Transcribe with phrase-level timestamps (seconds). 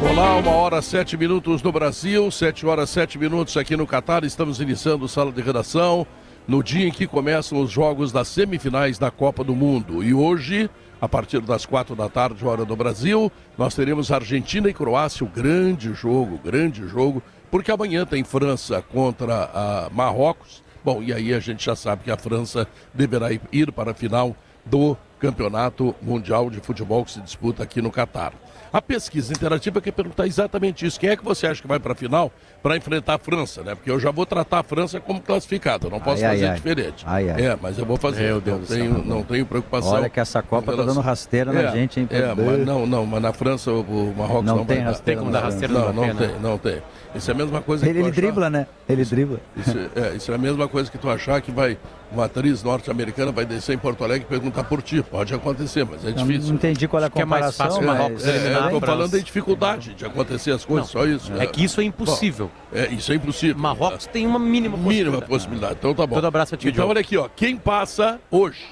[0.00, 4.22] Olá, uma hora sete minutos no Brasil, sete horas sete minutos aqui no Catar.
[4.22, 6.06] Estamos iniciando sala de redação
[6.46, 10.02] no dia em que começam os jogos das semifinais da Copa do Mundo.
[10.02, 14.72] E hoje, a partir das quatro da tarde, hora do Brasil, nós teremos Argentina e
[14.74, 20.62] Croácia, o grande jogo, grande jogo, porque amanhã tem França contra a Marrocos.
[20.84, 24.36] Bom, e aí a gente já sabe que a França deverá ir para a final
[24.64, 28.32] do Campeonato Mundial de Futebol que se disputa aqui no Catar.
[28.72, 30.98] A pesquisa interativa quer perguntar exatamente isso.
[30.98, 32.30] Quem é que você acha que vai para a final
[32.62, 33.74] para enfrentar a França, né?
[33.74, 37.04] Porque eu já vou tratar a França como classificada, não posso ai, fazer ai, diferente.
[37.06, 38.24] Ai, é, mas eu vou fazer.
[38.24, 39.92] Meu Deus não, tenho, não tenho preocupação.
[39.92, 42.08] Olha que essa Copa está dando rasteira é, na gente, hein?
[42.10, 45.04] É, mas não, não, mas na França o Marrocos não, não tem vai rasteira.
[45.04, 46.82] Tem como dar rasteira não, não, não tem, não tem.
[47.14, 48.66] Isso é a mesma coisa ele, que Ele dribla, né?
[48.88, 49.40] Ele isso, dribla.
[49.56, 51.78] Isso, é, isso é a mesma coisa que tu achar que vai
[52.10, 55.02] uma atriz norte-americana vai descer em Porto Alegre e perguntar por ti.
[55.02, 56.48] Pode acontecer, mas é difícil.
[56.48, 57.66] não entendi qual é a comparação.
[57.66, 58.64] Que é mais fácil Marrocos é, eliminar.
[58.64, 61.32] Estou falando da dificuldade de acontecer as coisas, não, só isso.
[61.34, 62.50] É, é que isso é impossível.
[62.72, 63.58] Bom, é, isso é impossível.
[63.58, 65.10] Marrocos tem uma mínima possibilidade.
[65.10, 65.74] Mínima possibilidade.
[65.78, 66.14] Então tá bom.
[66.14, 67.28] Todo abraço a ti, Então olha aqui, ó.
[67.34, 68.64] Quem passa hoje,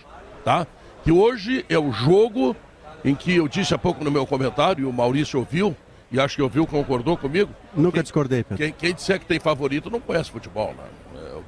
[0.44, 0.66] tá?
[1.04, 2.56] Que hoje é o jogo
[3.04, 5.76] em que eu disse há pouco no meu comentário, e o Maurício ouviu,
[6.10, 7.50] e acho que ouviu, concordou comigo.
[7.74, 8.56] Nunca quem, discordei, Pedro.
[8.56, 10.84] Quem, quem disser que tem favorito não conhece futebol, né?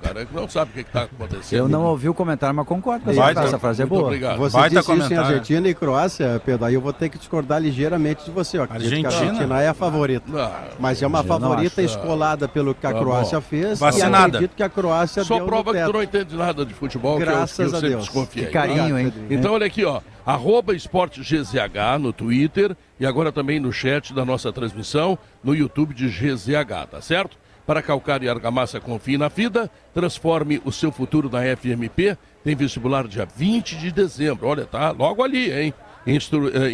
[0.02, 1.58] Cara que não sabe o que está acontecendo.
[1.58, 4.04] Eu não ouvi o comentário, mas concordo com essa, essa frase é boa.
[4.04, 4.38] Obrigado.
[4.38, 5.14] Você Baita disse comentário.
[5.14, 8.58] isso em Argentina e Croácia, Pedro, aí eu vou ter que discordar ligeiramente de você.
[8.58, 9.08] Ó, Argentina?
[9.08, 10.24] a Argentina é a favorita.
[10.30, 14.24] Não, mas é uma favorita escolada pelo que a tá Croácia fez Vacinada.
[14.24, 17.56] e acredito que a Croácia Só prova que tu não entende nada de futebol, Graças
[17.56, 18.04] que eu, que eu a Deus.
[18.04, 18.46] desconfiei.
[18.46, 19.12] Que carinho, hein?
[19.30, 20.00] Então olha aqui, ó.
[20.24, 25.94] Arroba Esporte GZH no Twitter e agora também no chat da nossa transmissão no YouTube
[25.94, 27.36] de GZH, tá certo?
[27.68, 32.16] Para calcar e argamassa confie na FIDA, transforme o seu futuro na FMP.
[32.42, 34.48] Tem vestibular dia 20 de dezembro.
[34.48, 35.74] Olha, tá logo ali, hein?
[36.06, 36.72] Instru eh,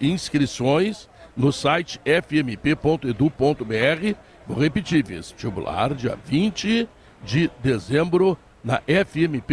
[0.00, 3.16] inscrições no site fmp.edu.br.
[4.46, 6.88] Vou repetir, vestibular dia 20
[7.24, 9.50] de dezembro na fmp.edu.br.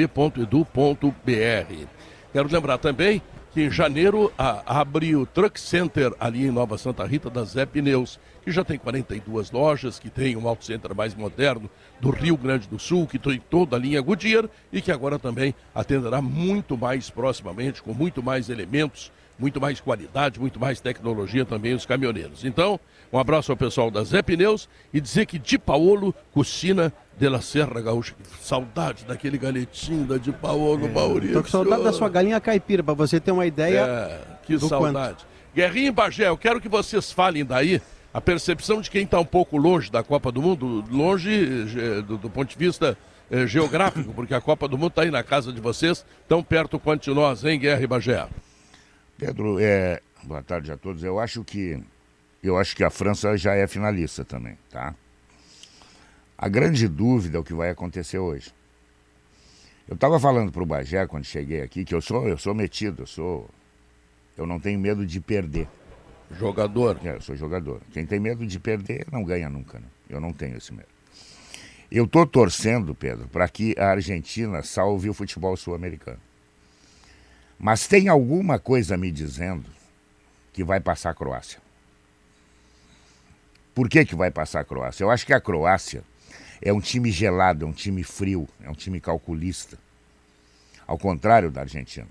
[2.32, 3.20] Quero lembrar também
[3.52, 7.66] que em janeiro a, abre o Truck Center ali em Nova Santa Rita da Zé
[7.66, 11.69] Pneus que já tem 42 lojas, que tem um auto center mais moderno
[12.00, 15.53] do Rio Grande do Sul, que tem toda a linha Goodyear e que agora também
[15.75, 21.74] atenderá muito mais proximamente, com muito mais elementos, muito mais qualidade, muito mais tecnologia também
[21.74, 22.46] os caminhoneiros.
[22.46, 22.80] Então,
[23.12, 27.41] um abraço ao pessoal da Zé Pneus e dizer que Di Paolo, Cucina de la
[27.41, 28.16] Serra Gaúcha.
[28.40, 31.34] Saudade daquele galetinho da Di Paolo, é, Maurício.
[31.34, 33.81] Tô com saudade da sua galinha caipira, para você ter uma ideia.
[33.81, 35.25] É, que saudade.
[35.25, 35.38] Quanto.
[35.53, 37.81] Guerrinha e Bagé, eu quero que vocês falem daí
[38.13, 41.31] a percepção de quem está um pouco longe da Copa do Mundo, longe
[41.78, 42.97] eh, do, do ponto de vista
[43.29, 46.79] eh, geográfico, porque a Copa do Mundo está aí na casa de vocês, tão perto
[46.79, 48.28] quanto de nós, hein, Guerra e Bagé?
[49.18, 51.03] Pedro, é, boa tarde a todos.
[51.03, 51.81] Eu acho que
[52.41, 54.95] eu acho que a França já é finalista também, tá?
[56.38, 58.53] A grande dúvida é o que vai acontecer hoje.
[59.88, 63.03] Eu estava falando para o Bagé quando cheguei aqui que eu sou eu sou metido,
[63.03, 63.50] eu sou
[64.38, 65.68] eu não tenho medo de perder.
[66.32, 67.00] Jogador.
[67.04, 67.82] É, sou jogador.
[67.92, 69.80] Quem tem medo de perder não ganha nunca.
[69.80, 69.86] Né?
[70.10, 70.90] Eu não tenho esse medo.
[71.90, 76.20] Eu estou torcendo, Pedro, para que a Argentina salve o futebol sul-americano.
[77.58, 79.66] Mas tem alguma coisa me dizendo
[80.52, 81.60] que vai passar a Croácia.
[83.74, 85.04] Por que, que vai passar a Croácia?
[85.04, 86.04] Eu acho que a Croácia
[86.62, 89.78] é um time gelado, é um time frio, é um time calculista.
[90.86, 92.08] Ao contrário da Argentina.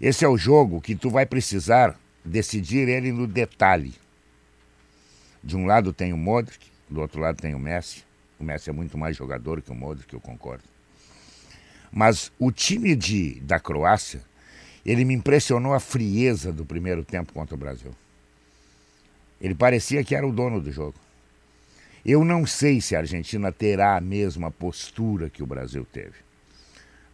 [0.00, 3.94] Esse é o jogo que tu vai precisar decidir ele no detalhe.
[5.42, 8.04] De um lado tem o Modric, do outro lado tem o Messi.
[8.38, 10.64] O Messi é muito mais jogador que o Modric, eu concordo.
[11.92, 14.22] Mas o time de, da Croácia,
[14.84, 17.92] ele me impressionou a frieza do primeiro tempo contra o Brasil.
[19.40, 20.94] Ele parecia que era o dono do jogo.
[22.04, 26.14] Eu não sei se a Argentina terá a mesma postura que o Brasil teve.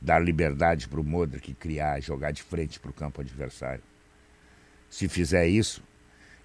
[0.00, 3.82] Dar liberdade para o Modric criar, jogar de frente para o campo adversário.
[4.88, 5.82] Se fizer isso,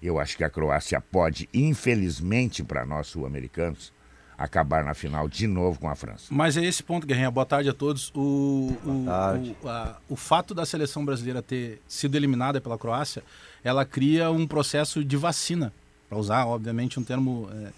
[0.02, 3.92] eu acho que a Croácia pode, infelizmente para nós sul-americanos,
[4.36, 6.26] acabar na final de novo com a França.
[6.30, 7.30] Mas é esse ponto, Guerrinha.
[7.30, 8.10] Boa tarde a todos.
[8.14, 13.22] O, o, o, a, o fato da seleção brasileira ter sido eliminada pela Croácia,
[13.62, 15.72] ela cria um processo de vacina,
[16.08, 17.72] para usar, obviamente, um termo, é,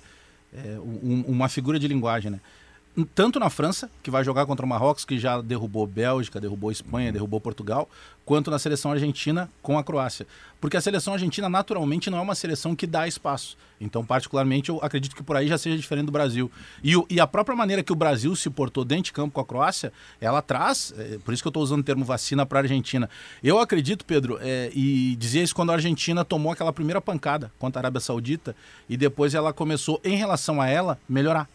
[0.59, 2.41] é, um, uma figura de linguagem, né?
[3.03, 7.11] Tanto na França, que vai jogar contra o Marrocos, que já derrubou Bélgica, derrubou Espanha,
[7.11, 7.89] derrubou Portugal,
[8.25, 10.27] quanto na seleção argentina com a Croácia.
[10.61, 13.57] Porque a seleção argentina, naturalmente, não é uma seleção que dá espaço.
[13.81, 16.51] Então, particularmente, eu acredito que por aí já seja diferente do Brasil.
[16.83, 19.41] E, o, e a própria maneira que o Brasil se portou dentro de campo com
[19.41, 22.61] a Croácia, ela traz, é, por isso que eu estou usando o termo vacina para
[22.61, 23.11] a Argentina.
[23.43, 27.81] Eu acredito, Pedro, é, e dizia isso quando a Argentina tomou aquela primeira pancada contra
[27.81, 28.55] a Arábia Saudita,
[28.89, 31.49] e depois ela começou, em relação a ela, melhorar.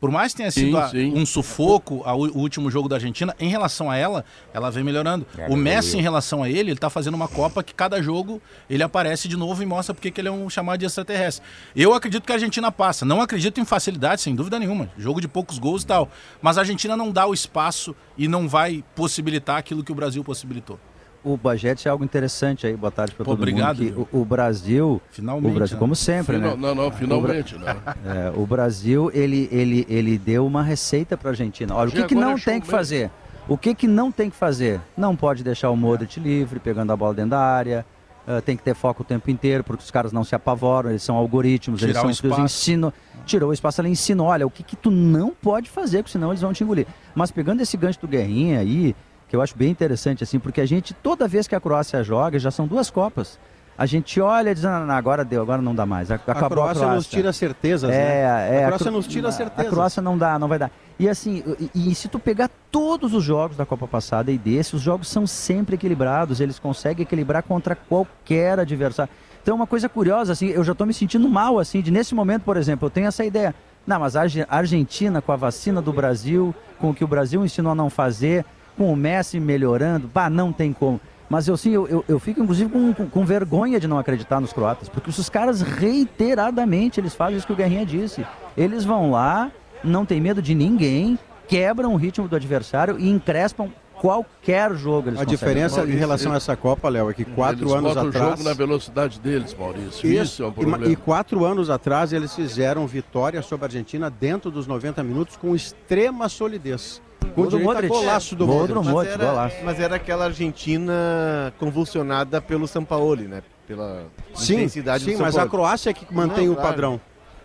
[0.00, 1.12] Por mais que tenha sido sim, a, sim.
[1.14, 4.24] um sufoco a, o último jogo da Argentina, em relação a ela,
[4.54, 5.26] ela vem melhorando.
[5.48, 8.82] O Messi, em relação a ele, ele está fazendo uma Copa que cada jogo ele
[8.82, 11.44] aparece de novo e mostra porque que ele é um chamado de extraterrestre.
[11.76, 13.04] Eu acredito que a Argentina passa.
[13.04, 14.90] Não acredito em facilidade, sem dúvida nenhuma.
[14.96, 16.08] Jogo de poucos gols e tal.
[16.40, 20.24] Mas a Argentina não dá o espaço e não vai possibilitar aquilo que o Brasil
[20.24, 20.78] possibilitou
[21.22, 22.76] o Bajete é algo interessante aí.
[22.76, 24.08] Boa tarde para todo obrigado, mundo.
[24.12, 25.78] O, o, Brasil, finalmente, o Brasil, né?
[25.78, 26.56] como sempre, Final, né?
[26.60, 27.76] Não, não, finalmente, né?
[28.04, 31.74] É, o Brasil ele, ele, ele deu uma receita para a Argentina.
[31.74, 33.10] Olha, o que, que não tem que fazer?
[33.48, 34.80] O que, que não tem que fazer?
[34.96, 37.84] Não pode deixar o Modric livre, pegando a bola dentro da área.
[38.28, 41.02] Uh, tem que ter foco o tempo inteiro, porque os caras não se apavoram, eles
[41.02, 42.92] são algoritmos, Tirar eles são ensino.
[43.24, 46.28] Tirou o espaço, ela ensinou, olha, o que, que tu não pode fazer, porque senão
[46.30, 46.86] eles vão te engolir.
[47.14, 48.94] Mas pegando esse gancho do Guerrinha aí,
[49.30, 52.36] que eu acho bem interessante, assim, porque a gente, toda vez que a Croácia joga,
[52.36, 53.38] já são duas Copas.
[53.78, 56.10] A gente olha e diz, ah, agora deu, agora não dá mais.
[56.10, 56.96] Acabou a Croácia, a Croácia.
[56.96, 58.56] nos tira certezas, é, né?
[58.56, 59.66] É, a Croácia a, nos tira certezas.
[59.66, 60.70] A Croácia não dá, não vai dar.
[60.98, 61.44] E assim,
[61.74, 65.08] e, e, se tu pegar todos os jogos da Copa passada e desse, os jogos
[65.08, 69.10] são sempre equilibrados, eles conseguem equilibrar contra qualquer adversário.
[69.40, 72.42] Então, uma coisa curiosa, assim, eu já estou me sentindo mal, assim, de nesse momento,
[72.42, 73.54] por exemplo, eu tenho essa ideia.
[73.86, 77.72] Não, mas a Argentina, com a vacina do Brasil, com o que o Brasil ensinou
[77.72, 78.44] a não fazer,
[78.80, 80.98] com o Messi melhorando, pá, não tem como.
[81.28, 84.40] Mas eu sim, eu, eu, eu fico inclusive com, com, com, vergonha de não acreditar
[84.40, 88.26] nos croatas, porque os caras reiteradamente eles fazem isso que o Guerrinha disse.
[88.56, 89.52] Eles vão lá,
[89.84, 95.10] não tem medo de ninguém, quebram o ritmo do adversário e encrespam qualquer jogo.
[95.20, 98.16] a diferença em relação a essa Copa, Léo, é que quatro eles anos atrás.
[98.16, 100.10] o jogo na velocidade deles, Maurício.
[100.10, 100.86] Isso, Isso é um problema.
[100.86, 105.36] E, e, quatro anos atrás eles fizeram vitória sobre a Argentina dentro dos 90 minutos
[105.36, 107.02] com extrema solidez.
[107.34, 107.88] Com o Modric.
[107.88, 108.74] golaço do Modric.
[108.74, 113.42] Modric, mas, era, mas era aquela Argentina convulsionada pelo Sampaoli, né?
[113.66, 116.70] Pela sim, intensidade sim, do Sim, mas a Croácia é que mantém Não, o claro.
[116.70, 117.00] padrão.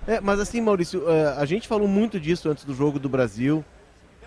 [0.08, 3.64] É, mas assim, Maurício, eh, a gente falou muito disso antes do jogo do Brasil.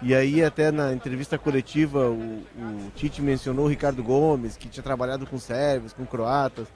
[0.00, 4.83] E aí até na entrevista coletiva o, o Tite mencionou o Ricardo Gomes, que tinha
[4.83, 6.69] trabalhado com sérvios, com croatas,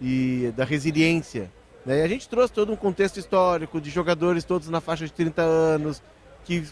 [0.00, 1.50] e da resiliência.
[1.84, 2.00] Né?
[2.00, 5.42] E a gente trouxe todo um contexto histórico de jogadores todos na faixa de 30
[5.42, 6.02] anos,
[6.44, 6.64] que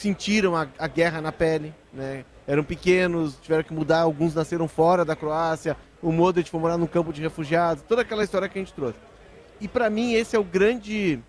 [0.00, 2.24] sentiram a, a guerra na pele, né?
[2.46, 6.86] Eram pequenos, tiveram que mudar, alguns nasceram fora da Croácia, o Modric foi morar num
[6.86, 8.98] campo de refugiados, toda aquela história que a gente trouxe.
[9.60, 11.20] E para mim esse é o grande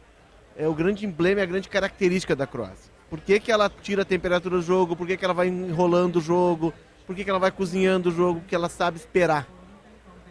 [0.56, 2.90] é o grande emblema, é a grande característica da Croácia.
[3.10, 4.96] Por que, que ela tira a temperatura do jogo?
[4.96, 6.74] Por que, que ela vai enrolando o jogo?
[7.06, 8.40] Por que, que ela vai cozinhando o jogo?
[8.40, 9.48] Porque ela sabe esperar.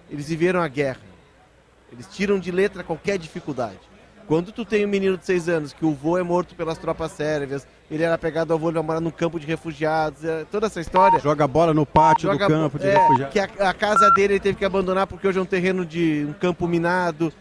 [0.08, 1.02] Eles viveram a guerra.
[1.93, 3.81] Eles tiram de letra qualquer dificuldade.
[4.26, 7.12] Quando tu tem um menino de seis anos que o vô é morto pelas tropas
[7.12, 10.66] sérvias, ele era pegado ao vô, ele vai morar num campo de refugiados, é, toda
[10.69, 11.19] essa história.
[11.19, 13.32] Joga bola no pátio do campo de é, refugiados.
[13.32, 16.26] Que a, a, casa dele ele teve que abandonar porque hoje é um terreno de
[16.28, 17.32] um campo minado.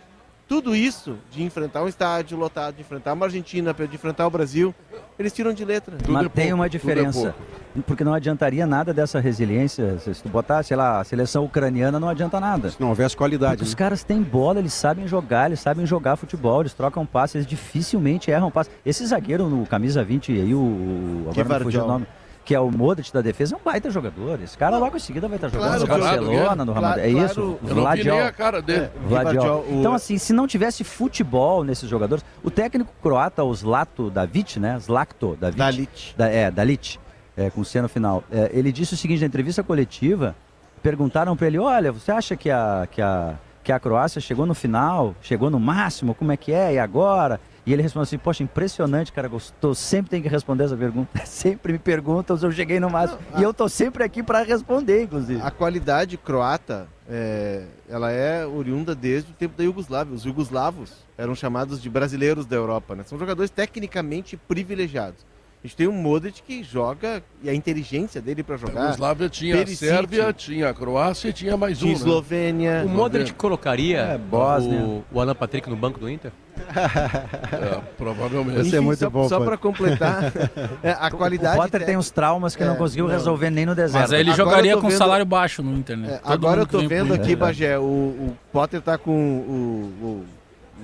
[0.49, 4.73] Tudo isso de enfrentar um estádio lotado, de enfrentar uma Argentina, de enfrentar o Brasil,
[5.19, 5.95] eles tiram de letra.
[5.95, 7.35] Tudo Mas é tem uma é diferença.
[7.77, 9.99] É porque não adiantaria nada dessa resiliência.
[9.99, 12.71] Se tu botar, sei lá, a seleção ucraniana não adianta nada.
[12.71, 13.61] Se não houvesse qualidade.
[13.61, 13.67] Né?
[13.67, 17.47] Os caras têm bola, eles sabem jogar, eles sabem jogar futebol, eles trocam passes, eles
[17.47, 18.73] dificilmente erram passes.
[18.83, 21.27] Esse zagueiro no camisa 20 aí, o.
[21.29, 22.07] Agora não o nome
[22.49, 24.41] que é o Modric da defesa, é um baita jogador.
[24.41, 27.05] Esse cara logo em seguida vai estar jogando claro, no Barcelona, no Real Madrid.
[27.05, 27.59] É isso?
[27.61, 28.21] Claro, Vladiol.
[28.23, 28.85] a cara dele.
[28.85, 29.65] É, Vladiol.
[29.69, 34.79] Então, assim, se não tivesse futebol nesses jogadores, o técnico croata, o Zlato Davic, né?
[34.79, 35.59] Zlakto Davic.
[35.59, 36.15] Dalit.
[36.17, 36.99] Da, é, Dalit,
[37.37, 38.23] é, com C no final.
[38.31, 40.35] É, ele disse o seguinte na entrevista coletiva,
[40.81, 44.55] perguntaram para ele, olha, você acha que a, que a que a Croácia chegou no
[44.55, 47.39] final, chegou no máximo, como é que é, e agora?
[47.65, 49.75] E ele respondeu assim: Poxa, impressionante, cara, gostou.
[49.75, 51.09] Sempre tem que responder essa pergunta.
[51.25, 53.19] sempre me perguntam se eu cheguei no máximo.
[53.31, 53.41] Não, a...
[53.41, 55.41] E eu tô sempre aqui para responder, inclusive.
[55.41, 60.13] A qualidade croata, é, ela é oriunda desde o tempo da Iugoslávia.
[60.13, 63.03] Os jugoslavos eram chamados de brasileiros da Europa, né?
[63.03, 65.28] São jogadores tecnicamente privilegiados.
[65.61, 68.79] A gente tem um Modric que joga e a inteligência dele para jogar.
[68.79, 71.87] A Yugoslávia tinha Perisic, a Sérvia, tinha a Croácia e tinha mais um.
[71.87, 71.91] Né?
[71.91, 72.83] Eslovênia.
[72.85, 76.31] O Modric colocaria é, o, o Alan Patrick no banco do Inter?
[76.55, 78.67] é, provavelmente.
[78.67, 79.27] Isso é muito só, bom.
[79.27, 80.31] Só para completar,
[80.81, 81.59] é, a qualidade.
[81.59, 83.13] O Potter tem uns traumas que é, não conseguiu não.
[83.13, 84.01] resolver nem no deserto.
[84.01, 84.97] Mas ele agora jogaria com vendo...
[84.97, 86.13] salário baixo no Inter, né?
[86.13, 90.25] É, agora eu tô vendo aqui, Bagé, o, o Potter tá com o, o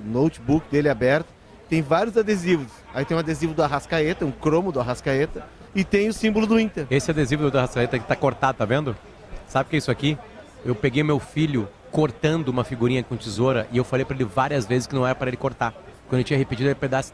[0.06, 1.35] notebook dele aberto
[1.70, 2.68] tem vários adesivos.
[2.94, 6.60] Aí tem um adesivo do Arrascaeta, um cromo do Arrascaeta, e tem o símbolo do
[6.60, 6.88] Inter.
[6.90, 8.96] Esse adesivo do Arrascaeta que tá cortado, tá vendo?
[9.48, 10.18] Sabe o que é isso aqui?
[10.66, 14.66] Eu peguei meu filho cortando uma figurinha com tesoura e eu falei para ele várias
[14.66, 15.74] vezes que não era para ele cortar.
[16.08, 17.14] Quando ele tinha repetido, ele pedaço,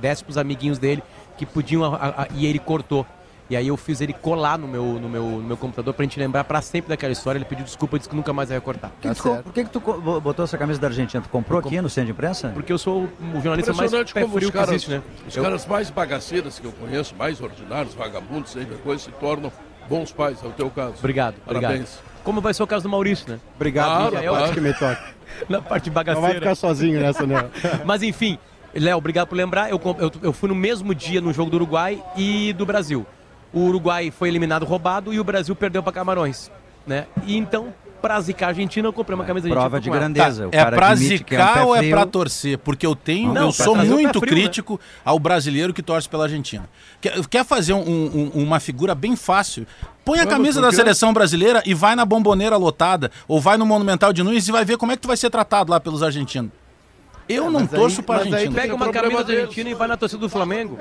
[0.00, 1.02] desse para os amiguinhos dele
[1.36, 3.06] que podiam a, a, e ele cortou.
[3.50, 6.20] E aí eu fiz ele colar no meu, no meu, no meu computador pra gente
[6.20, 7.36] lembrar pra sempre daquela história.
[7.36, 8.92] Ele pediu desculpa e disse que nunca mais ia cortar.
[9.00, 11.20] Que tá tu, por que, que tu botou essa camisa da Argentina?
[11.20, 12.50] Tu comprou aqui no centro de imprensa?
[12.50, 15.02] Porque eu sou o jornalista mais pé frio os caras, que existe, né?
[15.26, 15.42] Os eu...
[15.42, 19.50] caras mais bagaceiros que eu conheço, mais ordinários, vagabundos, sempre coisa, se tornam
[19.88, 20.94] bons pais, é o teu caso.
[21.00, 21.72] Obrigado, Parabéns.
[21.72, 22.22] Obrigado.
[22.22, 23.40] Como vai ser o caso do Maurício, né?
[23.56, 24.52] Obrigado, claro, claro.
[24.54, 25.02] que me toca.
[25.48, 26.20] Na parte bagaceira.
[26.20, 27.50] Não vai ficar sozinho nessa, né?
[27.84, 28.38] Mas enfim,
[28.72, 29.68] Léo, obrigado por lembrar.
[29.70, 33.04] Eu, eu, eu fui no mesmo dia no jogo do Uruguai e do Brasil
[33.52, 36.50] o Uruguai foi eliminado roubado e o Brasil perdeu para Camarões.
[36.86, 37.06] Né?
[37.26, 40.48] E então, pra zicar a Argentina, eu comprei uma camisa de Prova de grandeza.
[40.48, 42.58] Tá, é pra zicar é um ou é pra torcer?
[42.58, 44.40] Porque eu tenho, não, eu sou muito frio, né?
[44.42, 44.78] crítico né?
[45.04, 46.68] ao brasileiro que torce pela Argentina.
[47.00, 49.66] Quer, quer fazer um, um, uma figura bem fácil?
[50.04, 54.12] Põe a camisa da seleção brasileira e vai na bomboneira lotada, ou vai no Monumental
[54.12, 56.50] de Nunes e vai ver como é que tu vai ser tratado lá pelos argentinos.
[57.30, 58.60] Eu é, não torço para Argentina.
[58.60, 60.76] Pega uma camisa da Argentina e vai na torcida do Flamengo.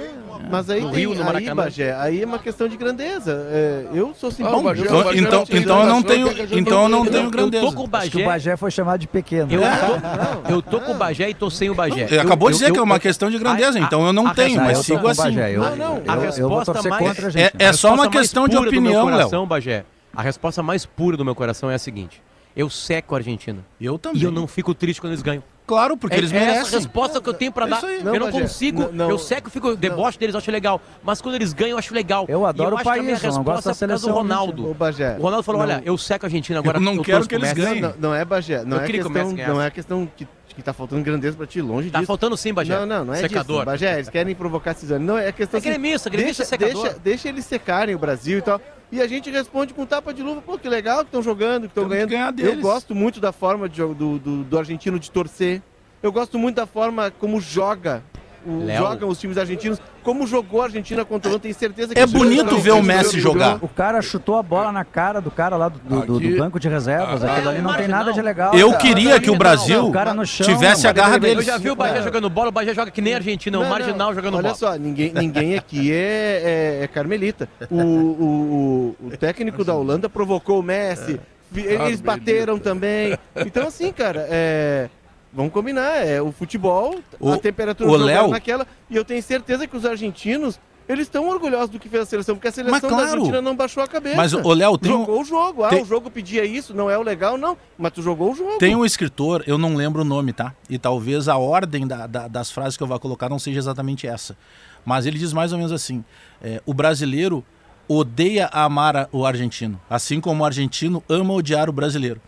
[0.49, 1.49] Mas aí no tem, Rio, no Maracanã.
[1.49, 3.47] Aí, Bagé, aí é uma questão de grandeza.
[3.51, 4.67] É, eu sou simpático.
[4.67, 7.65] Ah, então, então, então eu não tenho, então eu não tenho grandeza.
[7.65, 8.07] Eu tô com o Bagé.
[8.07, 9.51] Acho que o Bagé foi chamado de pequeno.
[9.51, 12.07] Eu, tô, eu tô com o Bagé e tô sem o Bagé.
[12.09, 14.79] Ele acabou de dizer que é uma questão de grandeza, então eu não tenho, mas
[14.79, 15.35] sigo assim.
[15.35, 16.03] Não, não.
[16.07, 19.45] A resposta mais é só uma questão de opinião, Léo.
[19.45, 19.85] Bagé.
[20.15, 22.21] A resposta mais pura do meu coração é a seguinte:
[22.59, 23.65] eu seco a Argentina.
[23.79, 24.21] Eu também.
[24.21, 25.41] E eu não fico triste quando eles ganham.
[25.65, 26.55] Claro, porque é, eles merecem.
[26.55, 27.81] É essa resposta que eu tenho para é dar.
[28.03, 30.81] Não, eu não consigo, não, não, eu seco, fico deboche deles, eu acho legal.
[31.01, 32.25] Mas quando eles ganham, eu acho legal.
[32.27, 34.65] Eu adoro eu o país, a minha resposta é por causa do Ronaldo.
[34.65, 36.79] O, o Ronaldo falou, olha, eu seco a Argentina agora.
[36.79, 37.93] Eu não eu quero que eles ganhem.
[37.97, 38.65] Não, é, Bagé.
[38.65, 41.99] Não, é questão, não é questão que que tá faltando grandeza pra ti, longe tá
[41.99, 42.07] disso.
[42.07, 42.77] Tá faltando sim, Bagé.
[42.77, 43.59] Não, não, não é secador.
[43.59, 43.65] disso.
[43.65, 45.05] Bagé, eles querem provocar cisane.
[45.05, 46.83] Não, é questão é assim, gremista, gremista deixa, secador.
[46.83, 48.59] Deixa, deixa eles secarem o Brasil e tal.
[48.91, 51.67] E a gente responde com tapa de luva, pô, que legal que estão jogando, que
[51.67, 52.39] estão ganhando.
[52.39, 55.61] Eu gosto muito da forma de, do, do, do argentino de torcer.
[56.01, 58.03] Eu gosto muito da forma como joga
[58.45, 59.81] o, jogam os times argentinos.
[60.03, 63.57] Como jogou a Argentina contra o Tenho certeza que É bonito ver o Messi jogar.
[63.61, 66.69] O cara chutou a bola na cara do cara lá do, do, do banco de
[66.69, 67.23] reservas.
[67.23, 68.53] Ah, Aquilo ali não tem nada de legal.
[68.53, 68.81] Eu cara.
[68.81, 69.91] queria que o Brasil
[70.25, 71.39] chão, tivesse a garra dele.
[71.39, 73.65] Eu já vi o Bahia jogando bola, o Bahia joga que nem a Argentina, não,
[73.65, 74.57] o marginal jogando olha bola.
[74.61, 77.49] Olha só, ninguém, ninguém aqui é, é, é carmelita.
[77.69, 81.19] O, o, o, o técnico da Holanda provocou o Messi.
[81.53, 83.17] Eles bateram também.
[83.35, 84.89] Então, assim, cara, é
[85.31, 88.29] Vamos combinar, é o futebol, o, a temperatura o Léo...
[88.29, 88.65] naquela.
[88.89, 92.35] E eu tenho certeza que os argentinos, eles estão orgulhosos do que fez a seleção,
[92.35, 94.15] porque a seleção claro, da Argentina não baixou a cabeça.
[94.15, 95.21] Mas o Léo tem Jogou um...
[95.21, 95.63] o jogo.
[95.63, 95.83] Ah, tem...
[95.83, 97.55] o jogo pedia isso, não é o legal, não.
[97.77, 98.57] Mas tu jogou o jogo.
[98.57, 100.55] Tem um escritor, eu não lembro o nome, tá?
[100.67, 104.07] E talvez a ordem da, da, das frases que eu vou colocar não seja exatamente
[104.07, 104.35] essa.
[104.83, 106.03] Mas ele diz mais ou menos assim:
[106.41, 107.45] é, o brasileiro
[107.87, 112.19] odeia amar o argentino, assim como o argentino ama odiar o brasileiro.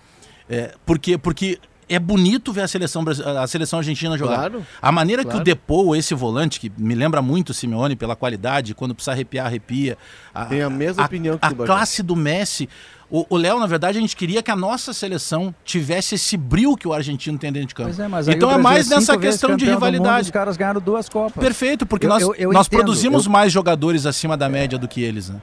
[0.49, 1.59] É, porque, porque
[1.91, 3.03] é bonito ver a seleção,
[3.37, 4.37] a seleção argentina jogar.
[4.37, 5.37] Claro, a maneira claro.
[5.37, 9.11] que o Depou, esse volante, que me lembra muito o Simeone pela qualidade, quando precisa
[9.11, 9.97] arrepiar, arrepia.
[10.33, 12.69] A, Tem a mesma a, opinião que A, a classe do Messi.
[13.13, 16.87] O Léo, na verdade, a gente queria que a nossa seleção tivesse esse brilho que
[16.87, 17.89] o argentino tem dentro de campo.
[17.89, 20.15] É, então é mais é nessa questão de rivalidade.
[20.15, 21.43] Mundo, os caras ganharam duas Copas.
[21.43, 24.87] Perfeito, porque eu, nós, eu, eu nós entendo, produzimos mais jogadores acima da média do
[24.87, 25.41] que eles, né?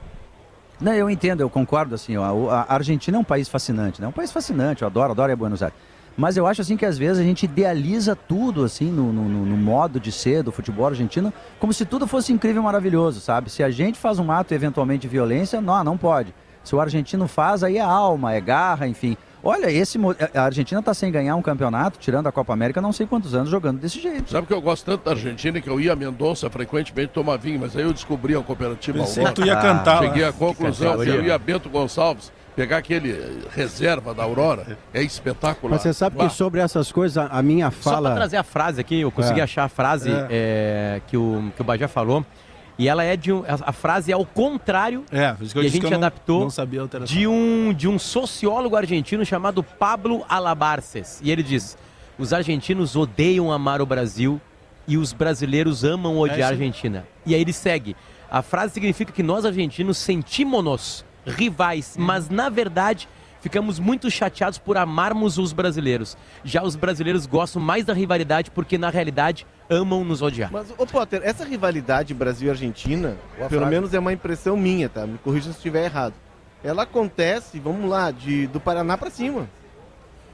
[0.81, 4.07] Não, eu entendo, eu concordo assim, ó, a Argentina é um país fascinante, né?
[4.07, 5.77] É um país fascinante, eu adoro, adoro a Buenos Aires.
[6.19, 9.55] Mas eu acho assim que às vezes a gente idealiza tudo assim no, no, no,
[9.55, 13.49] modo de ser do futebol argentino, como se tudo fosse incrível e maravilhoso, sabe?
[13.49, 16.35] Se a gente faz um ato eventualmente de violência, não, não pode.
[16.61, 19.15] Se o argentino faz, aí é alma, é garra, enfim.
[19.41, 19.97] Olha, esse
[20.35, 23.49] a Argentina está sem ganhar um campeonato, tirando a Copa América, não sei quantos anos
[23.49, 24.29] jogando desse jeito.
[24.29, 27.61] Sabe que eu gosto tanto da Argentina que eu ia a Mendonça frequentemente tomar vinho,
[27.61, 28.99] mas aí eu descobri a cooperativa.
[28.99, 30.03] Pensei que tu ia cantar.
[30.03, 33.17] Cheguei à conclusão que eu ia a Bento Gonçalves pegar aquele
[33.55, 35.71] reserva da Aurora é espetacular.
[35.71, 37.95] Mas você sabe que sobre essas coisas, a minha fala.
[37.95, 39.43] Só para trazer a frase aqui, eu consegui é.
[39.43, 40.27] achar a frase é.
[40.29, 42.25] É, que, o, que o Bajé falou.
[42.77, 45.05] E ela é de um, a frase é ao contrário.
[45.09, 48.75] É, isso que, eu e a gente adaptou não sabia de um de um sociólogo
[48.75, 51.21] argentino chamado Pablo Alabarces.
[51.23, 51.77] E ele diz:
[52.17, 54.39] "Os argentinos odeiam amar o Brasil
[54.85, 57.07] e os brasileiros amam odiar é a Argentina".
[57.25, 57.95] E aí ele segue:
[58.29, 63.07] "A frase significa que nós argentinos sentimos-nos rivais, mas na verdade
[63.41, 66.17] ficamos muito chateados por amarmos os brasileiros.
[66.43, 70.51] Já os brasileiros gostam mais da rivalidade porque na realidade amam nos odiar.
[70.51, 73.15] Mas, ô Potter, essa rivalidade Brasil-Argentina,
[73.49, 75.07] pelo menos é uma impressão minha, tá?
[75.07, 76.13] Me corrija se estiver errado.
[76.61, 79.47] Ela acontece, vamos lá, de, do Paraná para cima.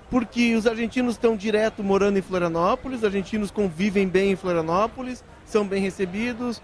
[0.09, 5.67] porque os argentinos estão direto morando em Florianópolis, os argentinos convivem bem em Florianópolis, são
[5.67, 6.61] bem recebidos,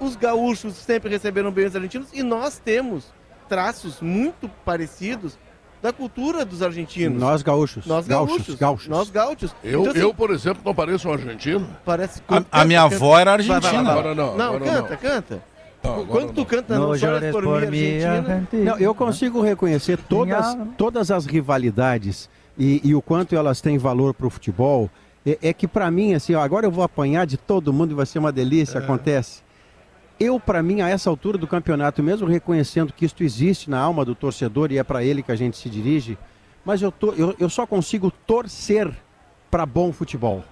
[0.00, 3.12] os gaúchos sempre receberam bem os argentinos e nós temos
[3.48, 5.38] traços muito parecidos
[5.82, 7.20] da cultura dos argentinos.
[7.20, 7.86] Nós gaúchos.
[7.86, 8.54] Nós gaúchos.
[8.56, 8.88] gaúchos.
[8.88, 9.54] Nós gaúchos.
[9.62, 11.68] Eu, então, assim, eu, por exemplo, não pareço um argentino.
[11.84, 12.20] Parece.
[12.26, 13.90] A, canta, a minha canta, avó era argentina.
[13.90, 14.36] Agora não.
[14.36, 14.96] Não, agora canta, não.
[14.96, 15.42] canta.
[15.84, 18.72] Não, Quando tu canta não, chores por, por mim, Argentina.
[18.72, 24.12] Não, eu consigo reconhecer todas, todas as rivalidades e, e o quanto elas têm valor
[24.12, 24.90] para o futebol.
[25.24, 27.94] É, é que para mim, assim, ó, agora eu vou apanhar de todo mundo e
[27.94, 28.82] vai ser uma delícia, é.
[28.82, 29.45] acontece.
[30.18, 34.04] Eu, para mim, a essa altura do campeonato, mesmo reconhecendo que isto existe na alma
[34.04, 36.16] do torcedor e é para ele que a gente se dirige,
[36.64, 38.90] mas eu, tô, eu, eu só consigo torcer
[39.50, 40.42] para bom futebol.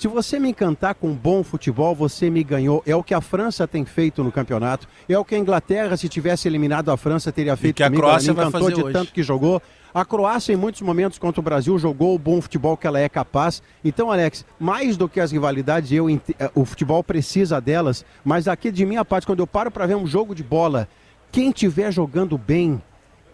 [0.00, 2.82] Se você me encantar com bom futebol, você me ganhou.
[2.86, 4.88] É o que a França tem feito no campeonato.
[5.06, 8.02] É o que a Inglaterra, se tivesse eliminado a França, teria feito e que comigo.
[8.02, 8.92] a Croácia Ela me encantou vai fazer de hoje.
[8.94, 9.60] tanto que jogou.
[9.92, 13.10] A Croácia, em muitos momentos contra o Brasil, jogou o bom futebol que ela é
[13.10, 13.62] capaz.
[13.84, 16.18] Então, Alex, mais do que as rivalidades, eu, eh,
[16.54, 18.02] o futebol precisa delas.
[18.24, 20.88] Mas aqui, de minha parte, quando eu paro para ver um jogo de bola,
[21.30, 22.80] quem estiver jogando bem,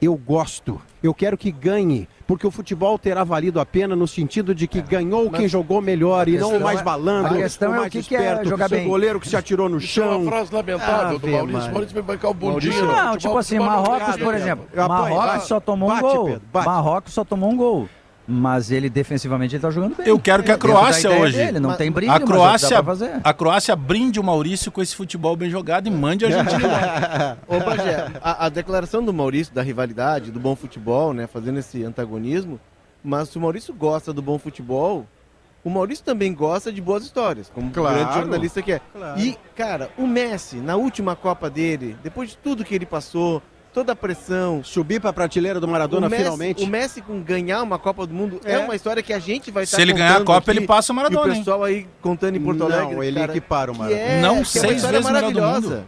[0.02, 0.80] eu gosto.
[1.00, 4.82] Eu quero que ganhe, porque o futebol terá valido a pena no sentido de que
[4.82, 7.90] ganhou quem jogou melhor e não o mais balando, a questão o mais é o
[7.90, 10.12] que esperto, que é jogar o goleiro que se atirou no chão.
[10.12, 11.72] é uma frase lamentável ah, do Maurício.
[11.72, 12.86] Maurício vai bancar o bundinho.
[12.86, 14.66] Não, tipo assim, Marrocos, por exemplo.
[14.74, 16.40] Marrocos só tomou um gol.
[16.52, 17.88] Marrocos só tomou um gol.
[18.28, 20.06] Mas ele defensivamente ele tá jogando bem.
[20.06, 21.36] Eu quero que a Croácia hoje.
[21.36, 22.82] Dele, não tem brilho, a Croácia,
[23.22, 27.38] a Croácia brinde o Maurício com esse futebol bem jogado e mande a Argentina.
[27.46, 31.84] Ô, Bagé, a, a, declaração do Maurício da rivalidade, do bom futebol, né, fazendo esse
[31.84, 32.58] antagonismo,
[33.02, 35.06] mas se o Maurício gosta do bom futebol,
[35.62, 38.80] o Maurício também gosta de boas histórias, como claro, grande jornalista que é.
[38.92, 39.20] Claro.
[39.20, 43.42] E, cara, o Messi, na última Copa dele, depois de tudo que ele passou,
[43.76, 44.64] toda a pressão.
[44.64, 46.64] Subir para a prateleira do Maradona o Messi, finalmente.
[46.64, 49.50] O Messi com ganhar uma Copa do Mundo é, é uma história que a gente
[49.50, 51.28] vai estar Se ele ganhar a Copa, ele passa o Maradona.
[51.28, 52.94] E o pessoal aí contando em Porto Alegre.
[52.94, 54.00] Não, ele cara, equipara o Maradona.
[54.00, 55.84] É, não, seis é vezes maravilhosa.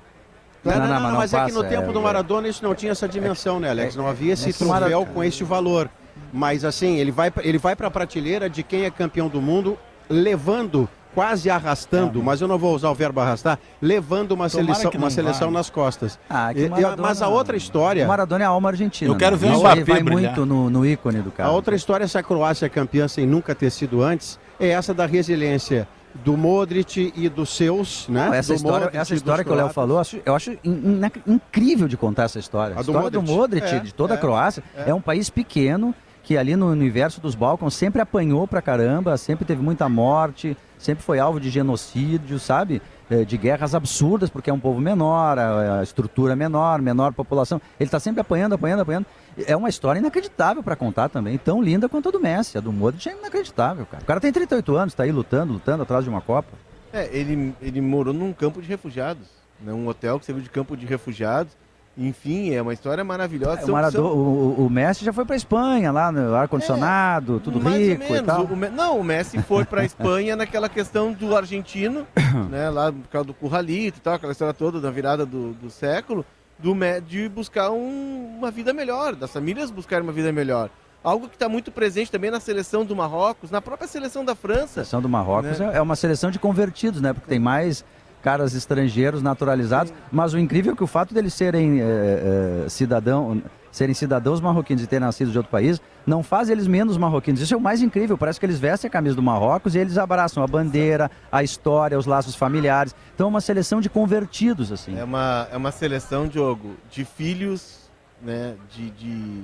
[0.63, 2.93] Não, não, não, não, mas, é que no tempo é, do Maradona isso não tinha
[2.93, 3.97] essa dimensão, né, Alex?
[3.97, 5.89] Não havia esse troféu com esse valor.
[6.31, 9.79] Mas assim, ele vai, ele vai para a prateleira de quem é campeão do mundo,
[10.11, 10.87] levando
[11.19, 15.51] quase arrastando, mas eu não vou usar o verbo arrastar, levando uma seleção, uma seleção
[15.51, 16.17] nas costas.
[16.31, 18.05] Ah, e, Maradona, mas a outra história.
[18.05, 19.11] O Maradona é a alma argentina.
[19.11, 19.49] Eu quero né?
[19.49, 21.49] ver o Mbappé vai muito no, no, ícone do cara.
[21.49, 24.95] A outra história, se a Croácia é campeã sem nunca ter sido antes, é essa
[24.95, 28.27] da resiliência do Modric e dos seus, né?
[28.27, 31.89] Não, essa do história, essa história que o Léo falou, eu acho in, in, incrível
[31.89, 32.77] de contar essa história.
[32.77, 34.91] A, a história do Modric, do Modric é, de toda é, a Croácia, é.
[34.91, 39.45] é um país pequeno que ali no universo dos Balcãs sempre apanhou pra caramba, sempre
[39.45, 42.81] teve muita morte, sempre foi alvo de genocídio, sabe?
[43.11, 47.61] É, de guerras absurdas, porque é um povo menor, a, estrutura menor, menor população.
[47.81, 49.07] Ele está sempre apanhando, apanhando, apanhando.
[49.47, 52.59] É uma história inacreditável para contar também, tão linda quanto a do Messi.
[52.59, 54.03] A do Modric é inacreditável, cara.
[54.03, 56.51] O cara tem 38 anos, está aí lutando, lutando atrás de uma Copa.
[56.93, 59.27] É, ele, ele morou num campo de refugiados,
[59.61, 59.73] né?
[59.73, 61.53] um hotel que serviu de campo de refugiados
[61.99, 63.63] enfim, é uma história maravilhosa.
[63.63, 64.05] É, o, são...
[64.05, 68.45] o, o, Messi já foi para Espanha, lá no ar-condicionado, é, tudo rico e tal.
[68.45, 72.07] O, não, o Messi foi para Espanha naquela questão do argentino,
[72.49, 75.69] né, lá por causa do Curralito e tal, aquela história toda da virada do, do
[75.69, 76.25] século,
[76.57, 76.73] do,
[77.05, 80.71] de buscar um, uma vida melhor, das famílias buscarem uma vida melhor.
[81.03, 84.63] Algo que está muito presente também na seleção do Marrocos, na própria seleção da França.
[84.63, 85.71] A seleção do Marrocos né?
[85.75, 87.13] é uma seleção de convertidos, né?
[87.13, 87.85] Porque tem mais
[88.29, 93.43] caras estrangeiros naturalizados, mas o incrível é que o fato deles serem é, é, cidadão,
[93.73, 97.41] serem cidadãos marroquinos e terem nascido de outro país, não faz eles menos marroquinos.
[97.41, 98.19] Isso é o mais incrível.
[98.19, 101.99] Parece que eles vestem a camisa do Marrocos e eles abraçam a bandeira, a história,
[101.99, 102.95] os laços familiares.
[103.15, 104.99] Então é uma seleção de convertidos, assim.
[104.99, 109.43] É uma, é uma seleção, Diogo, de filhos né, de, de,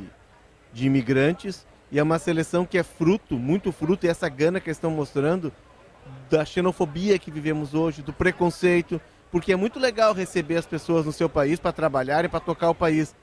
[0.75, 4.69] de imigrantes e é uma seleção que é fruto, muito fruto, e essa gana que
[4.69, 5.51] eles estão mostrando
[6.31, 11.13] da xenofobia que vivemos hoje, do preconceito, porque é muito legal receber as pessoas no
[11.13, 13.15] seu país para trabalhar e para tocar o país,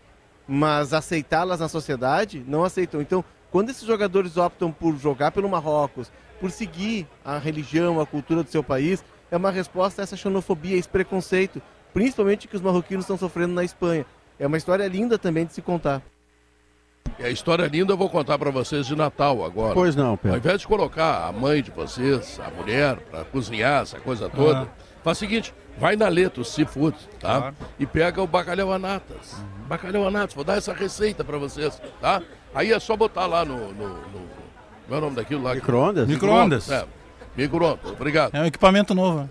[0.48, 3.02] mas aceitá-las na sociedade não aceitam.
[3.02, 8.44] Então, quando esses jogadores optam por jogar pelo Marrocos, por seguir a religião, a cultura
[8.44, 11.62] do seu país, é uma resposta a essa xenofobia, a esse preconceito,
[11.94, 14.06] principalmente que os marroquinos estão sofrendo na Espanha.
[14.40, 16.02] É uma história linda também de se contar.
[17.22, 19.76] E a história linda eu vou contar para vocês de Natal agora.
[19.76, 20.32] Pois não, Pedro.
[20.32, 24.62] Ao invés de colocar a mãe de vocês, a mulher, para cozinhar essa coisa toda,
[24.62, 24.68] ah.
[25.04, 27.38] faz o seguinte: vai na letra, o seafood, tá?
[27.38, 27.56] Claro.
[27.78, 29.34] E pega o bacalhau anatas.
[29.34, 29.68] Uhum.
[29.68, 32.24] Bacalhau anatas, vou dar essa receita para vocês, tá?
[32.56, 33.72] Aí é só botar lá no.
[33.72, 34.42] no, no
[34.88, 35.54] qual é o nome daquilo lá?
[35.54, 36.08] Micro-ondas?
[36.08, 36.72] Micro-ondas.
[36.72, 36.86] É,
[37.38, 38.36] micro-ondas, obrigado.
[38.36, 39.30] É um equipamento novo.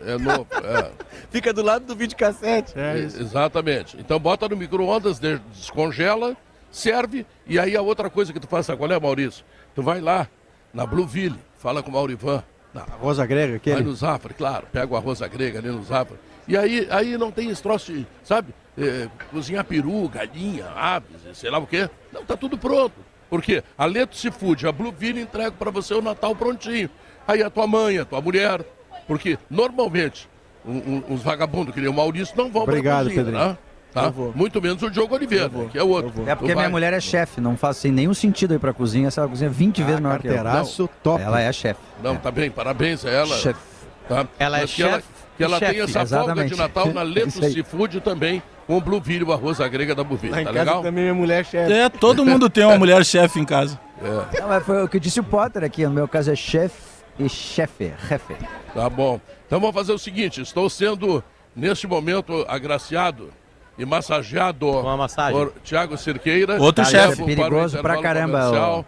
[0.00, 0.92] É novo, é.
[1.28, 2.72] Fica do lado do videocassete.
[2.78, 3.96] É, exatamente.
[3.98, 6.36] Então bota no micro-ondas, descongela
[6.76, 7.26] serve.
[7.46, 9.44] E aí a outra coisa que tu faz, sabe qual é, Maurício?
[9.74, 10.28] Tu vai lá
[10.72, 12.42] na Blueville, fala com o Maurivan.
[12.72, 13.76] Na, arroz grega, aquele?
[13.76, 14.66] Vai no Zafra, claro.
[14.70, 16.18] Pega o arroz grega ali no Zafra.
[16.46, 21.50] E aí, aí não tem esse troço de, sabe, é, cozinhar peru, galinha, aves, sei
[21.50, 21.88] lá o quê.
[22.12, 22.94] Não, tá tudo pronto.
[23.28, 26.88] Porque a Leto Seafood, a Blueville entrega para você o Natal prontinho.
[27.26, 28.64] Aí a tua mãe, a tua mulher.
[29.08, 30.28] Porque normalmente
[30.64, 33.48] um, um, os vagabundos que nem o Maurício não vão Obrigado, pra cozinha, Pedrinho.
[33.48, 33.58] Né?
[33.96, 34.12] Tá?
[34.34, 36.28] Muito menos o Diogo Oliveira, que é outro.
[36.28, 39.26] É porque minha mulher é chefe, não faz assim, nenhum sentido ir pra cozinha, essa
[39.26, 40.88] cozinha 20 ah, vezes maior que eu.
[41.02, 41.22] top.
[41.22, 41.80] Ela é chefe.
[42.02, 42.18] Não, é.
[42.18, 43.34] tá bem, parabéns a ela.
[43.38, 43.58] Chefe.
[44.06, 44.26] Tá?
[44.38, 44.76] Ela é chefe.
[44.76, 45.02] Que ela,
[45.38, 46.34] que ela tem essa Exatamente.
[46.34, 50.04] folga de Natal na Leto Seafood também, com o Blueville, o arroz à grega da
[50.04, 50.44] Blueville.
[50.44, 50.82] Tá legal?
[50.82, 51.72] também minha mulher é chefe.
[51.72, 53.80] É, todo mundo tem uma mulher chefe em casa.
[54.02, 54.40] É.
[54.42, 56.76] Não, mas foi o que disse o Potter aqui, no meu caso é chefe
[57.18, 58.36] e chefe, chefe.
[58.74, 59.18] Tá bom.
[59.46, 63.30] Então vamos fazer o seguinte, estou sendo, neste momento, agraciado
[63.78, 65.38] e massageado uma massagem.
[65.38, 66.60] por Tiago Cirqueira.
[66.60, 67.22] Outro chefe.
[67.22, 68.84] É perigoso pra caramba.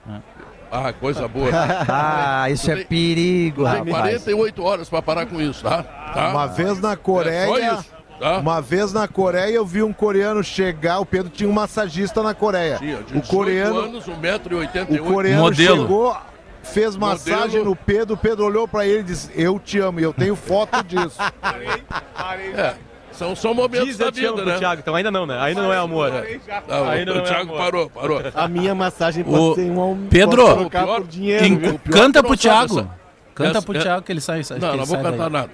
[0.70, 1.50] Ah, coisa boa.
[1.88, 5.82] ah, isso é perigo, Tem 48 horas para parar com isso, tá?
[5.82, 6.28] tá?
[6.30, 7.78] Uma vez na Coreia...
[7.94, 8.38] É Tá?
[8.38, 12.34] Uma vez na Coreia eu vi um coreano chegar, o Pedro tinha um massagista na
[12.34, 12.76] Coreia.
[12.78, 15.00] Tinha, o coreano, anos, 1,88m.
[15.00, 15.82] O coreano Modelo.
[15.82, 16.16] chegou,
[16.64, 17.64] fez massagem Modelo.
[17.66, 20.34] no Pedro, o Pedro olhou para ele e disse: "Eu te amo", e eu tenho
[20.34, 21.16] foto disso.
[21.40, 21.68] parei,
[22.16, 22.52] parei.
[22.54, 22.74] É.
[23.18, 24.58] São, são momentos Diz da vida, né?
[24.58, 25.36] Thiago, então ainda não, né?
[25.40, 26.08] Ainda não é amor.
[26.14, 26.38] É.
[26.68, 27.58] Não, ainda o, não o é Thiago amor.
[27.58, 28.22] parou, parou.
[28.32, 29.54] A minha massagem pode o...
[29.56, 32.78] ser um Pedro, pior, dinheiro, canta pro Thiago.
[32.78, 32.90] Essa...
[33.34, 34.44] Canta pro Thiago que ele sai.
[34.44, 35.30] sai não, não vou cantar daí.
[35.30, 35.50] nada.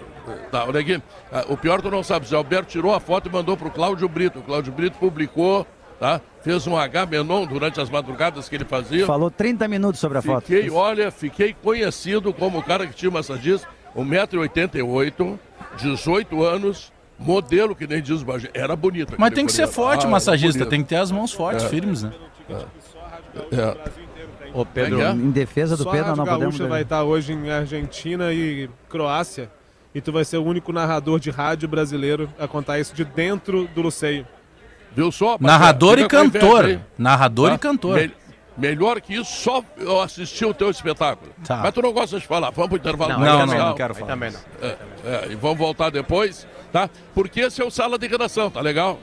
[0.51, 1.03] Tá, olha aqui.
[1.33, 4.09] Ah, o pior tu não sabe, Zé Alberto tirou a foto e mandou pro Cláudio
[4.11, 4.41] Brito.
[4.41, 5.67] O Cláudio Brito publicou,
[5.99, 6.21] tá?
[6.43, 9.07] Fez um H menon durante as madrugadas que ele fazia.
[9.07, 10.47] Falou 30 minutos sobre a fiquei, foto.
[10.47, 15.39] Fiquei, olha, fiquei conhecido como o cara que tinha massagista, 1,88m,
[15.79, 16.93] 18 anos,
[17.25, 18.51] modelo, que nem diz o Bagé.
[18.55, 19.15] Era bonito.
[19.19, 20.67] Mas tem que ser forte, ah, massagista.
[20.67, 21.69] Tem que ter as mãos fortes, é.
[21.69, 22.13] firmes, né?
[22.49, 22.55] É.
[23.57, 24.05] é.
[24.53, 26.57] Ô Pedro, em defesa do Só Pedro, a não podemos...
[26.59, 29.51] vai estar hoje em Argentina e Croácia.
[29.93, 33.69] E tu vai ser o único narrador de rádio brasileiro a contar isso de dentro
[33.75, 34.27] do Luceio.
[34.95, 35.37] Viu só?
[35.41, 36.81] Narrador e cantor.
[36.97, 37.55] Narrador tá?
[37.55, 37.97] e cantor.
[37.97, 38.13] Me
[38.57, 41.33] melhor que isso, só eu assisti o teu espetáculo.
[41.47, 41.59] Tá.
[41.59, 42.51] Mas tu não gosta de falar.
[42.51, 43.13] Vamos pro intervalo.
[43.13, 44.07] Não, não, não, não, quero falar.
[44.07, 44.41] também não.
[44.63, 46.91] É, é, e vamos voltar depois, tá?
[47.15, 48.99] Porque esse é o Sala de Redação, tá legal?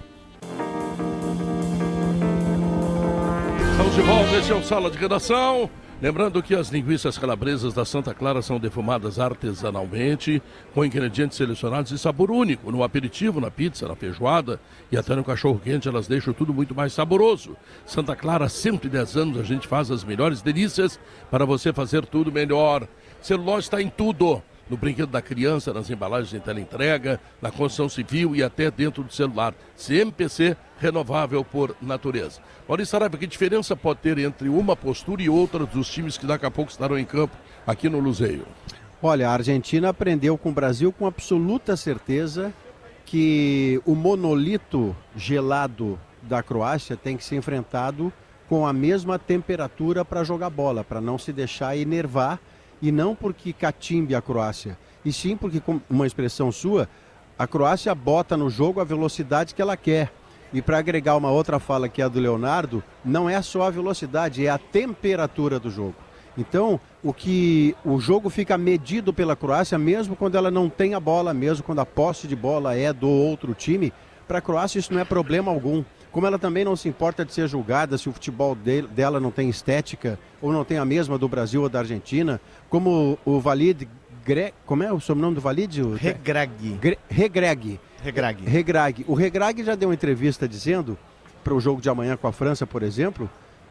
[3.71, 5.69] Estamos de volta, esse é o Sala de Redação.
[6.01, 10.41] Lembrando que as linguiças calabresas da Santa Clara são defumadas artesanalmente,
[10.73, 12.73] com ingredientes selecionados e sabor único.
[12.73, 14.59] No aperitivo, na pizza, na feijoada
[14.91, 17.55] e até no cachorro-quente, elas deixam tudo muito mais saboroso.
[17.85, 22.85] Santa Clara, 110 anos, a gente faz as melhores delícias para você fazer tudo melhor.
[23.21, 28.33] Celulose está em tudo no brinquedo da criança, nas embalagens em teleentrega, na construção civil
[28.33, 29.53] e até dentro do celular.
[29.75, 32.39] CMPC renovável por natureza.
[32.65, 36.45] Maurício Saraiva, que diferença pode ter entre uma postura e outra dos times que daqui
[36.45, 37.35] a pouco estarão em campo
[37.67, 38.45] aqui no Luzeio?
[39.03, 42.53] Olha, a Argentina aprendeu com o Brasil com absoluta certeza
[43.05, 48.13] que o monolito gelado da Croácia tem que ser enfrentado
[48.47, 52.39] com a mesma temperatura para jogar bola, para não se deixar enervar
[52.81, 56.89] e não porque catimbe a Croácia, e sim porque, com uma expressão sua,
[57.37, 60.11] a Croácia bota no jogo a velocidade que ela quer.
[60.53, 63.69] E para agregar uma outra fala que é a do Leonardo, não é só a
[63.69, 65.95] velocidade, é a temperatura do jogo.
[66.37, 70.99] Então, o que o jogo fica medido pela Croácia, mesmo quando ela não tem a
[70.99, 73.91] bola, mesmo quando a posse de bola é do outro time,
[74.27, 75.83] para a Croácia isso não é problema algum.
[76.11, 79.49] Como ela também não se importa de ser julgada se o futebol dela não tem
[79.49, 83.87] estética ou não tem a mesma do Brasil ou da Argentina, como o Valide
[84.25, 84.53] Gre...
[84.65, 85.81] Como é o sobrenome do Valide?
[85.81, 86.77] Regrag.
[86.79, 86.99] Gre...
[87.09, 87.79] Regreg.
[88.03, 88.43] Regrag.
[88.43, 89.05] Regrag.
[89.07, 90.97] O Regrag já deu uma entrevista dizendo,
[91.43, 93.29] para o jogo de amanhã com a França, por exemplo,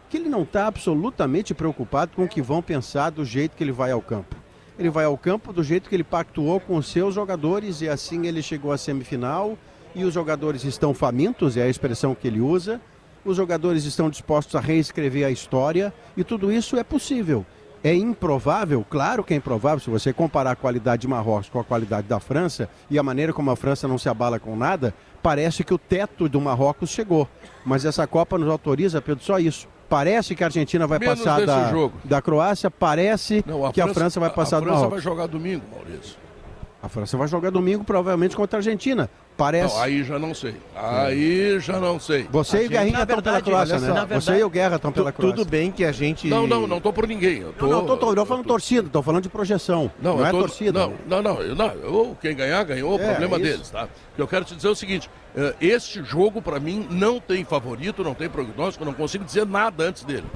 [0.09, 3.71] que ele não está absolutamente preocupado com o que vão pensar do jeito que ele
[3.71, 4.35] vai ao campo.
[4.79, 8.27] Ele vai ao campo do jeito que ele pactuou com os seus jogadores e assim
[8.27, 9.59] ele chegou à semifinal
[9.95, 12.81] e os jogadores estão famintos, é a expressão que ele usa.
[13.25, 17.45] Os jogadores estão dispostos a reescrever a história e tudo isso é possível.
[17.83, 18.85] É improvável?
[18.89, 19.81] Claro que é improvável.
[19.81, 23.33] Se você comparar a qualidade de Marrocos com a qualidade da França e a maneira
[23.33, 27.27] como a França não se abala com nada, parece que o teto do Marrocos chegou.
[27.65, 29.67] Mas essa Copa nos autoriza, Pedro, só isso.
[29.89, 31.73] Parece que a Argentina vai Menos passar da,
[32.05, 34.87] da Croácia, parece não, a que França, a França vai passar do Marrocos.
[34.87, 36.17] A França vai jogar domingo, Maurício.
[36.83, 39.11] A França vai jogar domingo, provavelmente, contra a Argentina.
[39.37, 39.75] Parece.
[39.75, 40.55] Não, aí já não sei.
[40.75, 42.27] Aí já não sei.
[42.31, 43.87] Você e o Guerrinha estão pela Croácia, né?
[43.87, 45.37] Verdade, Você e o Guerra estão pela Croácia.
[45.37, 46.29] Tudo bem que a gente.
[46.29, 47.41] Não, não, não tô por ninguém.
[47.41, 48.49] Eu tô, não, não, tô, tô, tô falando tô...
[48.49, 49.91] torcida, tô falando de projeção.
[50.01, 50.41] Não, não é tô...
[50.41, 50.79] torcida.
[50.79, 51.43] Não, não, não.
[51.43, 53.85] Eu, não eu, quem ganhar, ganhou, é, o problema é deles, tá?
[53.85, 57.21] O que eu quero te dizer é o seguinte: uh, este jogo, para mim, não
[57.21, 60.27] tem favorito, não tem prognóstico, não consigo dizer nada antes dele.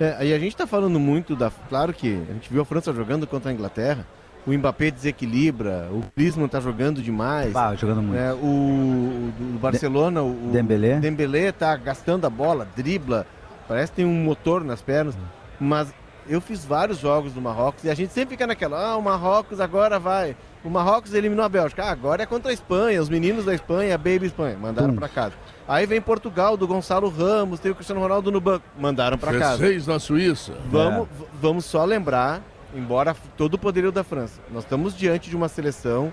[0.00, 1.50] É, e a gente está falando muito da.
[1.68, 4.06] Claro que a gente viu a França jogando contra a Inglaterra
[4.46, 7.54] o Mbappé desequilibra, o Griezmann está jogando demais.
[7.54, 8.18] Ah, jogando muito.
[8.18, 10.98] É, o, o, Barcelona, de o Dembélé.
[10.98, 13.26] Dembélé está gastando a bola, dribla,
[13.68, 15.16] parece que tem um motor nas pernas,
[15.60, 15.94] mas
[16.28, 19.60] eu fiz vários jogos do Marrocos e a gente sempre fica naquela, ah, o Marrocos
[19.60, 20.36] agora vai.
[20.64, 23.94] O Marrocos eliminou a Bélgica, ah, agora é contra a Espanha, os meninos da Espanha,
[23.94, 25.34] a Baby Espanha, mandaram para casa.
[25.66, 29.58] Aí vem Portugal, do Gonçalo Ramos, tem o Cristiano Ronaldo no banco, mandaram para casa.
[29.58, 30.52] Fez na Suíça.
[30.68, 31.24] Vamos, é.
[31.40, 32.42] vamos só lembrar
[32.74, 34.40] embora todo o poderio da França.
[34.50, 36.12] Nós estamos diante de uma seleção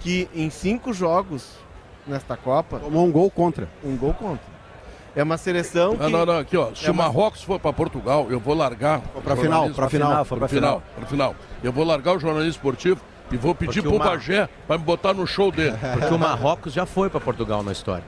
[0.00, 1.56] que em cinco jogos
[2.06, 2.78] nesta Copa.
[2.78, 3.68] Tomou um gol contra.
[3.84, 4.52] Um gol contra.
[5.14, 6.02] É uma seleção que.
[6.02, 6.74] Não, não, não, aqui, ó.
[6.74, 9.00] Se é o Marrocos for para Portugal, eu vou largar.
[9.00, 11.36] Para final, para final, para final, para final.
[11.62, 15.12] Eu vou largar o jornalismo esportivo e vou pedir para o Bagé para me botar
[15.12, 15.76] no show dele.
[15.92, 18.04] Porque o Marrocos já foi para Portugal na história.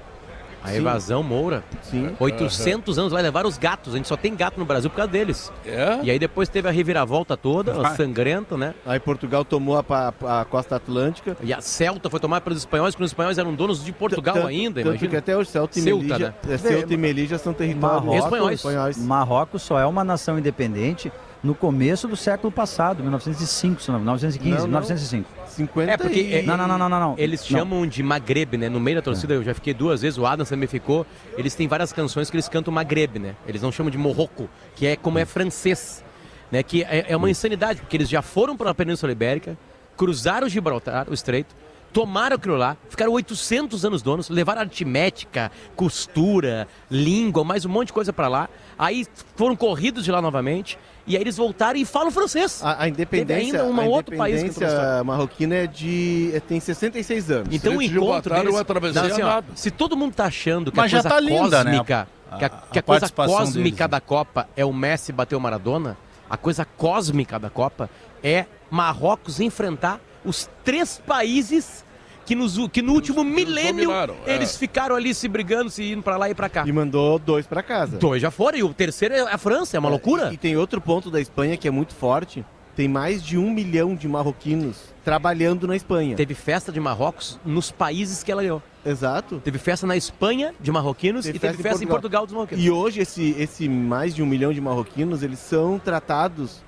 [0.65, 0.77] A Sim.
[0.77, 1.63] evasão Moura.
[1.83, 2.17] Sim.
[2.19, 3.03] 800 uhum.
[3.03, 3.93] anos vai levar os gatos.
[3.93, 5.53] A gente só tem gato no Brasil por causa deles.
[5.67, 6.01] É?
[6.03, 7.91] E aí depois teve a reviravolta toda, ah.
[7.95, 8.75] sangrenta, né?
[8.87, 11.37] Aí Portugal tomou a, a, a, costa atlântica.
[11.43, 14.47] E a Celta foi tomada pelos espanhóis, quando os espanhóis eram donos de Portugal tanto,
[14.47, 15.11] ainda, tanto imagina.
[15.11, 16.35] que até hoje Celta e Melilla, né?
[16.49, 18.97] É, Celta e Melilla são territórios Marrocos, espanhóis.
[18.97, 21.13] Marrocos só é uma nação independente
[21.45, 24.67] no começo do século passado, 1905, 1915, não, não.
[24.69, 25.29] 1905.
[25.47, 26.21] 50 É, porque...
[26.21, 26.43] E...
[26.43, 27.59] Não, não, não, não, não, Eles não.
[27.59, 28.71] chamam de Magreb, né?
[28.71, 29.37] No meio da torcida, é.
[29.37, 31.07] eu já fiquei duas vezes, o Adams também ficou.
[31.37, 33.37] Eles têm várias canções que eles cantam Magreb, né?
[33.47, 36.03] Eles não chamam de Morroco, que é como é francês.
[36.51, 36.63] Né?
[36.63, 39.59] Que é, é uma insanidade, porque eles já foram para a Península Ibérica,
[39.99, 41.55] cruzaram o Gibraltar, o Estreito,
[41.93, 47.93] tomaram aquilo lá, ficaram 800 anos donos, levaram aritmética, costura, língua, mais um monte de
[47.93, 48.49] coisa para lá.
[48.79, 49.07] Aí
[49.37, 50.79] foram corridos de lá novamente.
[51.07, 52.63] E aí eles voltaram e falam francês.
[52.65, 54.65] A, a independência, ainda um outro país que
[55.05, 57.49] marroquina é de é, tem 66 anos.
[57.55, 60.97] Então o encontro deles, não, assim, ó, se todo mundo tá achando que Mas a
[60.97, 61.73] coisa tá linda, né?
[61.73, 62.39] cósmica, né?
[62.39, 63.89] que a, que a, a coisa cósmica deles, né?
[63.89, 65.97] da Copa é o Messi bater o Maradona,
[66.29, 67.91] a coisa cósmica da Copa
[68.23, 71.84] é Marrocos enfrentar os três países
[72.25, 74.35] que, nos, que no último milênio é.
[74.35, 76.65] eles ficaram ali se brigando, se indo para lá e para cá.
[76.67, 77.99] E mandou dois para casa.
[77.99, 80.31] Dois já foram, e o terceiro é a França, é uma é, loucura.
[80.31, 82.45] E, e, tem outro ponto da Espanha que é muito forte.
[82.75, 86.17] Tem mais de um milhão de marroquinos trabalhando na Espanha.
[86.17, 88.63] Teve festa de Marrocos nos países que ela ganhou.
[88.85, 89.41] Exato.
[89.45, 92.23] Teve festa na Espanha de marroquinos teve e teve festa, em, Portugal.
[92.23, 92.65] em Portugal dos marroquinos.
[92.65, 96.63] E hoje esse, esse mais de um milhão de marroquinos, eles são tratados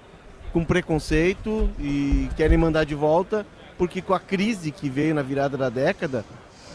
[0.53, 3.45] com preconceito e querem mandar de volta
[3.79, 6.25] porque com a crise que veio na virada da década,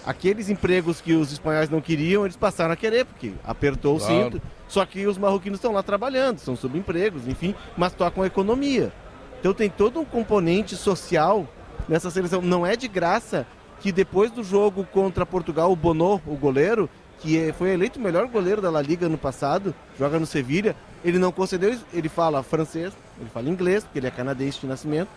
[0.06, 4.14] aqueles empregos que os espanhóis não queriam, eles passaram a querer, porque apertou claro.
[4.14, 4.42] o cinto.
[4.68, 8.92] Só que os marroquinos estão lá trabalhando, são subempregos, enfim, mas tocam a economia.
[9.40, 11.48] Então tem todo um componente social
[11.90, 12.42] nessa seleção.
[12.42, 13.46] Não é de graça
[13.80, 18.02] que depois do jogo contra Portugal, o Bono, o goleiro, que é, foi eleito o
[18.02, 22.44] melhor goleiro da La Liga no passado, joga no Sevilha, ele não concedeu, ele fala
[22.44, 25.10] francês, ele fala inglês, porque ele é canadense de nascimento,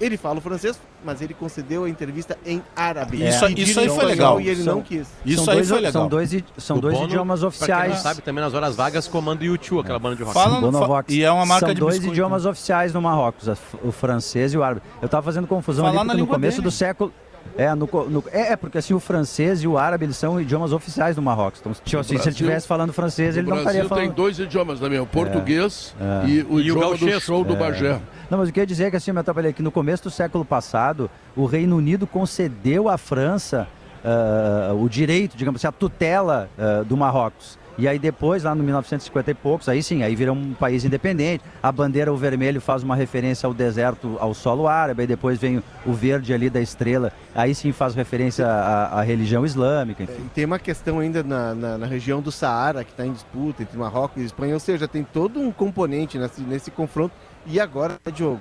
[0.00, 3.22] ele fala o francês, mas ele concedeu a entrevista em árabe.
[3.22, 3.28] É.
[3.28, 4.40] Isso, isso aí foi legal.
[4.40, 5.06] E ele são, não quis.
[5.24, 5.92] Isso são aí dois, foi legal.
[5.92, 7.92] São dois, são dois Bono, idiomas oficiais.
[7.92, 10.34] Quem sabe, também nas horas vagas comanda o YouTube, aquela banda de rock.
[10.34, 12.14] Fala, e é uma marca são de dois biscoito.
[12.14, 13.48] idiomas oficiais no Marrocos,
[13.84, 14.80] o francês e o árabe.
[15.02, 16.64] Eu estava fazendo confusão Falar ali porque no começo dele.
[16.64, 17.12] do século...
[17.60, 20.72] É, no, no, é, é, porque assim o francês e o árabe eles são idiomas
[20.72, 21.60] oficiais do Marrocos.
[21.60, 24.04] Então, tipo, assim, se ele estivesse falando francês, ele não estaria falando.
[24.04, 26.28] tem dois idiomas também, o português é, é.
[26.30, 27.56] e o e idioma o do show do é.
[27.56, 28.00] Bagé.
[28.30, 30.42] Não, mas eu queria dizer é que assim, eu trabalhei que no começo do século
[30.42, 33.68] passado, o Reino Unido concedeu à França
[34.02, 37.58] uh, o direito, digamos assim, a tutela uh, do Marrocos.
[37.78, 41.42] E aí depois, lá no 1950 e poucos, aí sim, aí vira um país independente.
[41.62, 45.02] A bandeira, o vermelho, faz uma referência ao deserto, ao solo árabe.
[45.02, 47.12] Aí depois vem o verde ali da estrela.
[47.34, 50.02] Aí sim faz referência à, à religião islâmica.
[50.02, 50.30] Enfim.
[50.34, 53.78] Tem uma questão ainda na, na, na região do Saara, que está em disputa entre
[53.78, 54.54] Marrocos e Espanha.
[54.54, 57.14] Ou seja, tem todo um componente nesse, nesse confronto.
[57.46, 58.40] E agora, Diogo,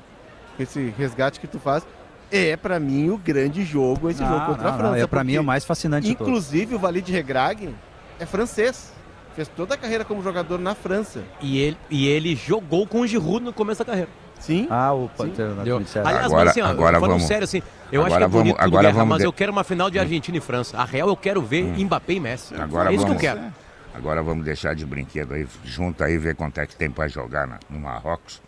[0.60, 1.86] esse resgate que tu faz,
[2.32, 4.96] é para mim o grande jogo esse ah, jogo contra não, a França.
[4.98, 6.10] Não, é para mim é o mais fascinante.
[6.10, 7.74] Inclusive o Valide Regrag
[8.20, 8.92] é francês
[9.40, 11.24] fez toda a carreira como jogador na França.
[11.42, 14.10] E ele, e ele jogou com o Giroud no começo da carreira.
[14.38, 14.68] Sim.
[14.70, 18.18] Ah, o Pantera Aliás, agora, mas assim, ó, agora falando vamos, sério, assim, eu acho
[18.18, 19.26] que é bonito vamos, agora guerra, vamos mas de...
[19.26, 20.78] eu quero uma final de Argentina e França.
[20.78, 21.86] A real eu quero ver hum.
[21.86, 22.56] Mbappé e Messi.
[22.56, 23.54] Agora é isso vamos, que eu quero.
[23.94, 27.48] Agora vamos deixar de brinquedo aí, junto aí, ver quanto é que tem para jogar
[27.48, 28.42] na, no Marrocos.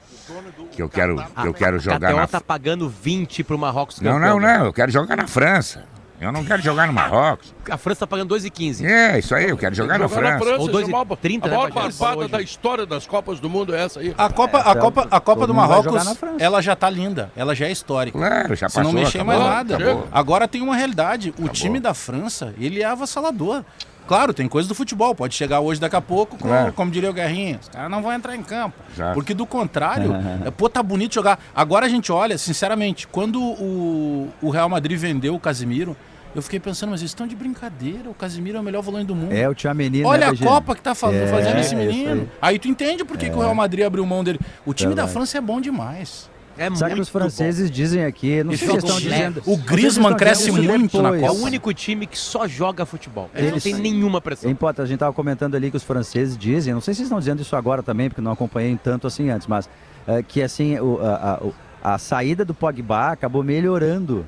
[0.71, 2.21] Que eu quero, eu quero jogar na...
[2.21, 2.27] na...
[2.27, 5.85] tá pagando 20 pro Marrocos Não, não, não, eu quero jogar na França.
[6.21, 7.51] Eu não quero jogar no Marrocos.
[7.67, 8.85] A França tá pagando 2,15.
[8.85, 10.33] É, isso aí, eu quero jogar, na França.
[10.33, 11.45] Na França Ou 2,30.
[11.45, 14.13] A maior né, barbada da história das Copas do Mundo é essa aí.
[14.15, 17.31] A Copa, é, a Copa, a Copa do Marrocos, ela já tá linda.
[17.35, 18.19] Ela já é histórica.
[18.19, 18.83] Claro, já passou.
[18.83, 19.77] Se não mexer mais nada.
[19.77, 20.07] Acabou.
[20.11, 21.29] Agora tem uma realidade.
[21.29, 21.49] O acabou.
[21.49, 23.63] time da França, ele é avassalador.
[24.07, 25.15] Claro, tem coisa do futebol.
[25.15, 26.71] Pode chegar hoje, daqui a pouco, com, é.
[26.71, 28.75] como diria o Guerrinha, os caras não vão entrar em campo.
[28.95, 29.13] Já.
[29.13, 30.13] Porque do contrário,
[30.45, 31.39] é, pô, tá bonito jogar.
[31.55, 35.95] Agora a gente olha, sinceramente, quando o, o Real Madrid vendeu o Casimiro,
[36.33, 38.09] eu fiquei pensando, mas eles estão de brincadeira.
[38.09, 39.33] O Casimiro é o melhor volante do mundo.
[39.33, 42.29] É, o Tchouameni, Olha né, a Copa que tá fazendo, é, fazendo esse menino.
[42.41, 42.53] Aí.
[42.53, 42.59] aí.
[42.59, 43.29] tu entende por que, é.
[43.29, 44.39] que o Real Madrid abriu mão dele.
[44.65, 46.29] O time da França é bom demais.
[46.57, 47.75] É Sabe que os franceses bom.
[47.75, 49.41] dizem aqui, não sei se estão dizendo.
[49.45, 51.25] O Griezmann cresce muito na Copa.
[51.25, 53.29] É o único time que só joga futebol.
[53.33, 54.49] Ele não tem nenhuma pressão.
[54.49, 57.07] É importante, a gente estava comentando ali que os franceses dizem, não sei se vocês
[57.07, 59.69] estão dizendo isso agora também, porque não acompanhei tanto assim antes, mas
[60.05, 61.39] é, que assim, o, a,
[61.83, 64.25] a, a saída do Pogba acabou melhorando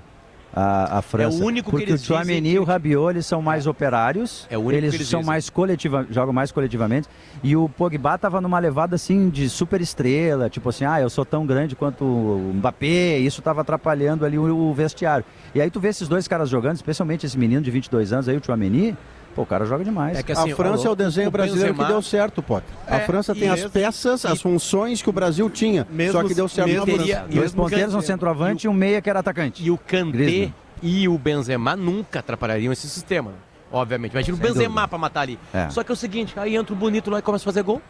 [0.53, 1.37] a, a França.
[1.37, 4.47] É o único porque que eles o Chouameni e o Rabiot são mais operários.
[4.49, 5.33] É o único eles que eles são dizem.
[5.33, 7.09] mais coletiva, jogam mais coletivamente.
[7.43, 11.25] E o Pogba estava numa levada assim de super estrela, tipo assim, ah, eu sou
[11.25, 13.17] tão grande quanto o Mbappé.
[13.17, 15.25] Isso estava atrapalhando ali o, o, vestiário.
[15.55, 18.37] E aí tu vê esses dois caras jogando, especialmente esse menino de 22 anos aí,
[18.37, 18.95] o Chouameni.
[19.35, 20.17] Pô, o cara joga demais.
[20.17, 21.87] É que, assim, a França é o desenho o brasileiro Benzema...
[21.87, 22.43] que deu certo.
[22.87, 24.27] É, a França tem as mesmo, peças, e...
[24.27, 27.95] as funções que o Brasil tinha, mesmo, só que deu certo mesmo, teria, Dois ponteiros,
[27.95, 29.63] um centroavante e, um meia que era atacante.
[29.63, 33.31] E o Kanté e o Benzema nunca atrapalhariam esse sistema,
[33.71, 34.11] obviamente.
[34.11, 35.39] Imagina o Benzema para matar ali.
[35.53, 35.69] É.
[35.69, 37.81] Só que é o seguinte, aí entra o Bonito lá e começa a fazer gol.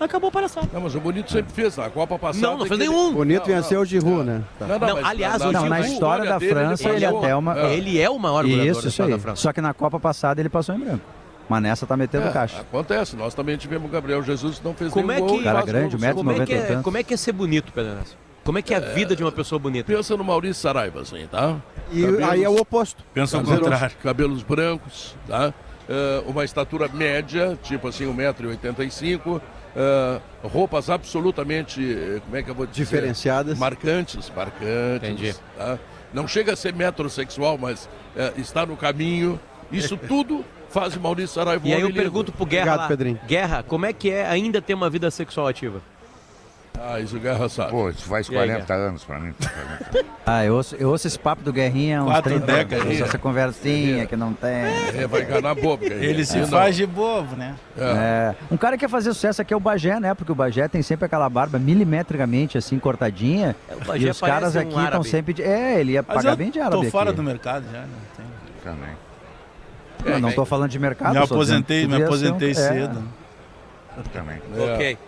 [0.00, 0.68] Acabou para palhaçada.
[0.72, 2.46] Não, mas o Bonito sempre fez, a Copa passada.
[2.46, 3.12] Não, não fez nenhum.
[3.12, 4.42] Bonito não, venceu o Giroud, né?
[4.58, 7.58] Não, não, não aliás, na, não, na história da França, ele, ele, até uma...
[7.58, 7.74] É.
[7.74, 9.10] ele é o maior isso, isso aí.
[9.10, 9.42] da França.
[9.42, 11.04] Só que na Copa passada ele passou em branco.
[11.50, 12.60] Mas nessa tá metendo é, caixa.
[12.60, 15.42] Acontece, nós também tivemos o Gabriel Jesus que não fez como nenhum é que, gol.
[15.42, 16.14] Cara grande, 1,90m.
[16.14, 17.98] Como, é que é, como é que é ser bonito, Pedro?
[18.44, 19.92] Como é que é a vida de uma pessoa bonita?
[19.92, 21.56] Pensa no Maurício Saraiva, assim, tá?
[21.92, 23.04] E cabelos, aí é o oposto.
[23.12, 23.96] Pensa o contrário.
[24.02, 25.52] Cabelos brancos, tá?
[25.88, 29.40] Uh, uma estatura média, tipo assim, 1,85m.
[29.70, 32.82] Uh, eh, roupas absolutamente, eh, como é que eu vou dizer?
[32.82, 33.58] Diferenciadas.
[33.58, 35.08] Marcantes, marcantes.
[35.08, 35.34] Entendi.
[35.56, 35.78] Tá?
[36.12, 37.84] Não chega a ser metrosexual, mas
[38.16, 39.38] uh, está no caminho.
[39.70, 43.20] Isso tudo faz Maurício Saraiva E aí eu pergunto pro Guerra Obrigado, lá, Pedrinho.
[43.26, 45.80] Guerra, como é que é ainda ter uma vida sexual ativa?
[46.82, 47.70] Ah, isso o Guerra sabe.
[47.72, 49.34] Pô, isso faz 40 anos pra mim.
[50.24, 52.86] ah, eu ouço, eu ouço esse papo do Guerrinha há uns Quatro 30 décadas.
[52.86, 54.50] Anos, essa conversinha que não tem.
[54.50, 55.84] É, vai enganar bobo.
[55.84, 56.08] Guerrinha.
[56.08, 57.54] Ele se faz de bobo, né?
[57.76, 57.82] É.
[57.84, 58.34] é.
[58.50, 60.14] Um cara que quer fazer sucesso aqui é o Bagé, né?
[60.14, 63.54] Porque o Bagé tem sempre aquela barba milimetricamente assim, cortadinha.
[63.68, 65.34] É, e os caras aqui um estão sempre...
[65.34, 65.42] De...
[65.42, 67.16] É, ele ia Mas pagar bem de árabe tô fora aqui.
[67.16, 68.26] do mercado já, não tem...
[68.64, 68.90] Também.
[70.04, 71.12] Eu não estou falando de mercado.
[71.12, 72.54] Me aposentei, me aposentei um...
[72.54, 73.02] cedo.
[73.98, 74.18] É.
[74.18, 74.40] Também.
[74.74, 74.98] Ok.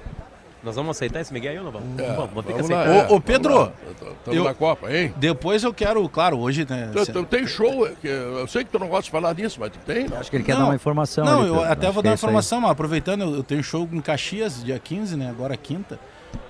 [0.62, 1.98] Nós vamos aceitar esse Miguel aí ou não vamos?
[1.98, 2.87] É, vamos, vamos ter que aceitar.
[2.88, 5.12] Lá, é, ô, ô, Pedro, estamos eu, na Copa, hein?
[5.16, 6.90] Depois eu quero, claro, hoje, né?
[6.92, 9.70] Tu, tu, tem show, é eu sei que tu não gosta de falar disso, mas
[9.72, 10.07] tu tem?
[10.16, 11.25] Acho que ele quer não, dar uma informação.
[11.25, 13.88] Não, ali, eu até vou dar uma é informação, mas aproveitando, eu, eu tenho show
[13.92, 15.31] em Caxias, dia 15, né?
[15.31, 15.98] Agora quinta.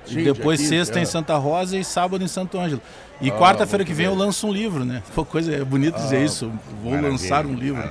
[0.05, 1.03] Sim, e depois 15, sexta é.
[1.03, 2.83] em Santa Rosa e sábado em Santo Ângelo.
[3.21, 5.03] E ah, quarta-feira que vem eu lanço um livro, né?
[5.15, 6.53] Pô, coisa é bonito ah, dizer isso.
[6.83, 7.83] Vou lançar um livro.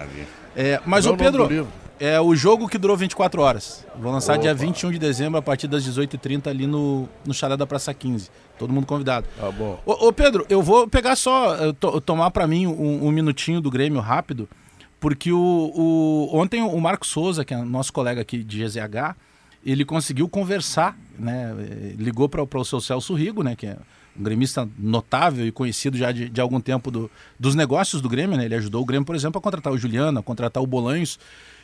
[0.56, 1.68] É, mas o Pedro,
[2.02, 3.86] é o jogo que durou 24 horas.
[3.96, 4.42] Vou lançar Opa.
[4.42, 8.28] dia 21 de dezembro, a partir das 18h30, ali no, no Chalé da Praça 15.
[8.58, 9.28] Todo mundo convidado.
[9.40, 9.80] Tá bom.
[9.86, 13.70] Ô, ô Pedro, eu vou pegar só, to, tomar para mim um, um, minutinho do
[13.70, 14.50] Grêmio rápido,
[15.00, 19.16] porque o, o, ontem o Marco Souza, que é nosso colega aqui de GZH,
[19.64, 21.54] ele conseguiu conversar, né?
[22.00, 23.56] Ligou para o seu Celso Rigo, né?
[23.56, 23.78] Que é
[24.18, 28.36] um gremista notável e conhecido já de, de algum tempo do, dos negócios do Grêmio,
[28.38, 28.46] né?
[28.46, 31.20] Ele ajudou o Grêmio, por exemplo, a contratar o Juliano, a contratar o Bolanhos.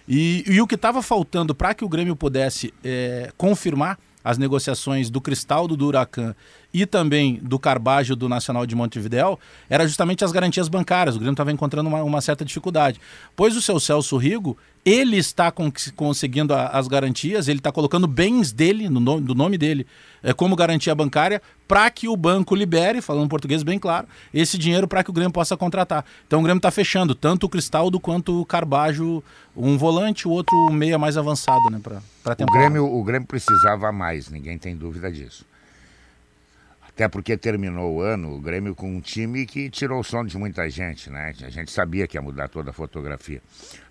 [0.07, 5.09] E, e o que estava faltando para que o Grêmio pudesse é, confirmar as negociações
[5.09, 6.35] do Cristal do Huracan
[6.77, 11.15] e também do Carbajo do Nacional de Montevidéu era justamente as garantias bancárias.
[11.15, 13.01] O Grêmio estava encontrando uma, uma, certa dificuldade.
[13.35, 18.05] Pois o seu Celso Rigo, ele está con conseguindo a, as garantias, ele está colocando
[18.05, 19.87] bens dele, no nome, do nome dele,
[20.21, 24.87] é, como garantia bancária para que o banco libere, falando português bem claro, esse dinheiro
[24.87, 26.05] para que o Grêmio possa contratar.
[26.27, 29.23] Então o Grêmio está fechando tanto o Cristaldo quanto o Carbajo,
[29.55, 32.01] um volante, o outro meia mais avançado, né, para
[32.39, 35.43] o Grêmio O Grêmio precisava mais, ninguém tem dúvida disso.
[36.97, 40.35] Até porque terminou o ano, o Grêmio com um time que tirou o sono de
[40.35, 41.31] muita gente, né?
[41.43, 43.39] A gente sabia que ia mudar toda a fotografia.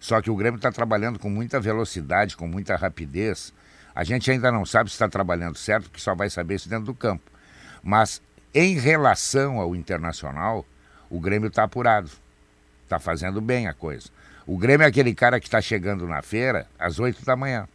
[0.01, 3.55] Só que o Grêmio está trabalhando com muita velocidade, com muita rapidez.
[3.95, 6.87] A gente ainda não sabe se está trabalhando certo, porque só vai saber isso dentro
[6.87, 7.23] do campo.
[7.81, 8.21] Mas
[8.53, 10.67] em relação ao internacional,
[11.09, 12.11] o Grêmio está apurado.
[12.83, 14.09] Está fazendo bem a coisa.
[14.45, 17.69] O Grêmio é aquele cara que está chegando na feira às 8 da manhã.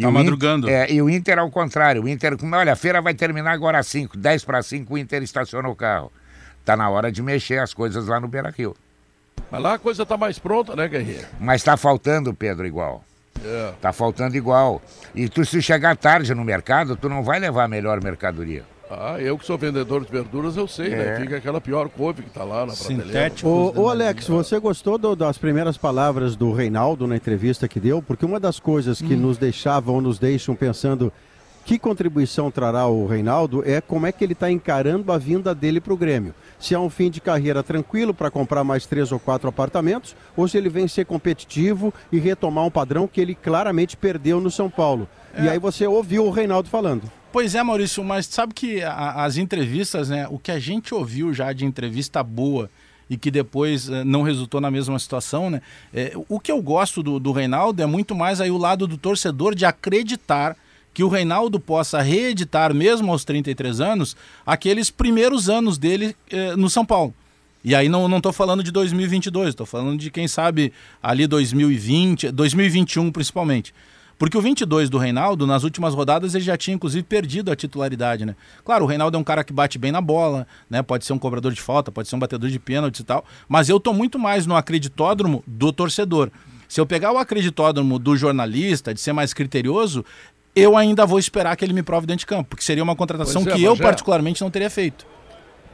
[0.00, 0.66] E tá madrugando.
[0.66, 2.02] Inter, é, e o Inter ao contrário.
[2.02, 5.22] O Inter, olha, a feira vai terminar agora às 5, 10 para 5, o Inter
[5.22, 6.10] estaciona o carro.
[6.60, 8.74] Está na hora de mexer as coisas lá no Beira Rio.
[9.50, 11.26] Mas lá a coisa tá mais pronta, né, Guerreiro?
[11.38, 13.04] Mas tá faltando, Pedro, igual.
[13.44, 13.72] É.
[13.80, 14.80] Tá faltando igual.
[15.14, 18.64] E tu se chegar tarde no mercado, tu não vai levar a melhor mercadoria.
[18.90, 20.96] Ah, eu que sou vendedor de verduras, eu sei, né?
[20.96, 21.04] é.
[21.12, 21.20] né?
[21.20, 23.72] Fica aquela pior couve que tá lá na Sintético.
[23.76, 28.02] Ô, Alex, você gostou do, das primeiras palavras do Reinaldo na entrevista que deu?
[28.02, 29.20] Porque uma das coisas que hum.
[29.20, 31.12] nos deixavam ou nos deixam pensando
[31.64, 35.80] que contribuição trará o Reinaldo é como é que ele está encarando a vinda dele
[35.80, 36.34] para o Grêmio.
[36.58, 40.48] Se é um fim de carreira tranquilo para comprar mais três ou quatro apartamentos, ou
[40.48, 44.68] se ele vem ser competitivo e retomar um padrão que ele claramente perdeu no São
[44.68, 45.08] Paulo.
[45.32, 45.44] É.
[45.44, 47.19] E aí você ouviu o Reinaldo falando.
[47.32, 50.26] Pois é, Maurício, mas sabe que a, as entrevistas, né?
[50.28, 52.68] O que a gente ouviu já de entrevista boa
[53.08, 55.62] e que depois uh, não resultou na mesma situação, né?
[55.94, 58.98] É, o que eu gosto do, do Reinaldo é muito mais aí o lado do
[58.98, 60.56] torcedor de acreditar
[60.92, 66.68] que o Reinaldo possa reeditar, mesmo aos 33 anos, aqueles primeiros anos dele eh, no
[66.68, 67.14] São Paulo.
[67.62, 73.12] E aí não estou falando de 2022, estou falando de quem sabe ali 2020, 2021
[73.12, 73.72] principalmente.
[74.20, 78.26] Porque o 22 do Reinaldo, nas últimas rodadas, ele já tinha inclusive perdido a titularidade,
[78.26, 78.36] né?
[78.62, 80.82] Claro, o Reinaldo é um cara que bate bem na bola, né?
[80.82, 83.70] Pode ser um cobrador de falta, pode ser um batedor de pênalti e tal, mas
[83.70, 86.30] eu estou muito mais no acreditódromo do torcedor.
[86.68, 90.04] Se eu pegar o acreditódromo do jornalista, de ser mais criterioso,
[90.54, 93.40] eu ainda vou esperar que ele me prove dentro de campo, porque seria uma contratação
[93.40, 95.06] é, que eu particularmente não teria feito.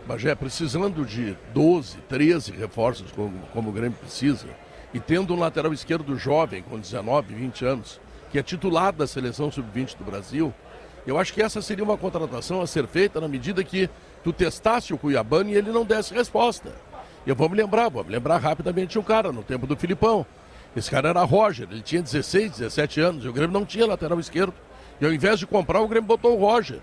[0.07, 4.47] Bagé, precisando de 12, 13 reforços como, como o Grêmio precisa,
[4.95, 8.06] e tendo um lateral esquerdo jovem, com 19, 20 anos,
[8.37, 10.53] que é titular da seleção sub-20 do Brasil,
[11.07, 13.89] eu acho que essa seria uma contratação a ser feita na medida que
[14.23, 16.71] tu testasse o Cuiabano e ele não desse resposta.
[17.27, 20.27] Eu vou me lembrar, vou me lembrar rapidamente um cara, no tempo do Filipão.
[20.77, 24.21] Esse cara era Roger, ele tinha 16, 17 anos, e o Grêmio não tinha lateral
[24.21, 24.53] esquerdo.
[25.01, 26.81] E ao invés de comprar, o Grêmio botou o Roger.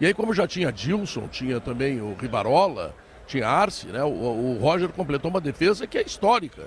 [0.00, 2.94] E aí, como já tinha Dilson, tinha também o Ribarola,
[3.26, 4.04] tinha Arce, né?
[4.04, 6.62] O, o Roger completou uma defesa que é histórica.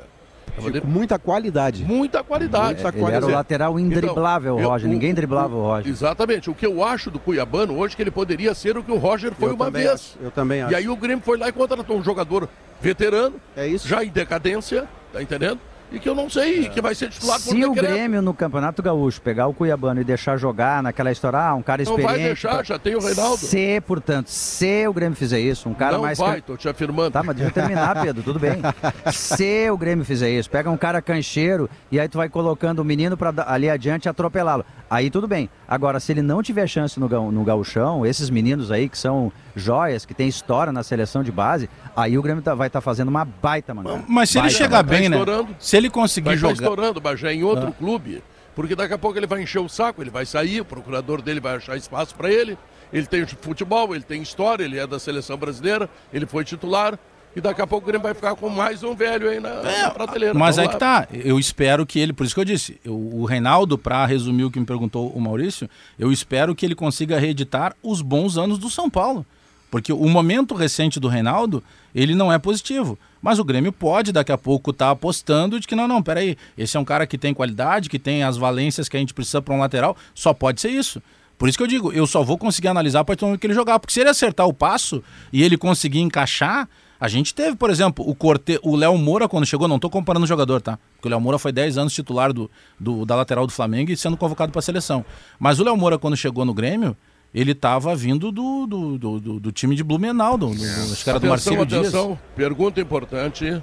[0.82, 1.84] Com muita qualidade.
[1.84, 2.82] Muita qualidade.
[2.82, 4.88] Muita Ele era o lateral indriblável, então, Roger.
[4.88, 5.92] Eu, Ninguém driblava o, o, Roger.
[5.92, 6.50] Exatamente.
[6.50, 8.98] O que eu acho do Cuiabano hoje é que ele poderia ser o que o
[8.98, 9.90] Roger foi eu uma vez.
[9.90, 10.18] Acho.
[10.22, 10.74] Eu também acho.
[10.74, 12.50] E aí o Grêmio foi lá e contratou um jogador
[12.82, 13.88] veterano, é isso.
[13.88, 15.60] já em decadência, tá entendendo?
[15.92, 16.70] E que eu não sei é.
[16.70, 20.38] que vai ser titular Se o Grêmio no Campeonato Gaúcho pegar o Cuiabano e deixar
[20.38, 22.12] jogar naquela história, ah, um cara experiente.
[22.12, 23.38] Não vai deixar, já tem o Reinaldo.
[23.38, 26.20] Se, portanto, se o Grêmio fizer isso, um cara não mais.
[26.20, 27.12] Não vai, tô te afirmando.
[27.12, 28.58] Tá, mas deixa eu terminar, Pedro, tudo bem.
[29.12, 32.86] se o Grêmio fizer isso, pega um cara cancheiro e aí tu vai colocando o
[32.86, 34.66] menino para ali adiante atropelá-lo.
[34.90, 35.50] Aí tudo bem.
[35.68, 40.06] Agora, se ele não tiver chance no, no gauchão, esses meninos aí que são joias,
[40.06, 43.10] que tem história na seleção de base, aí o Grêmio tá, vai estar tá fazendo
[43.10, 44.06] uma baita, mano.
[44.08, 45.18] Mas se baita, ele chegar bem, né?
[45.60, 46.56] Se ele conseguir vai jogar...
[46.56, 47.74] Tá estourando, Bagé, em outro ah.
[47.74, 48.24] clube,
[48.56, 51.40] porque daqui a pouco ele vai encher o saco, ele vai sair, o procurador dele
[51.40, 52.58] vai achar espaço para ele,
[52.92, 56.98] ele tem futebol, ele tem história, ele é da seleção brasileira, ele foi titular,
[57.38, 59.84] e daqui a pouco o Grêmio vai ficar com mais um velho aí na, é,
[59.84, 60.34] na prateleira.
[60.34, 61.08] Mas é que tá.
[61.12, 64.50] Eu espero que ele, por isso que eu disse, eu, o Reinaldo, para resumir o
[64.50, 68.72] que me perguntou o Maurício, eu espero que ele consiga reeditar os bons anos do
[68.72, 69.24] São Paulo.
[69.70, 71.64] Porque o momento recente do Reinaldo,
[71.94, 72.98] ele não é positivo.
[73.22, 76.38] Mas o Grêmio pode daqui a pouco estar tá apostando de que não, não, peraí,
[76.58, 79.42] esse é um cara que tem qualidade, que tem as valências que a gente precisa
[79.42, 81.02] para um lateral, só pode ser isso.
[81.38, 83.48] Por isso que eu digo, eu só vou conseguir analisar a partir do momento que
[83.48, 83.80] ele jogar.
[83.80, 86.68] Porque se ele acertar o passo e ele conseguir encaixar,
[87.00, 90.24] a gente teve, por exemplo, o Corte, o Léo Moura quando chegou, não estou comparando
[90.24, 90.80] o jogador, tá?
[90.96, 92.50] Porque o Léo Moura foi 10 anos titular do,
[92.80, 95.06] do, da lateral do Flamengo e sendo convocado para a seleção.
[95.40, 96.98] Mas o Léo Moura quando chegou no Grêmio,
[97.34, 101.20] ele estava vindo do, do, do, do, time de Blumenau, do, do, acho que era
[101.20, 102.20] do Marcelo atenção, Dias.
[102.36, 103.62] pergunta importante.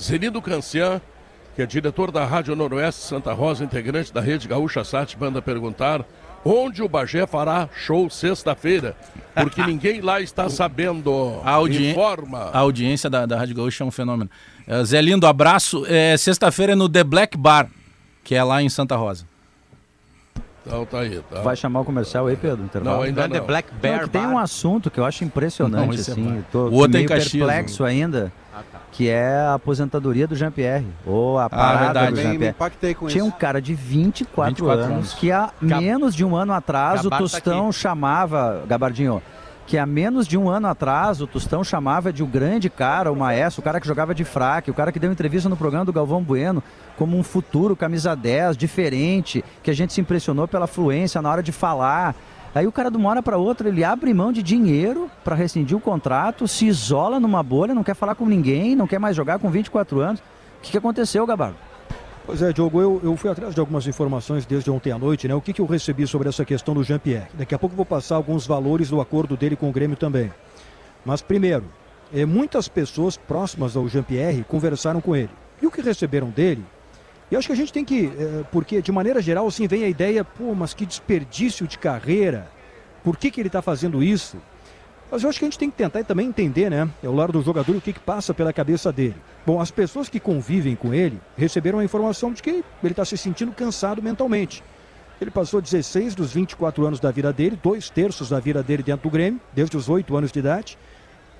[0.00, 1.00] Zenido Cancian,
[1.54, 6.04] que é diretor da Rádio Noroeste Santa Rosa, integrante da Rede Gaúcha Sat, manda perguntar
[6.44, 8.96] onde o Bagé fará show sexta-feira,
[9.34, 11.40] porque ninguém lá está sabendo.
[11.44, 12.50] A, audi Informa.
[12.52, 14.30] a audiência da, da Rádio Gaúcha é um fenômeno.
[14.66, 15.84] Uh, Zé Lindo, abraço.
[15.86, 17.68] É, sexta-feira é no The Black Bar,
[18.24, 19.31] que é lá em Santa Rosa.
[20.64, 21.40] Então tá aí, tá.
[21.40, 22.64] Vai chamar o comercial aí, Pedro?
[22.64, 22.96] Intervalo?
[22.96, 23.34] Não, ainda não.
[23.34, 26.38] The Black Bear não, Tem um assunto que eu acho impressionante, não, é assim.
[26.38, 28.32] É tô, o outro meio é perplexo ainda.
[28.54, 28.80] Ah, tá.
[28.92, 30.86] Que é a aposentadoria do Jean-Pierre.
[31.04, 32.54] Ou a ah, parada ah, do Jean-Pierre.
[33.08, 35.82] Tinha um cara de 24, 24 anos, anos, que há Gab...
[35.82, 39.22] menos de um ano atrás Gabar o tá Tostão tá chamava, Gabardinho,
[39.72, 43.16] que há menos de um ano atrás o Tostão chamava de o grande cara, o
[43.16, 45.92] maestro, o cara que jogava de fraque, o cara que deu entrevista no programa do
[45.94, 46.62] Galvão Bueno
[46.94, 51.42] como um futuro camisa 10, diferente, que a gente se impressionou pela fluência na hora
[51.42, 52.14] de falar.
[52.54, 55.74] Aí o cara de uma hora para outra, ele abre mão de dinheiro para rescindir
[55.74, 59.38] o contrato, se isola numa bolha, não quer falar com ninguém, não quer mais jogar
[59.38, 60.20] com 24 anos.
[60.20, 60.24] O
[60.60, 61.71] que, que aconteceu, Gabardo?
[62.32, 65.34] Pois é, Diogo, eu, eu fui atrás de algumas informações desde ontem à noite, né?
[65.34, 67.28] O que, que eu recebi sobre essa questão do Jean-Pierre?
[67.34, 70.32] Daqui a pouco vou passar alguns valores do acordo dele com o Grêmio também.
[71.04, 71.66] Mas primeiro,
[72.10, 75.28] é, muitas pessoas próximas ao Jean-Pierre conversaram com ele.
[75.60, 76.64] E o que receberam dele,
[77.30, 79.88] eu acho que a gente tem que, é, porque de maneira geral, assim, vem a
[79.88, 82.50] ideia, pô, mas que desperdício de carreira,
[83.04, 84.38] por que, que ele está fazendo isso?
[85.12, 87.42] Mas eu acho que a gente tem que tentar também entender, né, ao lado do
[87.42, 89.14] jogador, o que, que passa pela cabeça dele.
[89.44, 93.18] Bom, as pessoas que convivem com ele receberam a informação de que ele está se
[93.18, 94.64] sentindo cansado mentalmente.
[95.20, 99.02] Ele passou 16 dos 24 anos da vida dele, dois terços da vida dele dentro
[99.02, 100.78] do Grêmio, desde os 8 anos de idade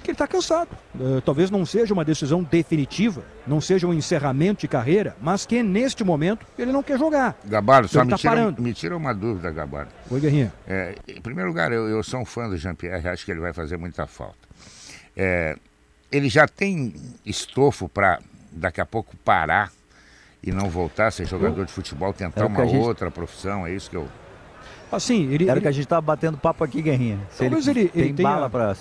[0.02, 0.68] que ele está cansado.
[0.94, 5.62] Uh, talvez não seja uma decisão definitiva, não seja um encerramento de carreira, mas que
[5.62, 7.36] neste momento ele não quer jogar.
[7.44, 9.90] Gabardo, só me, tá tira, me, tira, uma dúvida, Gabardo.
[10.10, 10.52] Oi, Guerrinha.
[10.66, 13.52] É, em primeiro lugar, eu, eu, sou um fã do Jean-Pierre, acho que ele vai
[13.52, 14.36] fazer muita falta.
[15.16, 15.56] É,
[16.10, 16.94] ele já tem
[17.24, 18.18] estofo para
[18.50, 19.72] daqui a pouco parar
[20.42, 22.76] e não voltar a ser jogador de futebol, tentar uma gente...
[22.76, 24.08] outra profissão, é isso que eu
[24.92, 25.60] Assim, ele, Era ele...
[25.62, 27.18] que a gente estava batendo papo aqui, Guerrinha.
[27.30, 28.28] Se Talvez ele, ele, tem ele tenha...
[28.28, 28.76] bala para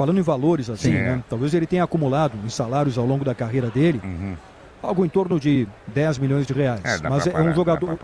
[0.00, 1.22] falando em valores, assim, né?
[1.28, 4.34] Talvez ele tenha acumulado em salários ao longo da carreira dele uhum.
[4.82, 6.80] algo em torno de 10 milhões de reais.
[6.82, 7.98] É, mas é um jogador.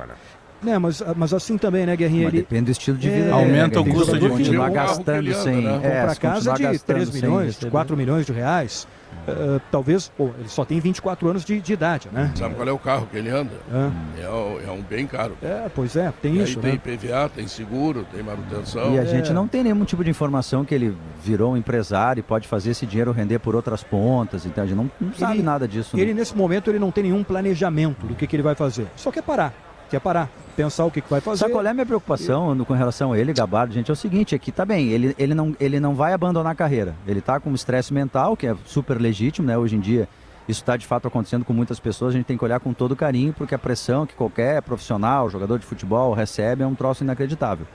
[0.63, 2.29] Né, mas, mas assim também, né, Guerrinha?
[2.29, 2.39] Ele...
[2.39, 3.29] Depende do estilo de vida.
[3.29, 3.89] É, aumenta né?
[3.89, 4.29] o custo de vida.
[4.29, 5.63] Continuar gastando sem.
[5.63, 5.81] Né?
[5.83, 8.87] É, Comprar casa de 3 milhões, 4 milhões de reais.
[9.27, 12.33] Uh, talvez, pô, ele só tem 24 anos de, de idade, né?
[12.37, 13.55] Sabe qual é o carro que ele anda?
[13.73, 15.37] É, é, é um bem caro.
[15.43, 16.61] É, pois é, tem e isso.
[16.61, 16.81] Aí né?
[16.85, 18.95] tem PVA, tem seguro, tem manutenção.
[18.95, 19.07] E a é.
[19.07, 22.71] gente não tem nenhum tipo de informação que ele virou um empresário e pode fazer
[22.71, 24.47] esse dinheiro render por outras pontas.
[24.47, 25.99] Então a gente não, não sabe ele, nada disso.
[25.99, 26.21] Ele, né?
[26.21, 28.87] nesse momento, ele não tem nenhum planejamento do que, que ele vai fazer.
[28.95, 29.66] Só quer parar.
[29.91, 31.41] Quer parar pensar o que, que vai fazer.
[31.41, 33.91] Sabe qual é a minha preocupação com relação a ele, Gabardo, gente?
[33.91, 36.55] É o seguinte, é que tá bem, ele, ele, não, ele não vai abandonar a
[36.55, 36.95] carreira.
[37.07, 39.57] Ele tá com estresse mental, que é super legítimo, né?
[39.57, 40.09] Hoje em dia
[40.49, 42.95] isso está de fato acontecendo com muitas pessoas, a gente tem que olhar com todo
[42.95, 47.67] carinho, porque a pressão que qualquer profissional, jogador de futebol recebe é um troço inacreditável.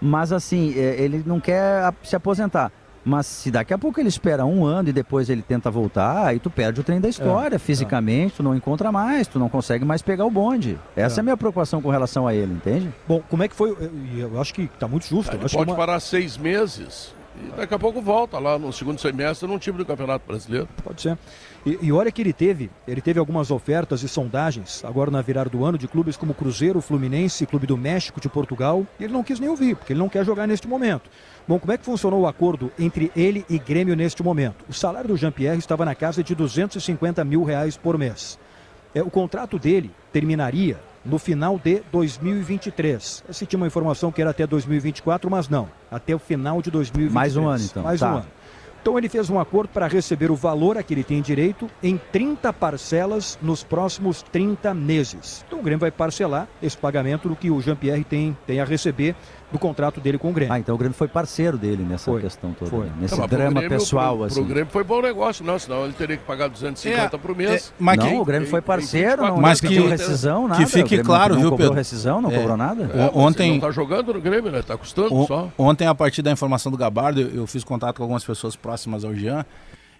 [0.00, 2.72] Mas assim, é, ele não quer se aposentar.
[3.08, 6.38] Mas se daqui a pouco ele espera um ano e depois ele tenta voltar, aí
[6.38, 7.56] tu perde o trem da história.
[7.56, 8.36] É, Fisicamente, é.
[8.36, 10.78] tu não encontra mais, tu não consegue mais pegar o bonde.
[10.94, 12.92] Essa é, é a minha preocupação com relação a ele, entende?
[13.06, 13.74] Bom, como é que foi?
[14.14, 15.34] Eu acho que está muito justo.
[15.34, 15.76] Ele pode uma...
[15.76, 19.84] parar seis meses e daqui a pouco volta lá no segundo semestre num time do
[19.84, 20.68] Campeonato Brasileiro.
[20.82, 21.18] Pode ser.
[21.64, 25.50] E, e olha que ele teve, ele teve algumas ofertas e sondagens agora na virada
[25.50, 28.86] do ano de clubes como Cruzeiro, Fluminense, Clube do México, de Portugal.
[28.98, 31.10] E ele não quis nem ouvir, porque ele não quer jogar neste momento.
[31.46, 34.64] Bom, como é que funcionou o acordo entre ele e Grêmio neste momento?
[34.68, 38.38] O salário do Jean-Pierre estava na casa de 250 mil reais por mês.
[38.94, 40.78] É, o contrato dele terminaria
[41.08, 43.24] no final de 2023.
[43.30, 45.68] Se tinha uma informação que era até 2024, mas não.
[45.90, 47.12] Até o final de 2023.
[47.12, 47.82] Mais um ano, então.
[47.82, 48.12] Mais tá.
[48.12, 48.26] um ano.
[48.80, 52.00] Então ele fez um acordo para receber o valor a que ele tem direito em
[52.12, 55.44] 30 parcelas nos próximos 30 meses.
[55.46, 59.16] Então o Grêmio vai parcelar esse pagamento do que o Jean-Pierre tem, tem a receber
[59.50, 60.52] do contrato dele com o Grêmio.
[60.52, 62.86] Ah, então o Grêmio foi parceiro dele nessa foi, questão toda, foi.
[62.86, 62.92] Né?
[63.00, 64.16] nesse não, drama Grêmio, pessoal.
[64.16, 64.34] Pro, assim.
[64.34, 67.68] pro Grêmio foi bom negócio, não, senão ele teria que pagar 250 é, por mês.
[67.68, 70.62] É, mas não, que, o Grêmio foi parceiro, não, mas não que, rescisão, nada.
[70.62, 71.64] Que fique claro, não, viu, Pedro?
[71.64, 72.90] Não cobrou rescisão, não é, cobrou nada?
[72.94, 74.62] É, ontem não tá jogando no Grêmio, né?
[74.62, 75.48] Tá custando o, só.
[75.56, 79.04] Ontem, a partir da informação do Gabardo, eu, eu fiz contato com algumas pessoas próximas
[79.04, 79.44] ao Jean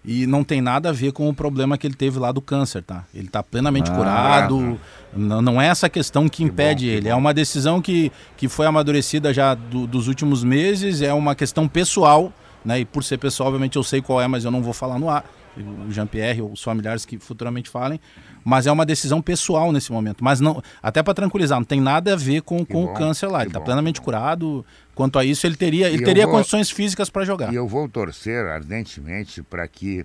[0.05, 2.83] e não tem nada a ver com o problema que ele teve lá do câncer,
[2.83, 3.05] tá?
[3.15, 4.81] Ele está plenamente ah, curado.
[5.15, 7.03] Não, não é essa questão que impede que bom, ele.
[7.03, 11.03] Que é uma decisão que, que foi amadurecida já do, dos últimos meses.
[11.03, 12.33] É uma questão pessoal,
[12.65, 12.81] né?
[12.81, 15.11] E por ser pessoal, obviamente eu sei qual é, mas eu não vou falar no
[15.11, 15.25] ar.
[15.63, 18.01] O Jean-Pierre ou os familiares que futuramente falem.
[18.45, 20.23] Mas é uma decisão pessoal nesse momento.
[20.23, 23.27] Mas não, até para tranquilizar, não tem nada a ver com, com bom, o câncer
[23.27, 23.41] lá.
[23.41, 24.65] Ele está plenamente curado.
[24.95, 27.53] Quanto a isso, ele teria, ele teria vou, condições físicas para jogar.
[27.53, 30.05] E eu vou torcer ardentemente para que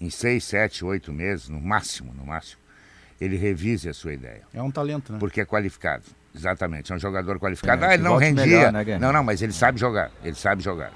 [0.00, 2.60] em seis, sete, oito meses, no máximo, no máximo,
[3.20, 4.42] ele revise a sua ideia.
[4.52, 5.18] É um talento, né?
[5.18, 6.04] Porque é qualificado.
[6.34, 7.82] Exatamente, é um jogador qualificado.
[7.84, 8.70] É, ah, ele não rendia.
[8.70, 10.10] Melhor, né, não, não, mas ele sabe jogar.
[10.22, 10.92] Ele sabe jogar.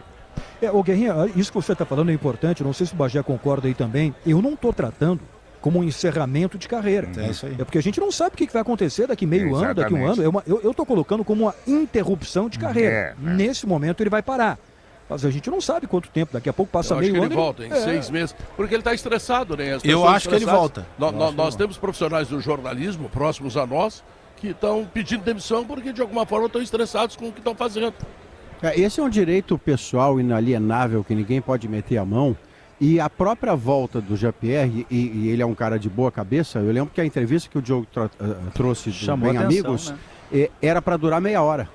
[0.61, 3.22] É, o Guerrinha, isso que você está falando é importante, não sei se o Bagé
[3.22, 4.14] concorda aí também.
[4.26, 5.20] Eu não estou tratando
[5.61, 7.09] como um encerramento de carreira.
[7.16, 7.55] É isso aí.
[7.59, 9.95] É porque a gente não sabe o que vai acontecer daqui meio é, ano, daqui
[9.95, 10.22] um ano.
[10.22, 12.91] É eu estou colocando como uma interrupção de carreira.
[12.91, 14.59] É, é, Nesse momento ele vai parar.
[15.09, 17.26] Mas a gente não sabe quanto tempo, daqui a pouco passa eu meio acho que
[17.26, 17.80] ele volta em é.
[17.80, 19.76] seis meses, porque ele está estressado, né?
[19.82, 20.86] eu acho que ele volta.
[20.97, 24.05] No, no, nós temos profissionais do jornalismo próximos a nós
[24.36, 27.93] que estão pedindo demissão porque de alguma forma estão estressados com o que estão fazendo.
[28.63, 32.37] É, esse é um direito pessoal inalienável que ninguém pode meter a mão.
[32.81, 36.61] E a própria volta do Jean-Pierre, e, e, ele é um cara de boa cabeça,
[36.61, 39.95] eu lembro que a entrevista que o Diogo uh, trouxe do Bem atenção, Amigos
[40.33, 40.49] né?
[40.63, 41.69] era para durar meia hora.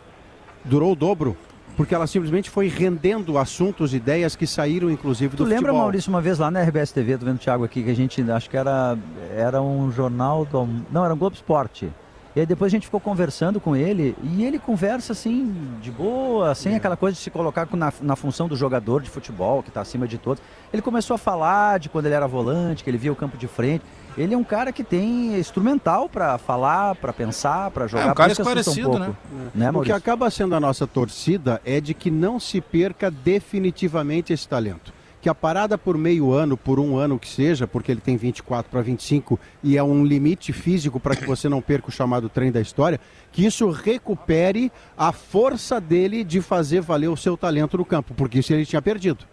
[0.63, 1.37] Durou o dobro
[1.75, 6.21] porque ela simplesmente foi rendendo assuntos, ideias que saíram inclusive do tu lembra, Maurício, uma
[6.21, 8.57] vez lá na RBS TV, tô vendo o Thiago aqui, que a gente, acho que
[8.57, 8.97] era,
[9.35, 11.91] era um jornal, do, não, era um Globo Esporte.
[12.35, 16.53] E aí depois a gente ficou conversando com ele e ele conversa assim, de boa,
[16.53, 16.75] sem é.
[16.75, 20.05] aquela coisa de se colocar na, na função do jogador de futebol, que está acima
[20.05, 20.43] de todos.
[20.73, 23.47] Ele começou a falar de quando ele era volante, que ele via o campo de
[23.47, 23.85] frente.
[24.17, 28.07] ele é um cara que tem instrumental para falar, para pensar, para jogar.
[28.07, 29.15] É um cara esclarecido, um né?
[29.53, 34.33] né o que acaba sendo a nossa torcida é de que não se perca definitivamente
[34.33, 34.94] esse talento.
[35.25, 38.69] Que a parada por meio ano, por um ano que seja, porque ele tem 24
[38.69, 42.51] para 25 e é um limite físico para que você não perca o chamado trem
[42.51, 42.99] da história,
[43.31, 48.37] que isso recupere a força dele de fazer valer o seu talento no campo, porque
[48.37, 49.25] isso ele tinha perdido.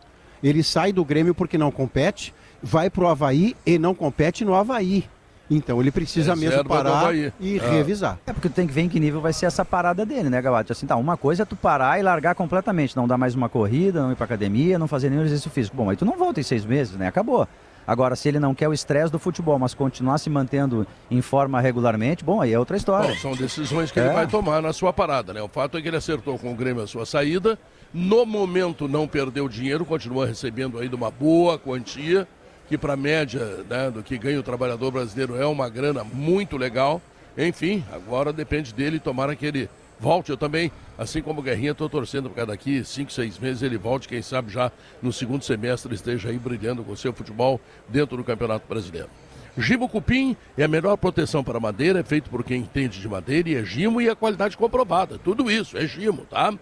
[0.43, 4.55] Ele sai do Grêmio porque não compete, vai para o Havaí e não compete no
[4.55, 5.05] Havaí.
[5.51, 7.71] Então ele precisa é mesmo parar e ah.
[7.71, 8.19] revisar.
[8.27, 10.41] É porque tu tem que ver em que nível vai ser essa parada dele, né,
[10.41, 10.73] Gabate?
[10.73, 14.03] Assim, tá, uma coisa é tu parar e largar completamente, não dar mais uma corrida,
[14.03, 15.77] não ir pra academia, não fazer nenhum exercício físico.
[15.77, 17.07] Bom, aí tu não volta em seis meses, né?
[17.07, 17.47] Acabou.
[17.87, 21.61] Agora, se ele não quer o estresse do futebol, mas continuar se mantendo em forma
[21.61, 23.11] regularmente, bom, aí é outra história.
[23.11, 24.05] Bom, são decisões que é.
[24.05, 25.43] ele vai tomar na sua parada, né?
[25.43, 27.59] O fato é que ele acertou com o Grêmio a sua saída,
[27.93, 32.27] no momento não perdeu dinheiro, continua recebendo aí de uma boa quantia
[32.69, 36.57] que para a média né, do que ganha o trabalhador brasileiro é uma grana muito
[36.57, 37.01] legal.
[37.37, 40.31] Enfim, agora depende dele, tomara que ele volte.
[40.31, 44.09] Eu também, assim como o Guerrinha, estou torcendo para daqui 5, 6 meses ele volte,
[44.09, 48.25] quem sabe já no segundo semestre esteja aí brilhando com o seu futebol dentro do
[48.25, 49.09] Campeonato Brasileiro.
[49.57, 53.51] Gimo Cupim é a melhor proteção para madeira, é feito por quem entende de madeira
[53.51, 55.19] e é Gimo e a qualidade comprovada.
[55.19, 56.53] Tudo isso é Gimo, tá?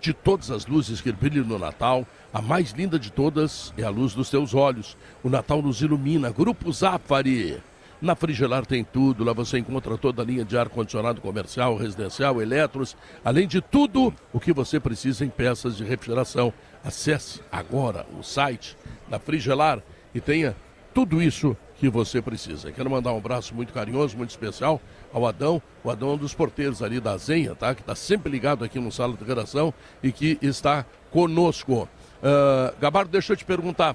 [0.00, 2.06] De todas as luzes que brilham no Natal,
[2.36, 4.94] a mais linda de todas é a luz dos teus olhos.
[5.24, 6.30] O Natal nos ilumina.
[6.30, 7.62] Grupo Zafari.
[7.98, 12.94] Na Frigelar tem tudo, lá você encontra toda a linha de ar-condicionado comercial, residencial, eletros,
[13.24, 16.52] além de tudo o que você precisa em peças de refrigeração.
[16.84, 18.76] Acesse agora o site
[19.08, 19.82] da Frigelar
[20.14, 20.54] e tenha
[20.92, 22.70] tudo isso que você precisa.
[22.70, 24.80] Quero mandar um abraço muito carinhoso, muito especial
[25.10, 25.60] ao Adão.
[25.82, 27.74] O Adão é um dos porteiros ali da Zenha, tá?
[27.74, 29.72] Que está sempre ligado aqui no Sala de Redação
[30.02, 31.88] e que está conosco.
[32.26, 33.94] Uh, Gabardo, deixa eu te perguntar.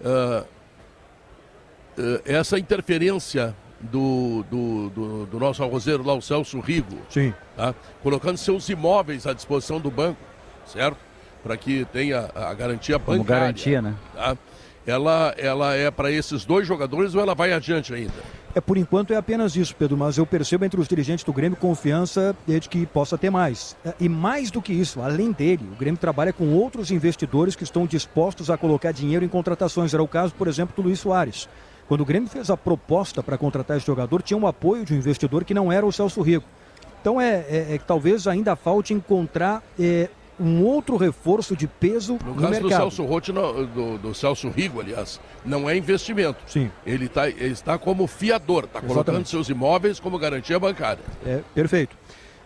[0.00, 0.46] Uh,
[1.98, 7.34] uh, essa interferência do, do, do, do, nosso arrozeiro lá, o Celso Rigo, Sim.
[7.54, 7.74] Tá?
[8.02, 10.20] colocando seus imóveis à disposição do banco,
[10.64, 10.96] certo?
[11.42, 13.18] Para que tenha a garantia bancária.
[13.18, 13.94] Como garantia, né?
[14.14, 14.36] Tá?
[14.86, 18.14] Ela, ela é para esses dois jogadores ou ela vai adiante ainda?
[18.56, 21.58] É, por enquanto é apenas isso, Pedro, mas eu percebo entre os dirigentes do Grêmio
[21.58, 23.76] confiança de que possa ter mais.
[23.84, 27.64] É, e mais do que isso, além dele, o Grêmio trabalha com outros investidores que
[27.64, 29.92] estão dispostos a colocar dinheiro em contratações.
[29.92, 31.46] Era o caso, por exemplo, do Luiz Soares.
[31.86, 34.96] Quando o Grêmio fez a proposta para contratar esse jogador, tinha um apoio de um
[34.96, 36.48] investidor que não era o Celso Rico.
[37.02, 40.08] Então é, é, é talvez ainda falte encontrar é,
[40.38, 42.62] um outro reforço de peso no, no caso mercado.
[42.62, 46.38] do Celso Rotti, do, do, Celso Rigo, aliás, não é investimento.
[46.46, 46.70] Sim.
[46.84, 51.02] Ele, tá, ele está como fiador, está colocando seus imóveis como garantia bancária.
[51.24, 51.96] É, perfeito.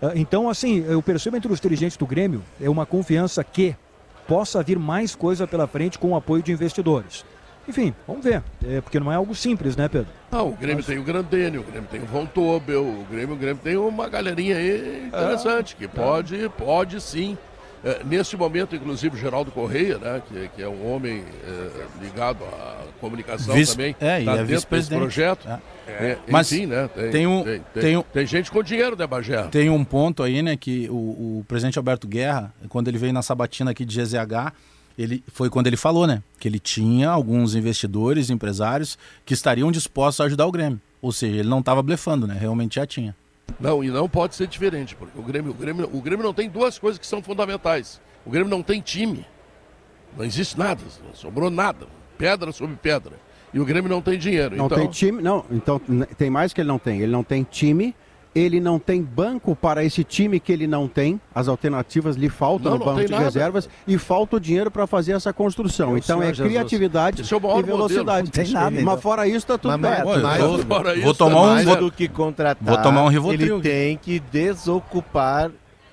[0.00, 3.76] Ah, então, assim, eu percebo entre os dirigentes do Grêmio é uma confiança que
[4.26, 7.24] possa vir mais coisa pela frente com o apoio de investidores.
[7.68, 8.42] Enfim, vamos ver.
[8.66, 10.08] É, porque não é algo simples, né, Pedro?
[10.30, 10.86] Não, o Grêmio Mas...
[10.86, 14.08] tem o Grandênio, o Grêmio tem o Von Tobel, o Grêmio, o Grêmio tem uma
[14.08, 15.82] galerinha aí interessante, é.
[15.82, 17.36] que pode, pode sim
[17.82, 22.44] é, neste momento, inclusive, o Geraldo Correia, né, que, que é um homem é, ligado
[22.44, 25.48] à comunicação vice, também, é, está é dentro desse projeto.
[25.48, 25.60] É.
[25.88, 29.06] É, Mas enfim, né, tem, tem, um, tem, tem, tem, tem, gente com dinheiro, né,
[29.06, 29.42] Bagé?
[29.44, 33.22] Tem um ponto aí, né, que o, o presidente Alberto Guerra, quando ele veio na
[33.22, 34.52] sabatina aqui de GZH,
[34.98, 40.20] ele foi quando ele falou, né, que ele tinha alguns investidores, empresários que estariam dispostos
[40.20, 40.80] a ajudar o Grêmio.
[41.00, 42.36] Ou seja, ele não estava blefando, né?
[42.38, 43.16] Realmente já tinha.
[43.58, 46.48] Não, e não pode ser diferente, porque o Grêmio, o Grêmio, o Grêmio não tem
[46.48, 48.00] duas coisas que são fundamentais.
[48.24, 49.26] O Grêmio não tem time.
[50.16, 51.86] Não existe nada, não sobrou nada.
[52.18, 53.12] Pedra sobre pedra.
[53.52, 54.56] E o Grêmio não tem dinheiro.
[54.56, 54.78] Não então...
[54.78, 55.44] tem time, não.
[55.50, 55.80] Então
[56.16, 57.00] tem mais que ele não tem.
[57.00, 57.94] Ele não tem time
[58.34, 62.72] ele não tem banco para esse time que ele não tem, as alternativas lhe faltam
[62.72, 63.24] não, no banco de nada.
[63.24, 65.96] reservas e falta o dinheiro para fazer essa construção.
[65.96, 68.26] então é criatividade é e velocidade.
[68.26, 70.22] Não tem nada, mas fora isso está tudo mas, bem.
[70.22, 70.58] Mas, vou,
[71.02, 72.74] vou tomar um vou, do que contratar.
[72.74, 73.56] Vou tomar um Rivotril.
[73.56, 75.50] Ele tem que desocupar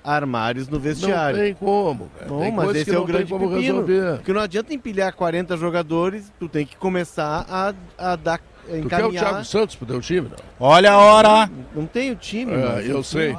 [0.08, 1.36] armários no vestiário.
[1.36, 2.28] Não tem como, cara.
[2.28, 3.58] Bom, tem mas esse é o grande pepino.
[3.58, 4.16] Resolver.
[4.16, 8.40] Porque não adianta empilhar 40 jogadores, tu tem que começar a, a dar
[8.76, 8.82] encaminhar...
[8.82, 10.36] Tu quer o Thiago Santos pro teu time, não?
[10.58, 11.46] Olha a hora!
[11.46, 13.36] Não, não tem o time, é, Eu sei.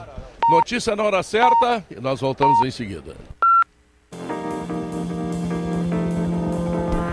[0.49, 3.15] Notícia na hora certa e nós voltamos em seguida.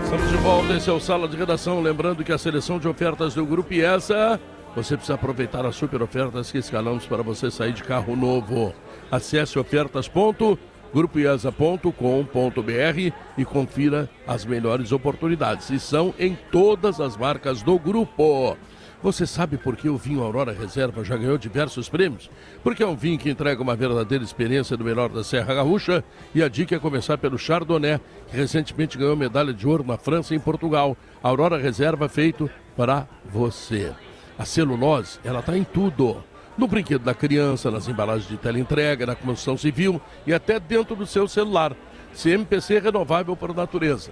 [0.03, 1.81] Estamos de volta, esse é o Sala de Redação.
[1.81, 4.39] Lembrando que a seleção de ofertas do Grupo IESA,
[4.75, 8.73] você precisa aproveitar as super ofertas que escalamos para você sair de carro novo.
[9.11, 10.57] Acesse ofertas.com
[10.93, 15.69] grupoiasa.com.br e confira as melhores oportunidades.
[15.69, 18.57] E são em todas as marcas do grupo.
[19.01, 22.31] Você sabe por que o vinho Aurora Reserva já ganhou diversos prêmios?
[22.63, 26.41] Porque é um vinho que entrega uma verdadeira experiência do melhor da Serra Gaúcha e
[26.41, 30.37] a dica é começar pelo Chardonnay, que recentemente ganhou medalha de ouro na França e
[30.37, 30.97] em Portugal.
[31.21, 33.93] Aurora Reserva feito para você.
[34.37, 36.23] A celulose, ela está em tudo.
[36.57, 41.05] No brinquedo da criança, nas embalagens de teleentrega, na construção civil e até dentro do
[41.05, 41.75] seu celular.
[42.15, 44.09] CMPC renovável para a natureza.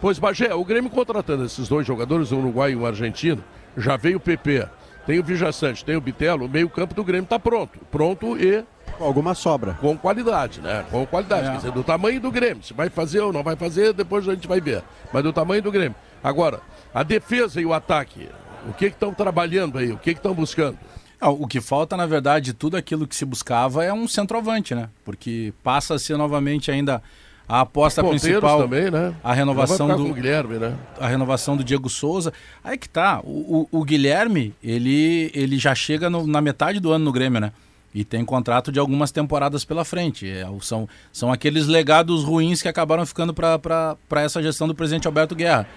[0.00, 3.44] Pois, Bagé, o Grêmio contratando esses dois jogadores, um uruguai e um argentino,
[3.76, 4.68] já veio o PP,
[5.06, 7.78] tem o Vijaçante, tem o Bitelo, o meio-campo do Grêmio está pronto.
[7.90, 8.64] Pronto e.
[8.98, 9.74] Com alguma sobra.
[9.74, 10.84] Com qualidade, né?
[10.90, 11.46] Com qualidade.
[11.46, 11.50] É.
[11.50, 12.62] Quer dizer, do tamanho do Grêmio.
[12.62, 14.82] Se vai fazer ou não vai fazer, depois a gente vai ver.
[15.12, 15.96] Mas do tamanho do Grêmio.
[16.22, 16.60] Agora,
[16.92, 18.28] a defesa e o ataque.
[18.68, 19.92] O que estão trabalhando aí?
[19.92, 20.78] O que estão buscando?
[21.20, 24.88] Ah, o que falta, na verdade, tudo aquilo que se buscava é um centroavante, né?
[25.04, 27.02] Porque passa a ser novamente ainda
[27.48, 29.14] a aposta principal também, né?
[29.22, 30.74] A renovação do Guilherme, né?
[30.98, 32.32] A renovação do Diego Souza.
[32.62, 36.90] Aí que tá, o, o, o Guilherme, ele, ele já chega no, na metade do
[36.90, 37.52] ano no Grêmio, né?
[37.94, 40.28] E tem contrato de algumas temporadas pela frente.
[40.28, 45.34] É, são, são aqueles legados ruins que acabaram ficando para essa gestão do presidente Alberto
[45.34, 45.68] Guerra.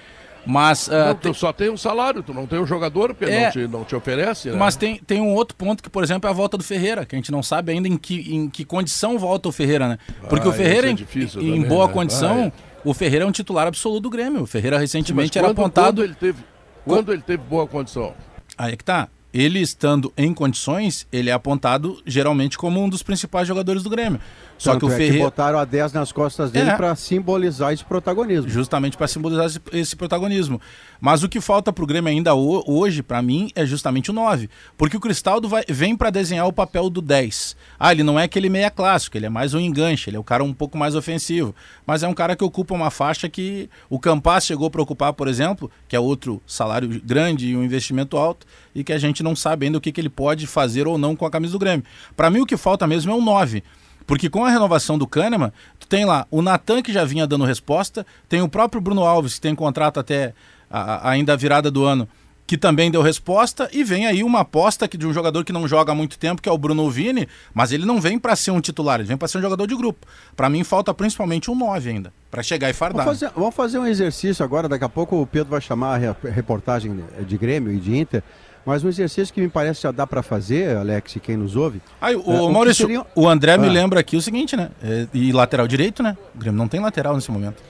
[0.47, 0.87] Mas.
[0.87, 3.51] Uh, não, tu só tem um salário, tu não tem um jogador, porque é, não,
[3.51, 4.49] te, não te oferece.
[4.49, 4.57] Né?
[4.57, 7.15] Mas tem, tem um outro ponto que, por exemplo, é a volta do Ferreira, que
[7.15, 9.97] a gente não sabe ainda em que, em que condição volta o Ferreira, né?
[10.29, 11.93] Porque ah, o Ferreira, é em, também, em, boa né?
[11.93, 12.81] condição, ah, é.
[12.83, 14.43] o Ferreira é um titular absoluto do Grêmio.
[14.43, 16.01] O Ferreira recentemente Sim, era quando, apontado.
[16.01, 16.43] Quando ele, teve,
[16.85, 18.13] quando ele teve boa condição?
[18.57, 23.03] Aí é que tá ele estando em condições, ele é apontado geralmente como um dos
[23.03, 24.19] principais jogadores do Grêmio.
[24.57, 25.17] Só Tanto que o é Ferreira.
[25.17, 26.75] Que botaram a 10 nas costas dele é.
[26.75, 28.49] para simbolizar esse protagonismo.
[28.49, 30.59] Justamente para simbolizar esse, esse, protagonismo.
[30.99, 34.49] Mas o que falta para o Grêmio ainda hoje, para mim, é justamente o 9.
[34.75, 37.55] Porque o Cristaldo vai, vem para desenhar o papel do 10.
[37.79, 40.23] Ah, ele não é aquele meia clássico, ele é mais um enganche, ele é o
[40.23, 41.53] cara um pouco mais ofensivo.
[41.85, 45.27] Mas é um cara que ocupa uma faixa que o Campas chegou para ocupar, por
[45.27, 49.35] exemplo, que é outro salário grande e um investimento alto, e que a gente não
[49.35, 51.85] sabe ainda o que, que ele pode fazer ou não com a camisa do Grêmio.
[52.15, 53.63] Para mim, o que falta mesmo é um 9.
[54.07, 57.43] Porque com a renovação do Kahneman, tu tem lá o Natan que já vinha dando
[57.43, 60.33] resposta, tem o próprio Bruno Alves, que tem contrato até
[60.71, 62.07] a, ainda a virada do ano,
[62.47, 65.91] que também deu resposta, e vem aí uma aposta de um jogador que não joga
[65.91, 68.61] há muito tempo, que é o Bruno Vini, mas ele não vem para ser um
[68.61, 70.07] titular, ele vem para ser um jogador de grupo.
[70.33, 73.03] Para mim falta principalmente um 9 ainda, para chegar e fardar.
[73.03, 76.29] Vamos fazer, vamos fazer um exercício agora, daqui a pouco o Pedro vai chamar a
[76.29, 78.23] reportagem de Grêmio e de Inter.
[78.67, 81.81] Mas um exercício que me parece já dá para fazer, Alex, e quem nos ouve.
[82.01, 83.05] Ah, o, é, Maurício, o, seria...
[83.15, 83.57] o André ah.
[83.57, 84.71] me lembra aqui o seguinte, né?
[84.83, 86.17] É, e lateral direito, né?
[86.35, 87.63] O Grêmio não tem lateral nesse momento.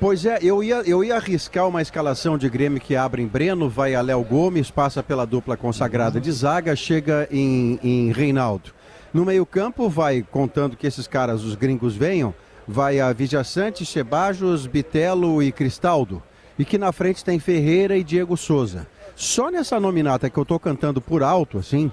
[0.00, 3.68] Pois é, eu ia, eu ia arriscar uma escalação de Grêmio que abre em Breno,
[3.68, 8.70] vai a Léo Gomes, passa pela dupla consagrada de zaga, chega em, em Reinaldo.
[9.12, 12.34] No meio-campo, vai, contando que esses caras, os gringos, venham,
[12.66, 16.22] vai a Vijaçante, Chebajos, Bitelo e Cristaldo.
[16.58, 18.86] E que na frente tem Ferreira e Diego Souza.
[19.14, 21.90] Só nessa nominata que eu estou cantando por alto, assim,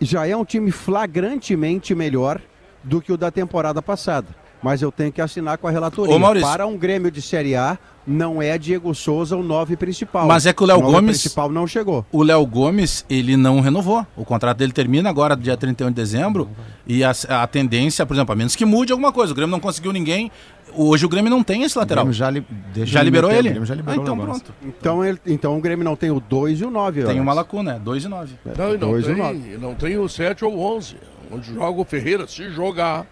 [0.00, 2.40] já é um time flagrantemente melhor
[2.82, 4.28] do que o da temporada passada.
[4.66, 6.12] Mas eu tenho que assinar com a relatoria.
[6.12, 10.26] Ô, Para um Grêmio de Série A, não é Diego Souza o nove principal.
[10.26, 11.18] Mas é que o Léo Gomes.
[11.18, 12.04] O principal não chegou.
[12.10, 14.04] O Léo Gomes, ele não renovou.
[14.16, 16.50] O contrato dele termina agora, dia 31 de dezembro.
[16.84, 19.32] E a, a tendência, por exemplo, a menos que mude alguma coisa.
[19.32, 20.32] O Grêmio não conseguiu ninguém
[20.74, 22.12] Hoje o Grêmio não tem esse lateral.
[22.12, 22.44] já, li,
[22.74, 23.64] já liberou ele?
[23.64, 24.52] já liberou ah, então pronto.
[24.62, 27.04] Então, ele, então o Grêmio não tem o 2 e o 9.
[27.04, 28.34] Tem uma lacuna, 2 é e 9.
[28.44, 29.58] Não, não, dois tem, e 9.
[29.58, 30.96] não tem o 7 ou 11,
[31.30, 33.06] onde joga o Ferreira, se jogar,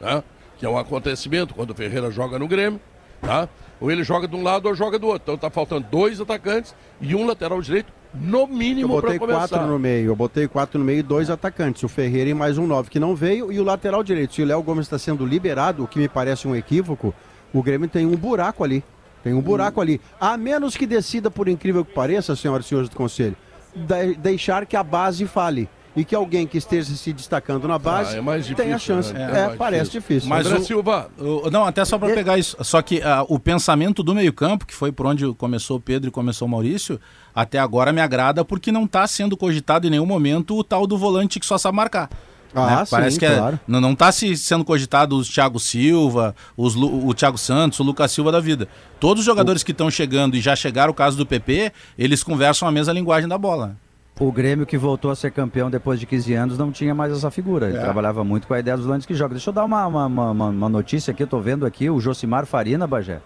[0.00, 0.22] né?
[0.58, 2.80] Que é um acontecimento quando o Ferreira joga no Grêmio,
[3.20, 3.48] tá?
[3.80, 5.22] ou ele joga de um lado ou joga do outro.
[5.24, 9.78] Então tá faltando dois atacantes e um lateral direito no mínimo Eu botei quatro no
[9.78, 12.88] meio, eu botei quatro no meio e dois atacantes, o Ferreira e mais um nove
[12.88, 14.34] que não veio e o lateral direito.
[14.34, 17.14] Se o Léo Gomes está sendo liberado, o que me parece um equívoco,
[17.52, 18.82] o Grêmio tem um buraco ali.
[19.22, 19.82] Tem um buraco hum.
[19.82, 20.00] ali.
[20.20, 23.36] A menos que decida, por incrível que pareça, senhoras e senhores do Conselho,
[23.74, 28.16] de deixar que a base fale e que alguém que esteja se destacando na base
[28.16, 29.12] ah, é difícil, tenha chance.
[29.14, 29.48] Né?
[29.48, 30.28] É, é parece difícil.
[30.28, 31.10] Mas o, Silva.
[31.18, 32.54] O, não, até só para pegar isso.
[32.60, 36.12] Só que uh, o pensamento do meio-campo, que foi por onde começou o Pedro e
[36.12, 37.00] começou o Maurício,
[37.34, 40.98] até agora me agrada porque não está sendo cogitado em nenhum momento o tal do
[40.98, 42.10] volante que só sabe marcar.
[42.54, 42.84] Ah, né?
[42.90, 43.60] Parece sim, que é, claro.
[43.66, 48.32] não está se sendo cogitado os Thiago Silva, os, o Thiago Santos, o Lucas Silva
[48.32, 48.68] da vida.
[49.00, 49.64] Todos os jogadores o...
[49.64, 53.28] que estão chegando e já chegaram o caso do PP, eles conversam a mesma linguagem
[53.28, 53.76] da bola.
[54.18, 57.30] O Grêmio que voltou a ser campeão depois de 15 anos não tinha mais essa
[57.30, 57.68] figura.
[57.68, 57.80] Ele é.
[57.82, 59.34] trabalhava muito com a ideia dos volantes que jogam.
[59.34, 62.46] Deixa eu dar uma, uma, uma, uma notícia aqui, eu tô vendo aqui, o Josimar
[62.46, 63.20] Farina, Bagé,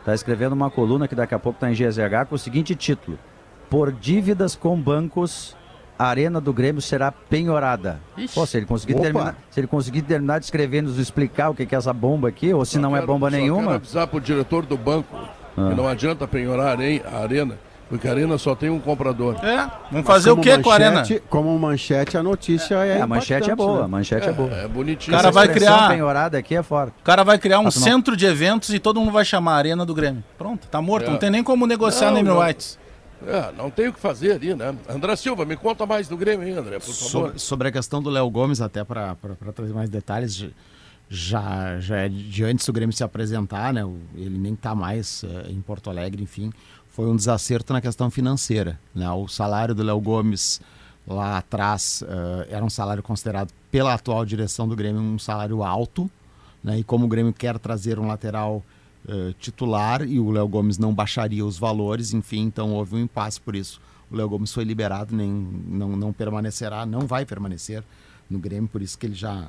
[0.00, 3.16] está escrevendo uma coluna que daqui a pouco está em GZH com o seguinte título.
[3.70, 5.56] Por dívidas com bancos,
[5.96, 8.00] a arena do Grêmio será penhorada.
[8.34, 11.62] Pô, se ele conseguir terminar, se ele conseguir terminar de escrever, nos explicar o que
[11.62, 13.62] é essa bomba aqui, ou se só não é quero, é bomba nenhuma.
[13.62, 15.16] Quero avisar para o diretor do banco
[15.56, 15.68] ah.
[15.68, 17.56] que não adianta penhorar a arena
[17.94, 19.36] porque a Arena só tem um comprador.
[19.36, 21.04] É, vamos fazer o que com a Arena?
[21.30, 22.88] Como manchete, a notícia é.
[22.88, 23.84] é, é a manchete é boa, né?
[23.84, 24.50] a manchete é, é boa.
[24.52, 25.16] É bonitinho.
[25.16, 25.88] O cara vai criar.
[25.90, 26.92] penhorada aqui é forte.
[27.00, 29.86] O cara vai criar um centro de eventos e todo mundo vai chamar a Arena
[29.86, 30.24] do Grêmio.
[30.36, 31.06] Pronto, tá morto.
[31.06, 31.10] É.
[31.10, 32.80] Não tem nem como negociar nem no Whites.
[33.24, 34.74] É, não tem o que fazer ali, né?
[34.88, 37.10] André Silva, me conta mais do Grêmio aí, André, por favor.
[37.10, 39.16] Sobre, sobre a questão do Léo Gomes, até para
[39.54, 40.48] trazer mais detalhes,
[41.08, 43.82] já, já é de antes do Grêmio se apresentar, né?
[44.16, 46.52] Ele nem está mais uh, em Porto Alegre, enfim.
[46.94, 48.78] Foi um desacerto na questão financeira.
[48.94, 49.10] Né?
[49.10, 50.60] O salário do Léo Gomes
[51.04, 56.08] lá atrás uh, era um salário considerado pela atual direção do Grêmio um salário alto,
[56.62, 56.78] né?
[56.78, 58.62] E como o Grêmio quer trazer um lateral
[59.08, 63.40] uh, titular e o Léo Gomes não baixaria os valores, enfim, então houve um impasse
[63.40, 63.80] por isso.
[64.08, 67.82] O Léo Gomes foi liberado, nem não, não permanecerá, não vai permanecer
[68.30, 69.48] no Grêmio, por isso que ele já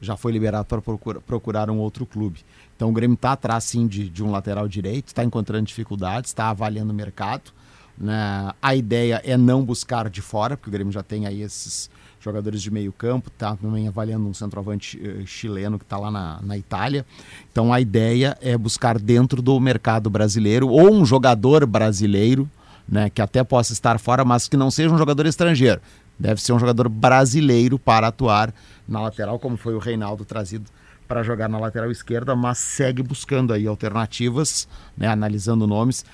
[0.00, 2.40] já foi liberado para procurar, procurar um outro clube.
[2.80, 6.48] Então o Grêmio está atrás sim de, de um lateral direito, está encontrando dificuldades, está
[6.48, 7.52] avaliando o mercado.
[7.98, 8.54] Né?
[8.62, 12.62] A ideia é não buscar de fora, porque o Grêmio já tem aí esses jogadores
[12.62, 16.56] de meio campo, está também avaliando um centroavante uh, chileno que está lá na, na
[16.56, 17.04] Itália.
[17.52, 22.48] Então a ideia é buscar dentro do mercado brasileiro ou um jogador brasileiro,
[22.88, 25.82] né, que até possa estar fora, mas que não seja um jogador estrangeiro.
[26.18, 28.54] Deve ser um jogador brasileiro para atuar
[28.88, 30.64] na lateral, como foi o Reinaldo trazido
[31.10, 36.04] para jogar na lateral esquerda, mas segue buscando aí alternativas, né, analisando nomes.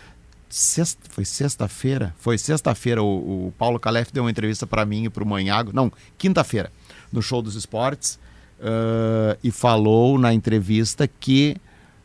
[0.48, 2.14] Sexta, foi sexta-feira?
[2.18, 5.70] Foi sexta-feira o, o, Paulo Calef deu uma entrevista para mim e para o Manhago,
[5.74, 6.72] não, quinta-feira,
[7.12, 8.18] no Show dos Esportes,
[8.58, 11.58] uh, e falou na entrevista que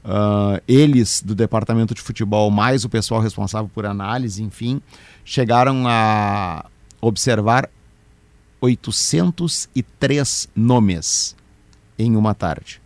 [0.03, 4.81] uh, eles do departamento de futebol, mais o pessoal responsável por análise, enfim,
[5.23, 6.65] chegaram a
[6.99, 7.69] observar
[8.59, 11.37] 803 nomes
[11.97, 12.80] em uma tarde.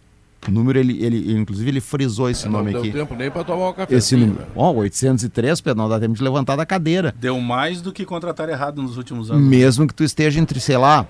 [0.48, 2.76] O número, ele, ele, inclusive, ele frisou esse é, nome aqui.
[2.76, 3.96] Não deu tempo nem para tomar um café.
[3.96, 4.40] Esse número.
[4.40, 4.48] Né?
[4.56, 7.14] Ó, oh, 803, Pedro, não dá tempo de levantar da cadeira.
[7.20, 9.44] Deu mais do que contratar errado nos últimos anos.
[9.44, 11.08] Mesmo que tu esteja entre, sei lá,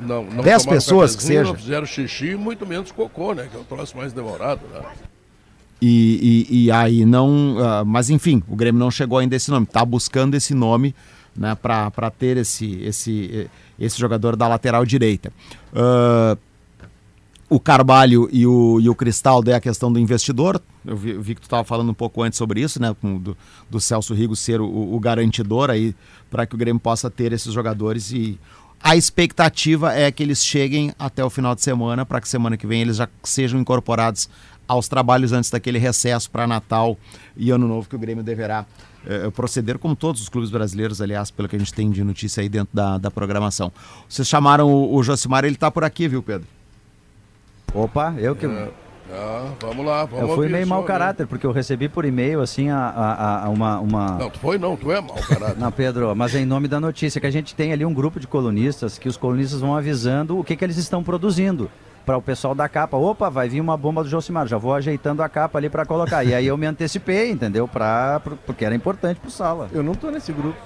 [0.00, 1.44] não, não 10 pessoas que seja.
[1.44, 3.48] Não fizeram xixi, muito menos cocô, né?
[3.50, 4.80] Que é o troço mais demorado, né?
[5.82, 7.56] E, e, e aí não.
[7.56, 9.66] Uh, mas enfim, o Grêmio não chegou ainda a esse nome.
[9.66, 10.94] Está buscando esse nome
[11.36, 15.32] né, para ter esse, esse, esse jogador da lateral direita.
[15.72, 16.38] Uh,
[17.50, 20.62] o Carvalho e o, e o Cristaldo é a questão do investidor.
[20.86, 22.94] Eu vi, vi que tu estava falando um pouco antes sobre isso, né?
[23.02, 23.36] Do,
[23.68, 25.94] do Celso Rigo ser o, o garantidor aí
[26.30, 28.38] para que o Grêmio possa ter esses jogadores e
[28.80, 32.68] a expectativa é que eles cheguem até o final de semana para que semana que
[32.68, 34.30] vem eles já sejam incorporados
[34.66, 36.96] aos trabalhos antes daquele recesso para Natal
[37.36, 38.64] e Ano Novo que o Grêmio deverá
[39.04, 42.40] eh, proceder, como todos os clubes brasileiros, aliás, pelo que a gente tem de notícia
[42.40, 43.72] aí dentro da, da programação.
[44.08, 46.46] Vocês chamaram o, o Josimar, ele está por aqui, viu, Pedro?
[47.74, 48.46] Opa, eu que.
[48.46, 48.68] É.
[49.12, 52.70] Ah, vamos lá, vamos Eu fui meio mau caráter, porque eu recebi por e-mail, assim,
[52.70, 54.10] a, a, a, uma, uma.
[54.12, 55.58] Não, tu foi não, tu é mau caráter.
[55.58, 58.20] não, Pedro, mas é em nome da notícia, que a gente tem ali um grupo
[58.20, 61.68] de colunistas, que os colunistas vão avisando o que, que eles estão produzindo
[62.06, 62.96] para o pessoal da capa.
[62.96, 66.24] Opa, vai vir uma bomba do Josimar, já vou ajeitando a capa ali para colocar.
[66.24, 67.66] E aí eu me antecipei, entendeu?
[67.66, 69.68] Pra, porque era importante pro sala.
[69.72, 70.56] Eu não tô nesse grupo.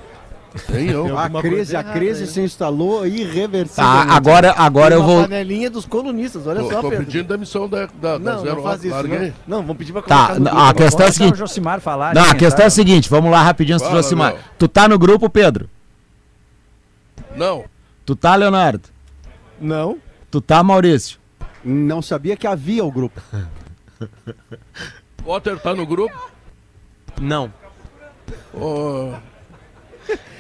[0.67, 1.19] Tem eu.
[1.19, 4.09] A crise, a crise se instalou irreversivelmente.
[4.09, 5.23] Ah, agora, agora eu vou.
[5.23, 7.05] panelinha dos colunistas, olha tô, só, tô Pedro.
[7.07, 9.33] pedindo demissão da, da, não, da não faz isso, não.
[9.47, 11.39] não, vamos pedir pra tá, colocar a questão é a seguinte.
[11.39, 12.65] Josimar falar, não, a questão tá?
[12.65, 14.37] é a seguinte, vamos lá rapidinho antes do Josimar.
[14.57, 15.69] Tu tá no grupo, Pedro?
[17.37, 17.65] Não.
[18.07, 18.89] Tu tá, Leonardo?
[19.61, 19.99] Não.
[20.31, 21.19] Tu tá, Maurício?
[21.65, 23.21] Não sabia que havia o grupo.
[25.25, 26.15] Potter tá no grupo?
[27.21, 27.53] Não.
[28.53, 29.15] Oh,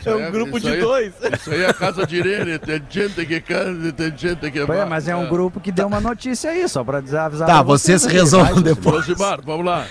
[0.08, 1.12] é um é, grupo de aí, dois.
[1.32, 4.84] Isso aí é a casa de Irene, tem gente que canta, tem gente que vai.
[4.84, 7.30] Mas é um grupo que deu uma notícia aí, só para avisar.
[7.30, 9.06] Tá, vocês, vocês resolvam depois.
[9.06, 9.86] Josimar, vamos lá.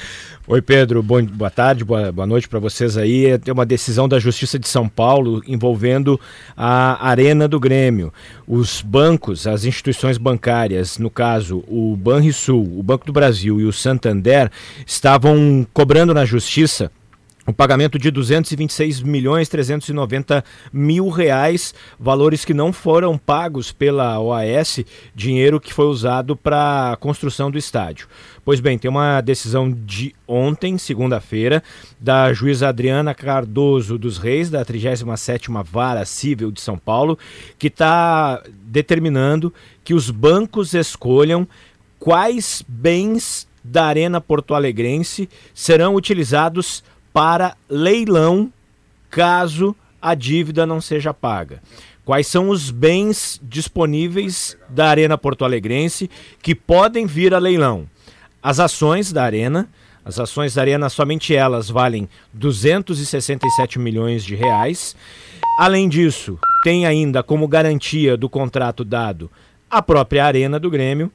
[0.46, 1.02] Oi, Pedro.
[1.02, 3.28] Bom, boa tarde, boa, boa noite para vocês aí.
[3.28, 6.20] É uma decisão da Justiça de São Paulo envolvendo
[6.56, 8.14] a Arena do Grêmio.
[8.46, 13.72] Os bancos, as instituições bancárias, no caso o Banrisul, o Banco do Brasil e o
[13.72, 14.52] Santander,
[14.86, 16.92] estavam cobrando na Justiça
[17.46, 24.80] o pagamento de 226 milhões 390 mil reais, valores que não foram pagos pela OAS,
[25.14, 28.08] dinheiro que foi usado para a construção do estádio.
[28.46, 31.62] Pois bem, tem uma decisão de ontem, segunda-feira,
[32.00, 37.18] da juíza Adriana Cardoso dos Reis, da 37ª Vara Civil de São Paulo,
[37.58, 41.48] que está determinando que os bancos escolham
[42.00, 46.84] quais bens da Arena Porto Alegrense serão utilizados
[47.14, 48.52] para leilão
[49.10, 51.62] caso a dívida não seja paga.
[52.04, 56.10] Quais são os bens disponíveis da Arena Porto Alegrense
[56.42, 57.88] que podem vir a leilão?
[58.42, 59.70] As ações da Arena,
[60.04, 64.98] as ações da Arena, somente elas valem 267 milhões de reais.
[65.58, 69.32] Além disso, tem ainda como garantia do contrato dado
[69.70, 71.10] a própria Arena do Grêmio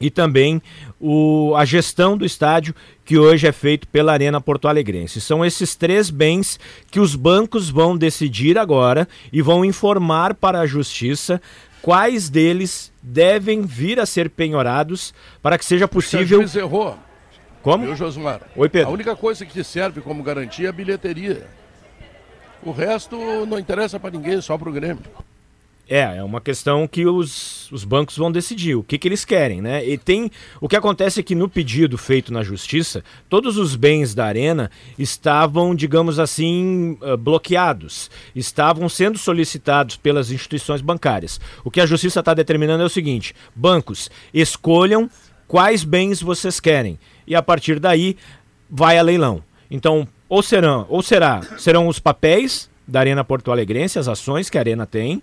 [0.00, 0.62] e também
[1.00, 2.74] o, a gestão do estádio,
[3.04, 5.20] que hoje é feito pela Arena Porto Alegrense.
[5.20, 6.58] São esses três bens
[6.90, 11.40] que os bancos vão decidir agora e vão informar para a Justiça
[11.82, 16.40] quais deles devem vir a ser penhorados para que seja possível.
[16.40, 16.98] O errou.
[17.62, 17.84] Como?
[17.84, 18.42] Eu, Josmar.
[18.56, 18.88] Oi, Pedro.
[18.88, 21.46] A única coisa que serve como garantia é a bilheteria.
[22.62, 25.02] O resto não interessa para ninguém, só para o Grêmio.
[25.90, 29.62] É, é uma questão que os, os bancos vão decidir o que, que eles querem,
[29.62, 29.82] né?
[29.86, 30.30] E tem.
[30.60, 34.70] O que acontece é que no pedido feito na justiça, todos os bens da arena
[34.98, 41.40] estavam, digamos assim, uh, bloqueados, estavam sendo solicitados pelas instituições bancárias.
[41.64, 45.08] O que a justiça está determinando é o seguinte: bancos, escolham
[45.46, 46.98] quais bens vocês querem.
[47.26, 48.14] E a partir daí
[48.68, 49.42] vai a leilão.
[49.70, 54.56] Então, ou serão, ou será, serão os papéis da Arena Porto Alegrense, as ações que
[54.56, 55.22] a Arena tem,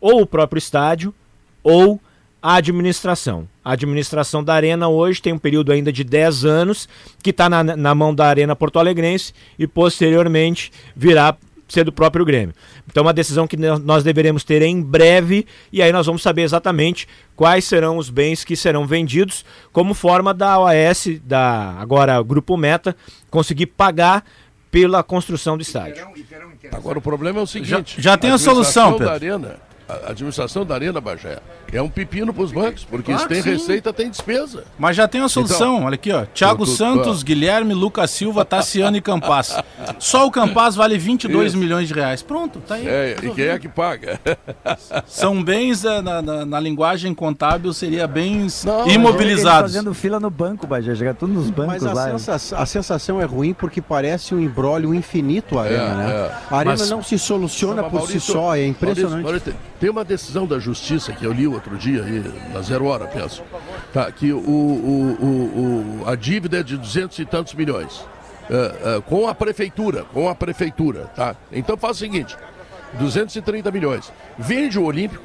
[0.00, 1.14] ou o próprio estádio
[1.62, 2.00] ou
[2.44, 3.48] a administração.
[3.64, 6.86] A administração da Arena hoje tem um período ainda de 10 anos
[7.22, 11.34] que está na, na mão da Arena Porto Alegrense e posteriormente virá
[11.66, 12.54] ser do próprio Grêmio.
[12.86, 17.08] Então, uma decisão que nós deveremos ter em breve e aí nós vamos saber exatamente
[17.34, 19.42] quais serão os bens que serão vendidos
[19.72, 22.94] como forma da OAS, da agora Grupo Meta,
[23.30, 24.22] conseguir pagar
[24.70, 26.06] pela construção do estádio.
[26.72, 27.82] Agora, o problema é o seguinte: já,
[28.12, 29.06] já tem a, a solução, Pedro.
[29.06, 31.38] Da Arena a administração da Arena Bagé
[31.72, 34.64] é um pepino para os bancos, porque claro tem receita, tem despesa.
[34.78, 36.24] Mas já tem a solução, então, olha aqui, ó.
[36.26, 39.56] Thiago Santos, Guilherme, Lucas Silva, Tassiano e Campas.
[39.98, 41.58] Só o Campas vale 22 Isso.
[41.58, 42.22] milhões de reais.
[42.22, 42.86] Pronto, tá aí.
[42.86, 44.20] É, e quem é que paga?
[45.06, 49.72] São bens, na, na, na linguagem contábil, seria bens Não, imobilizados.
[49.72, 52.10] fazendo fila no banco, Bagé, chega tudo nos bancos Mas a lá.
[52.12, 56.12] Sensação, a sensação é ruim porque parece um embrólio infinito a é, Arena, é, né?
[56.12, 56.54] É.
[56.54, 59.22] A Arena Mas, não se soluciona por Maurício, si só, é impressionante.
[59.22, 62.24] Maurício, Maurício, tem uma decisão da justiça que eu li outro dia, aí,
[62.54, 63.42] na zero hora, penso,
[63.92, 67.98] tá, que o, o, o, a dívida é de duzentos e tantos milhões.
[67.98, 71.36] Uh, uh, com a prefeitura, com a prefeitura, tá?
[71.52, 72.34] Então faz o seguinte,
[72.94, 74.10] 230 milhões.
[74.38, 75.22] Vende o Olímpico,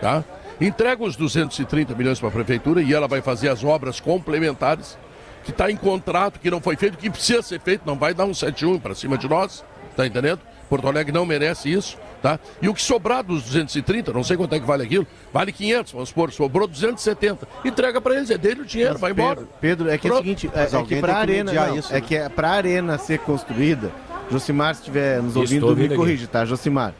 [0.00, 0.24] tá?
[0.58, 4.96] Entrega os 230 milhões para a prefeitura e ela vai fazer as obras complementares
[5.44, 8.24] que está em contrato, que não foi feito, que precisa ser feito, não vai dar
[8.24, 9.62] um 71 para cima de nós,
[9.94, 10.40] tá entendendo?
[10.70, 12.38] Porto Alegre não merece isso, tá?
[12.60, 15.92] E o que sobrar dos 230, não sei quanto é que vale aquilo, vale 500,
[15.92, 17.48] vamos supor, sobrou 270.
[17.64, 19.48] Entrega para eles, é dele o dinheiro, Mas vai Pedro, embora.
[19.60, 21.96] Pedro, é que é o seguinte, é, é que para a arena, não, isso, é
[21.96, 22.00] né?
[22.00, 23.90] que é para arena ser construída,
[24.30, 26.94] Josimar se estiver nos ouvindo, me corrige, tá, Josimar?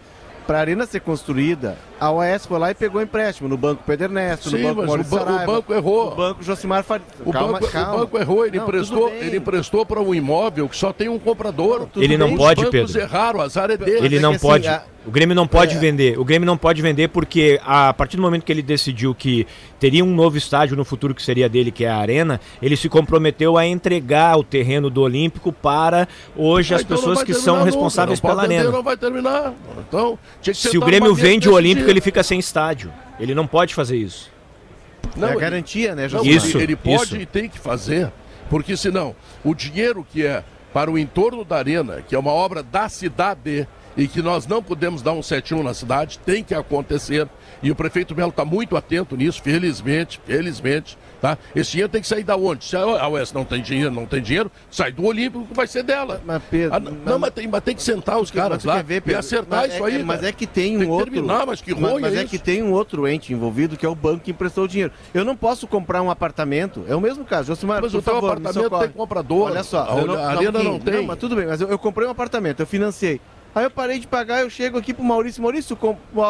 [0.49, 4.07] Para a arena ser construída, a OAS foi lá e pegou empréstimo no Banco Pedro
[4.07, 6.09] Ernesto, Sim, no Banco Maurício o, Saraiva, o banco errou.
[6.09, 7.05] No Banco Josimar Faria.
[7.23, 7.95] O, calma, banco, calma.
[7.95, 11.19] o banco errou, ele, não, emprestou, ele emprestou para um imóvel que só tem um
[11.19, 11.87] comprador.
[11.95, 12.99] Não, ele não pode, Os Pedro.
[12.99, 14.07] erraram, o azar é dele.
[14.07, 14.67] Ele não é pode.
[14.67, 14.98] Assim, a...
[15.09, 15.79] O Grêmio não pode é.
[15.79, 16.19] vender.
[16.19, 19.47] O Grêmio não pode vender porque a partir do momento que ele decidiu que
[19.81, 22.91] teria um novo estádio no futuro que seria dele, que é a Arena, ele se
[22.91, 26.07] comprometeu a entregar o terreno do Olímpico para
[26.37, 28.71] hoje ah, as então pessoas que são responsáveis pela vender, Arena.
[28.71, 29.55] Não vai terminar.
[29.89, 30.19] Então,
[30.53, 32.93] se o Grêmio vende o Olímpico, ele fica sem estádio.
[33.19, 34.31] Ele não pode fazer isso.
[35.17, 36.29] Não, é a garantia, né, José?
[36.29, 37.17] Isso, ele pode isso.
[37.17, 38.13] e tem que fazer,
[38.51, 42.63] porque senão o dinheiro que é para o entorno da arena, que é uma obra
[42.63, 43.67] da cidade
[43.99, 47.29] e que nós não podemos dar um 71 na cidade, tem que acontecer.
[47.61, 50.97] E o prefeito Melo está muito atento nisso, felizmente, felizmente.
[51.21, 51.37] Tá?
[51.53, 52.65] Esse dinheiro tem que sair da onde?
[52.65, 55.83] Se a UES não tem dinheiro, não tem dinheiro, sai do Olímpico que vai ser
[55.83, 56.23] dela.
[56.25, 59.11] Mas, Pedro, ah, não, mas, tem, mas tem que sentar os caras lá ver, Pedro,
[59.11, 60.05] e acertar isso é, aí.
[60.05, 61.11] Mas é que tem um tem outro.
[61.11, 63.89] Terminar, mas que mas, mas é, é que tem um outro ente envolvido que é
[63.89, 64.93] o banco que emprestou o dinheiro.
[65.13, 66.85] Eu não posso comprar um apartamento.
[66.87, 67.49] É o mesmo caso.
[67.49, 69.51] Josimar, mas o teu favor, apartamento tem comprador.
[69.51, 70.95] Olha só, a, não, a arena não, não tem.
[70.95, 73.21] Não, mas tudo bem, mas eu, eu comprei um apartamento, eu financiei.
[73.59, 75.43] Aí eu parei de pagar, eu chego aqui pro Maurício.
[75.43, 75.77] Maurício,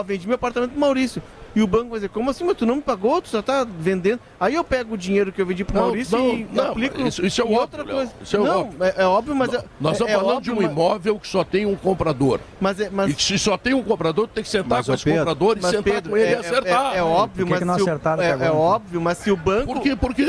[0.06, 1.22] vendi meu apartamento pro Maurício.
[1.55, 2.44] E o banco vai dizer, como assim?
[2.44, 3.20] Mas tu não me pagou?
[3.20, 4.20] Tu só tá vendendo.
[4.38, 7.01] Aí eu pego o dinheiro que eu vendi pro não, Maurício não, e não, aplico
[7.01, 8.12] isso, isso é outra coisa.
[8.22, 8.84] Isso é não, óbvio.
[8.84, 9.55] É, é, óbvio, mas...
[9.55, 12.40] É, Nós estamos é, falando óbvio, de um imóvel que só tem um comprador.
[12.61, 13.11] Mas, é, mas...
[13.11, 15.59] E se só tem um comprador, tu tem que sentar mas, com esse Pedro, comprador
[15.59, 16.94] e sentar Pedro, com ele é, e acertar.
[16.94, 17.59] É, óbvio, que mas...
[17.59, 19.74] Que não acertaram é, é óbvio, mas se o banco...
[19.74, 19.96] Por quê?
[19.96, 20.24] Porque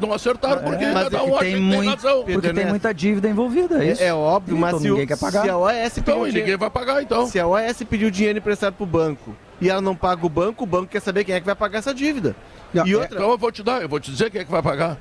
[0.00, 2.24] não acertaram, porque mas cada um tem, muito, razão.
[2.24, 4.02] Porque tem muita dívida envolvida, é isso.
[4.02, 5.42] É, óbvio, mas se, ninguém quer pagar.
[5.42, 7.26] se a OAS então, ninguém vai pagar, então.
[7.26, 10.66] Se a OAS pediu dinheiro emprestado pro banco e ela não paga o banco, o
[10.66, 12.34] banco quer saber quem é que vai pagar essa dívida.
[12.72, 13.16] E outra...
[13.16, 14.98] Então eu vou te dar, eu vou te dizer quem é que vai pagar.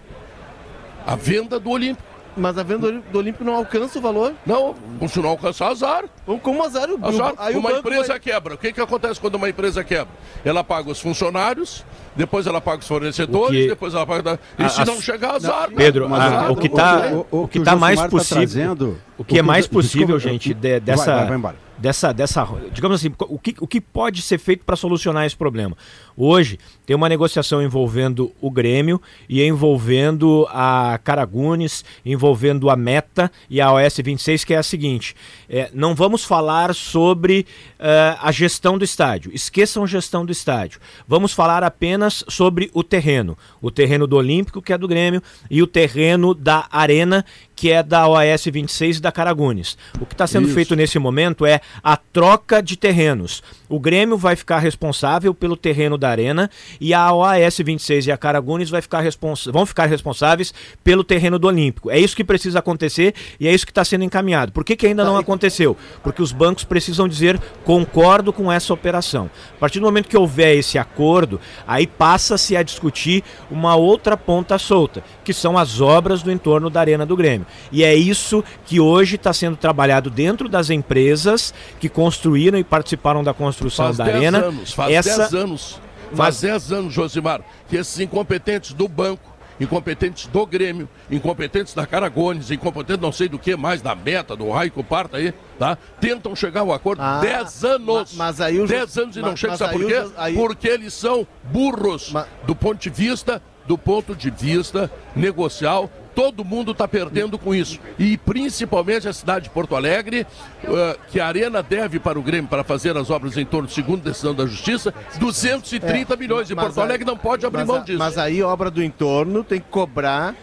[1.05, 2.13] A venda do Olímpico.
[2.35, 4.33] Mas a venda do Olímpico não alcança o valor?
[4.43, 4.73] Não,
[5.07, 6.05] se não alcançar, azar.
[6.41, 6.89] Como azar?
[6.89, 7.33] O, azar.
[7.37, 8.19] Aí uma empresa vai...
[8.19, 8.55] quebra.
[8.55, 10.11] O que, que acontece quando uma empresa quebra?
[10.43, 11.85] Ela paga os funcionários,
[12.15, 13.67] depois ela paga os fornecedores, que...
[13.67, 14.39] depois ela paga.
[14.57, 15.69] E a, se não chegar, azar.
[15.69, 18.41] Não, Pedro, a, o que está o, o, o, que tá mais tá possível.
[18.41, 18.97] Trazendo...
[19.15, 21.05] O que é mais possível, Desculpa, gente, de, dessa.
[21.05, 24.63] Vai, vai, vai embora dessa, dessa digamos assim, o que, o que pode ser feito
[24.65, 25.75] para solucionar esse problema?
[26.15, 33.59] Hoje tem uma negociação envolvendo o Grêmio e envolvendo a Caragunes, envolvendo a Meta e
[33.59, 35.15] a OS 26, que é a seguinte:
[35.49, 37.45] é, não vamos falar sobre
[37.79, 40.79] uh, a gestão do estádio, esqueçam gestão do estádio.
[41.07, 45.61] Vamos falar apenas sobre o terreno, o terreno do Olímpico, que é do Grêmio, e
[45.61, 49.77] o terreno da Arena, que é da OAS 26 e da Caragunes.
[49.99, 50.55] O que está sendo Isso.
[50.55, 53.43] feito nesse momento é a troca de terrenos.
[53.69, 56.49] O Grêmio vai ficar responsável pelo terreno da Arena
[56.79, 59.03] e a OAS 26 e a Caragunes vai ficar
[59.51, 61.89] vão ficar responsáveis pelo terreno do Olímpico.
[61.89, 64.51] É isso que precisa acontecer e é isso que está sendo encaminhado.
[64.51, 65.75] Por que, que ainda não aconteceu?
[66.03, 69.29] Porque os bancos precisam dizer concordo com essa operação.
[69.55, 74.57] A partir do momento que houver esse acordo, aí passa-se a discutir uma outra ponta
[74.57, 77.42] solta, que são as obras do entorno da Arena do Grêmio.
[77.71, 83.23] E é isso que hoje está sendo trabalhado dentro das empresas que construíram e participaram
[83.23, 84.37] da construção faz da arena.
[84.39, 85.37] Anos, faz 10 Essa...
[85.37, 85.81] anos,
[86.13, 92.51] faz 10 anos, Josimar, que esses incompetentes do banco incompetentes do Grêmio, incompetentes da Caragones,
[92.51, 95.77] incompetentes não sei do que mais, da Meta, do Raico Parta aí, tá?
[95.99, 98.13] Tentam chegar ao acordo 10 ah, anos.
[98.15, 100.03] Mas, aí 10 anos e não chegam, sabe por quê?
[100.17, 100.33] Aí...
[100.33, 102.25] Porque eles são burros mas...
[102.45, 107.79] do ponto de vista do ponto de vista negocial todo mundo está perdendo com isso.
[107.97, 110.25] E principalmente a cidade de Porto Alegre,
[110.63, 114.03] uh, que a Arena deve para o Grêmio para fazer as obras em torno, segundo
[114.03, 116.49] decisão da Justiça, 230 é, milhões.
[116.49, 117.99] E Porto Alegre não pode abrir mão disso.
[117.99, 120.35] Mas aí, obra do entorno tem que cobrar,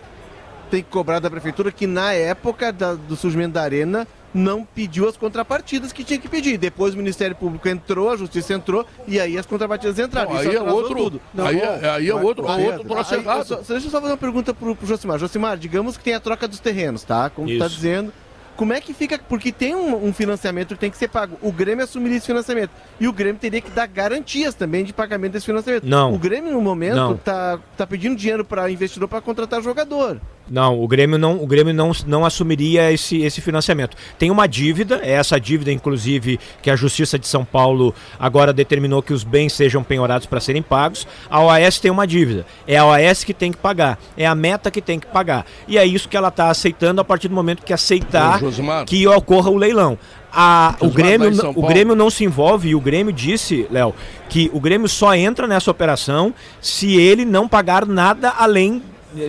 [0.71, 5.09] tem que cobrar da prefeitura que na época da, do surgimento da Arena não pediu
[5.09, 6.57] as contrapartidas que tinha que pedir.
[6.57, 10.33] Depois o Ministério Público entrou, a Justiça entrou e aí as contrapartidas entraram.
[10.33, 13.47] Não, aí, é outro, não, aí, é, aí é outro, aí é outro troço errado.
[13.47, 15.19] Só, deixa eu só fazer uma pergunta pro, pro Josimar.
[15.19, 17.31] Josimar, digamos que tem a troca dos terrenos, tá?
[17.31, 17.59] Como Isso.
[17.59, 18.13] tu tá dizendo.
[18.57, 19.19] Como é que fica?
[19.27, 21.39] Porque tem um, um, financiamento que tem que ser pago.
[21.41, 22.71] O Grêmio assumiria esse financiamento.
[23.01, 25.85] E o Grêmio teria que dar garantias também de pagamento desse financiamento.
[25.85, 26.13] Não.
[26.13, 30.21] O Grêmio, no momento, está tá pedindo dinheiro para investidor para contratar jogador.
[30.51, 33.97] Não, o Grêmio não, o Grêmio não, não assumiria esse, esse financiamento.
[34.19, 39.01] Tem uma dívida, é essa dívida, inclusive, que a Justiça de São Paulo agora determinou
[39.01, 41.07] que os bens sejam penhorados para serem pagos.
[41.31, 42.45] A OAS tem uma dívida.
[42.67, 43.97] É a OAS que tem que pagar.
[44.17, 45.47] É a meta que tem que pagar.
[45.69, 48.41] E é isso que ela está aceitando a partir do momento que aceitar
[48.87, 49.97] que ocorra o leilão.
[50.33, 53.95] A, o, Grêmio, o Grêmio não se envolve e o Grêmio disse, Léo,
[54.29, 58.81] que o Grêmio só entra nessa operação se ele não pagar nada além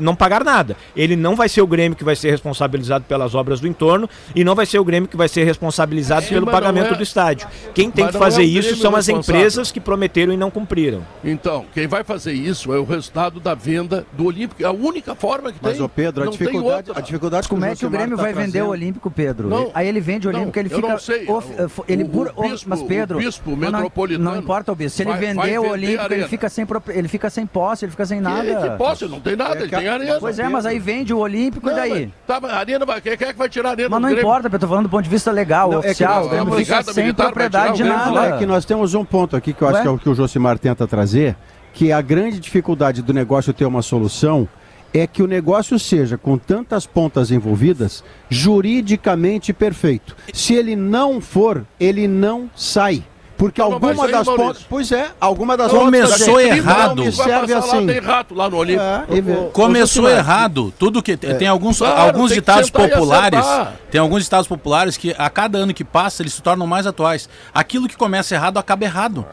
[0.01, 0.75] não pagar nada.
[0.95, 4.43] Ele não vai ser o Grêmio que vai ser responsabilizado pelas obras do entorno e
[4.43, 6.97] não vai ser o Grêmio que vai ser responsabilizado Sim, pelo pagamento é...
[6.97, 7.47] do estádio.
[7.73, 11.01] Quem tem mas que fazer é isso são as empresas que prometeram e não cumpriram.
[11.23, 14.61] Então, quem vai fazer isso é o resultado da venda do Olímpico.
[14.61, 15.81] É a única forma que mas, tem.
[15.81, 18.53] Mas, Pedro, a dificuldade, a dificuldade Como é que o Grêmio tá vai trazendo...
[18.53, 19.49] vender o Olímpico, Pedro?
[19.49, 20.87] Não, Aí ele vende o Olímpico, não, ele fica.
[20.87, 21.27] Eu não sei.
[21.27, 23.17] Of, ele, o, o bispo, mas Pedro.
[23.17, 24.23] O bispo metropolitano.
[24.23, 24.97] Não, não importa o bispo.
[24.97, 27.91] Se ele vai, vender vai o Olímpico, ele fica, sem, ele fica sem posse, ele
[27.91, 28.43] fica sem nada.
[28.43, 29.05] Que, que posse?
[29.07, 30.17] Não tem nada, é, tem arena.
[30.19, 32.13] Pois é, mas aí vende o Olímpico não, e daí?
[32.25, 34.67] Tá, a arena quem é que vai tirar a arena Mas não importa, eu tô
[34.67, 36.33] falando do ponto de vista legal, não, oficial.
[36.33, 38.25] É não fica sem propriedade de nada.
[38.25, 39.73] É que nós temos um ponto aqui que eu Ué?
[39.73, 41.35] acho que é o que o Josimar tenta trazer,
[41.73, 44.47] que a grande dificuldade do negócio ter uma solução
[44.93, 50.15] é que o negócio seja, com tantas pontas envolvidas, juridicamente perfeito.
[50.33, 53.03] Se ele não for, ele não sai.
[53.41, 54.65] Porque não, alguma das pontas.
[54.69, 57.11] Pois é, alguma das Começou pontas, errado.
[57.11, 57.87] serve assim.
[57.87, 58.83] Lá, tem rato lá no Olímpico.
[58.85, 60.71] É, Começou errado.
[60.77, 61.13] Tudo que.
[61.13, 61.15] É.
[61.15, 63.43] Tem alguns, claro, alguns tem ditados populares.
[63.89, 67.27] Tem alguns ditados populares que a cada ano que passa eles se tornam mais atuais.
[67.51, 69.25] Aquilo que começa errado acaba errado.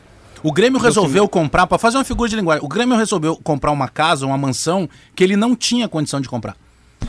[0.42, 3.88] O Grêmio resolveu comprar, para fazer uma figura de linguagem, o Grêmio resolveu comprar uma
[3.88, 6.56] casa, uma mansão que ele não tinha condição de comprar.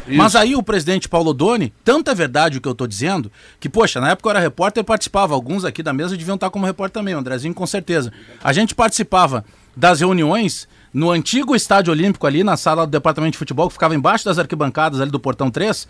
[0.07, 0.17] Isso.
[0.17, 3.69] Mas aí o presidente Paulo Doni, tanto é verdade o que eu estou dizendo, que,
[3.69, 6.99] poxa, na época eu era repórter, participava, alguns aqui da mesa deviam estar como repórter
[7.01, 8.11] também, o Andrezinho com certeza.
[8.43, 13.37] A gente participava das reuniões no antigo estádio olímpico ali, na sala do departamento de
[13.37, 15.87] futebol, que ficava embaixo das arquibancadas ali do portão 3.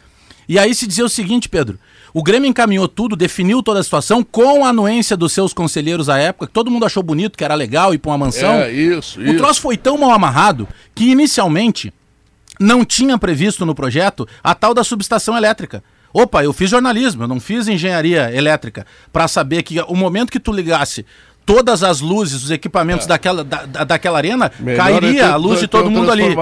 [0.47, 1.77] E aí se dizia o seguinte, Pedro,
[2.11, 6.17] o Grêmio encaminhou tudo, definiu toda a situação com a anuência dos seus conselheiros à
[6.17, 8.53] época, que todo mundo achou bonito, que era legal ir para uma mansão.
[8.53, 9.37] É, isso, o isso.
[9.37, 11.93] troço foi tão mal amarrado que inicialmente
[12.59, 15.83] não tinha previsto no projeto a tal da subestação elétrica.
[16.11, 20.39] Opa, eu fiz jornalismo, eu não fiz engenharia elétrica, para saber que o momento que
[20.39, 21.05] tu ligasse
[21.49, 23.09] todas as luzes, os equipamentos é.
[23.09, 26.35] daquela, da, daquela arena, Melhor cairia é ter, a luz de todo mundo ali.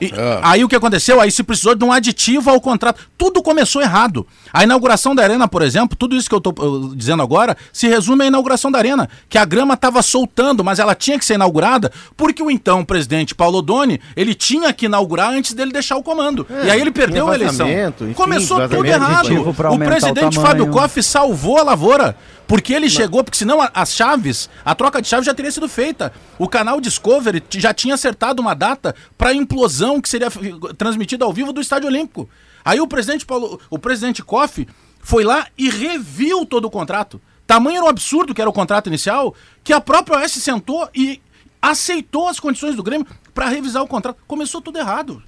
[0.00, 0.38] E, é.
[0.40, 1.20] Aí o que aconteceu?
[1.20, 3.00] Aí se precisou de um aditivo ao contrato.
[3.18, 4.24] Tudo começou errado.
[4.52, 8.22] A inauguração da arena, por exemplo, tudo isso que eu estou dizendo agora, se resume
[8.22, 11.90] à inauguração da arena, que a grama estava soltando, mas ela tinha que ser inaugurada
[12.16, 16.46] porque o então presidente Paulo Doni, ele tinha que inaugurar antes dele deixar o comando.
[16.48, 17.66] É, e aí ele perdeu a eleição.
[17.68, 19.28] Enfim, Começou tudo errado.
[19.72, 22.16] O presidente o Fábio Koff salvou a lavoura.
[22.52, 26.12] Porque ele chegou, porque senão as chaves, a troca de chaves já teria sido feita.
[26.38, 30.28] O canal Discovery já tinha acertado uma data para a implosão que seria
[30.76, 32.28] transmitida ao vivo do Estádio Olímpico.
[32.62, 34.68] Aí o presidente Paulo, o presidente Koff
[35.00, 37.18] foi lá e reviu todo o contrato.
[37.46, 39.34] Tamanho era o absurdo que era o contrato inicial,
[39.64, 41.22] que a própria OS sentou e
[41.62, 44.18] aceitou as condições do Grêmio para revisar o contrato.
[44.26, 45.22] Começou tudo errado.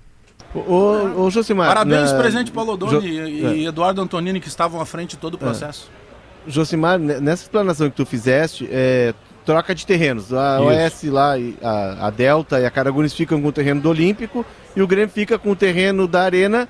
[0.55, 1.69] Ô, ô, Josimar.
[1.69, 2.19] Parabéns, na...
[2.19, 3.27] presidente Paulo Odoni jo...
[3.27, 3.69] e, é.
[3.69, 5.41] Eduardo Antonini, que estavam à frente de todo o é.
[5.41, 5.91] processo.
[6.01, 6.04] É.
[6.47, 9.15] Josimar, nessa explanação que tu fizeste, é,
[9.45, 10.33] troca de terrenos.
[10.33, 11.07] A Isso.
[11.07, 14.45] OS lá, a, a Delta e a Caragunes ficam com o terreno do Olímpico
[14.75, 16.69] e o Grêmio fica com o terreno da Arena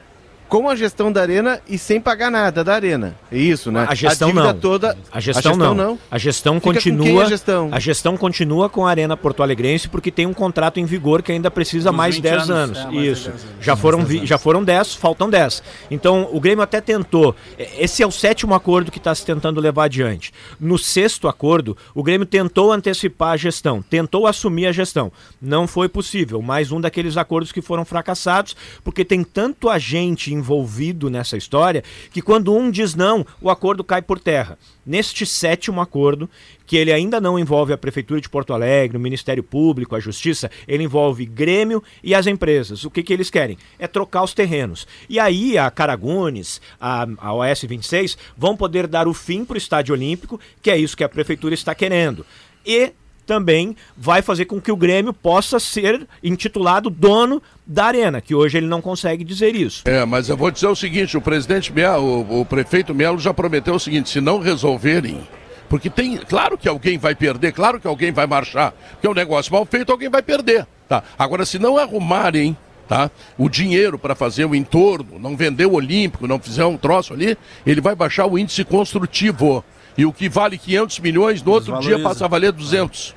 [0.54, 3.16] com a gestão da arena e sem pagar nada da arena.
[3.32, 3.86] É isso, né?
[3.88, 4.54] A gestão a não.
[4.54, 5.74] Toda, a gestão, a gestão não.
[5.74, 5.98] não.
[6.08, 7.24] A gestão Fica continua.
[7.24, 7.68] A gestão?
[7.72, 8.16] a gestão?
[8.16, 11.90] continua com a Arena Porto Alegrense porque tem um contrato em vigor que ainda precisa
[11.90, 12.78] Dos mais 10 anos.
[12.78, 12.94] anos.
[12.96, 13.30] É, isso.
[13.30, 13.56] 10 anos.
[13.60, 15.60] Já foram vi, já foram 10, faltam 10.
[15.90, 17.34] Então, o Grêmio até tentou.
[17.58, 20.32] Esse é o sétimo acordo que está se tentando levar adiante.
[20.60, 25.10] No sexto acordo, o Grêmio tentou antecipar a gestão, tentou assumir a gestão.
[25.42, 26.40] Não foi possível.
[26.40, 28.54] Mais um daqueles acordos que foram fracassados,
[28.84, 34.02] porque tem tanto agente envolvido nessa história que quando um diz não, o acordo cai
[34.02, 34.58] por terra.
[34.84, 36.28] Neste sétimo acordo,
[36.66, 40.50] que ele ainda não envolve a Prefeitura de Porto Alegre, o Ministério Público, a Justiça,
[40.68, 42.84] ele envolve Grêmio e as empresas.
[42.84, 43.56] O que, que eles querem?
[43.78, 44.86] É trocar os terrenos.
[45.08, 49.58] E aí a Caragunes, a, a OS 26, vão poder dar o fim para o
[49.58, 52.26] Estádio Olímpico, que é isso que a Prefeitura está querendo.
[52.66, 52.92] E
[53.26, 58.58] também vai fazer com que o Grêmio possa ser intitulado dono da arena, que hoje
[58.58, 59.82] ele não consegue dizer isso.
[59.86, 63.32] É, mas eu vou dizer o seguinte, o presidente Melo, o, o prefeito Melo já
[63.32, 65.22] prometeu o seguinte, se não resolverem
[65.68, 69.14] porque tem, claro que alguém vai perder, claro que alguém vai marchar, porque é um
[69.14, 71.02] negócio mal feito, alguém vai perder, tá?
[71.18, 72.56] Agora se não arrumarem,
[72.88, 73.10] tá?
[73.36, 77.36] O dinheiro para fazer o entorno, não vender o olímpico, não fizer um troço ali,
[77.66, 79.64] ele vai baixar o índice construtivo.
[79.96, 83.14] E o que vale 500 milhões, no outro dia passa a valer 200.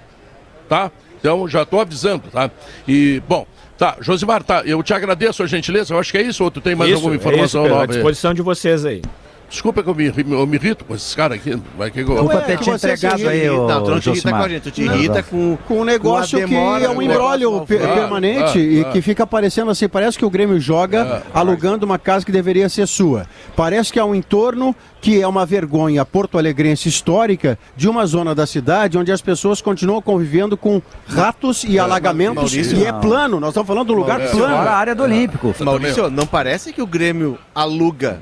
[0.69, 0.91] Tá?
[1.19, 2.51] Então já estou avisando, tá?
[2.87, 3.47] E, bom,
[3.77, 6.61] tá, Josimar, tá, eu te agradeço a gentileza, eu acho que é isso, ou tu
[6.61, 7.83] tem mais isso, alguma informação é isso, nova?
[7.83, 9.01] à disposição de vocês aí.
[9.49, 11.57] Desculpa que eu me, eu me irrito com esses caras aqui.
[11.77, 12.07] Vai que eu...
[12.07, 14.71] Desculpa ter te entregado aí, o Não, tu não te irrita com a gente, tu
[14.71, 19.71] te irrita com, com um negócio que é um embrólio permanente e que fica parecendo
[19.71, 23.25] assim, parece que o Grêmio joga alugando uma casa que deveria ser sua.
[23.55, 28.45] Parece que há um entorno que é uma vergonha porto-alegrense histórica de uma zona da
[28.45, 33.49] cidade onde as pessoas continuam convivendo com ratos e alagamentos Maurício, e é plano, nós
[33.49, 34.55] estamos falando de um lugar plano.
[34.57, 35.55] Fora a área do Olímpico.
[35.61, 38.21] Maurício, não parece que o Grêmio aluga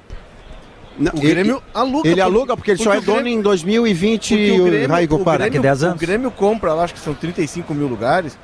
[0.97, 2.09] não, o Grêmio ele, aluga.
[2.09, 5.83] Ele aluga porque ele só é dono em 2020 o Grêmio, Raigo, o, Grêmio, 10
[5.83, 5.95] anos.
[5.95, 8.37] o Grêmio compra, acho que são 35 mil lugares,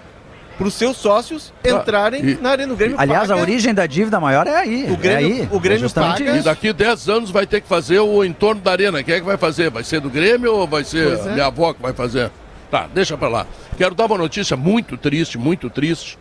[0.58, 2.96] para os seus sócios entrarem e, na Arena do Grêmio.
[3.00, 3.40] Aliás, paga...
[3.40, 4.92] a origem da dívida maior é aí.
[4.92, 6.24] O Grêmio, é aí, o Grêmio é paga.
[6.24, 6.36] Isso.
[6.36, 9.02] E daqui 10 anos vai ter que fazer o entorno da Arena.
[9.02, 9.70] Quem é que vai fazer?
[9.70, 11.34] Vai ser do Grêmio ou vai ser é.
[11.34, 12.30] minha avó que vai fazer?
[12.70, 13.48] Tá, deixa para lá.
[13.78, 16.18] Quero dar uma notícia muito triste, muito triste.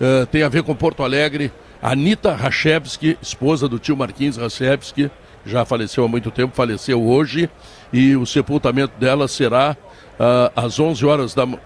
[0.00, 1.52] Uh, tem a ver com Porto Alegre.
[1.80, 5.10] Anitta Rachevski, esposa do tio Marquinhos Rachevski,
[5.44, 7.48] já faleceu há muito tempo, faleceu hoje
[7.92, 9.76] e o sepultamento dela será
[10.18, 11.58] uh, às 11 horas da uh,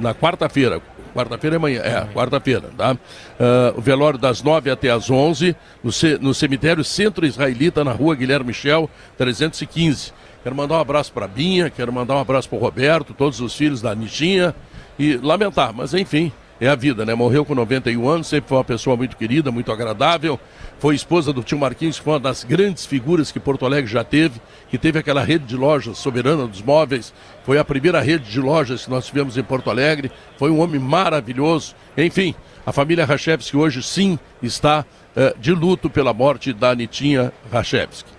[0.00, 0.80] na quarta-feira.
[1.14, 2.92] Quarta-feira é amanhã, é, quarta-feira, tá?
[2.92, 5.90] Uh, o velório das 9 até as 11 no,
[6.20, 10.12] no cemitério Centro Israelita, na rua Guilherme Michel, 315.
[10.42, 13.40] Quero mandar um abraço para a Binha, quero mandar um abraço para o Roberto, todos
[13.40, 14.54] os filhos da Nichinha
[14.98, 17.14] e lamentar, mas enfim, é a vida, né?
[17.14, 20.38] Morreu com 91 anos, sempre foi uma pessoa muito querida, muito agradável.
[20.78, 24.02] Foi esposa do tio Marquinhos, que foi uma das grandes figuras que Porto Alegre já
[24.02, 27.12] teve, que teve aquela rede de lojas soberana dos móveis.
[27.44, 30.10] Foi a primeira rede de lojas que nós tivemos em Porto Alegre.
[30.36, 31.74] Foi um homem maravilhoso.
[31.96, 32.34] Enfim,
[32.66, 34.84] a família Rachevski hoje sim está
[35.16, 38.10] uh, de luto pela morte da Anitinha Rachevski.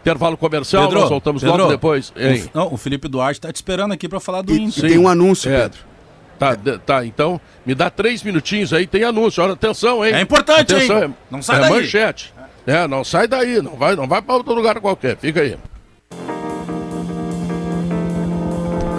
[0.00, 2.10] Intervalo comercial, Pedro, nós voltamos Pedro, logo depois.
[2.10, 4.80] O, não, o Felipe Duarte está te esperando aqui para falar do índice.
[4.80, 5.62] Tem um anúncio, é.
[5.62, 5.95] Pedro.
[6.38, 9.42] Tá, tá, então me dá três minutinhos aí, tem anúncio.
[9.42, 10.14] Olha, atenção, hein?
[10.14, 11.14] É importante, atenção, hein?
[11.30, 11.70] Não sai é daí.
[11.70, 12.34] manchete.
[12.66, 15.56] É, não sai daí, não vai, não vai para outro lugar qualquer, fica aí.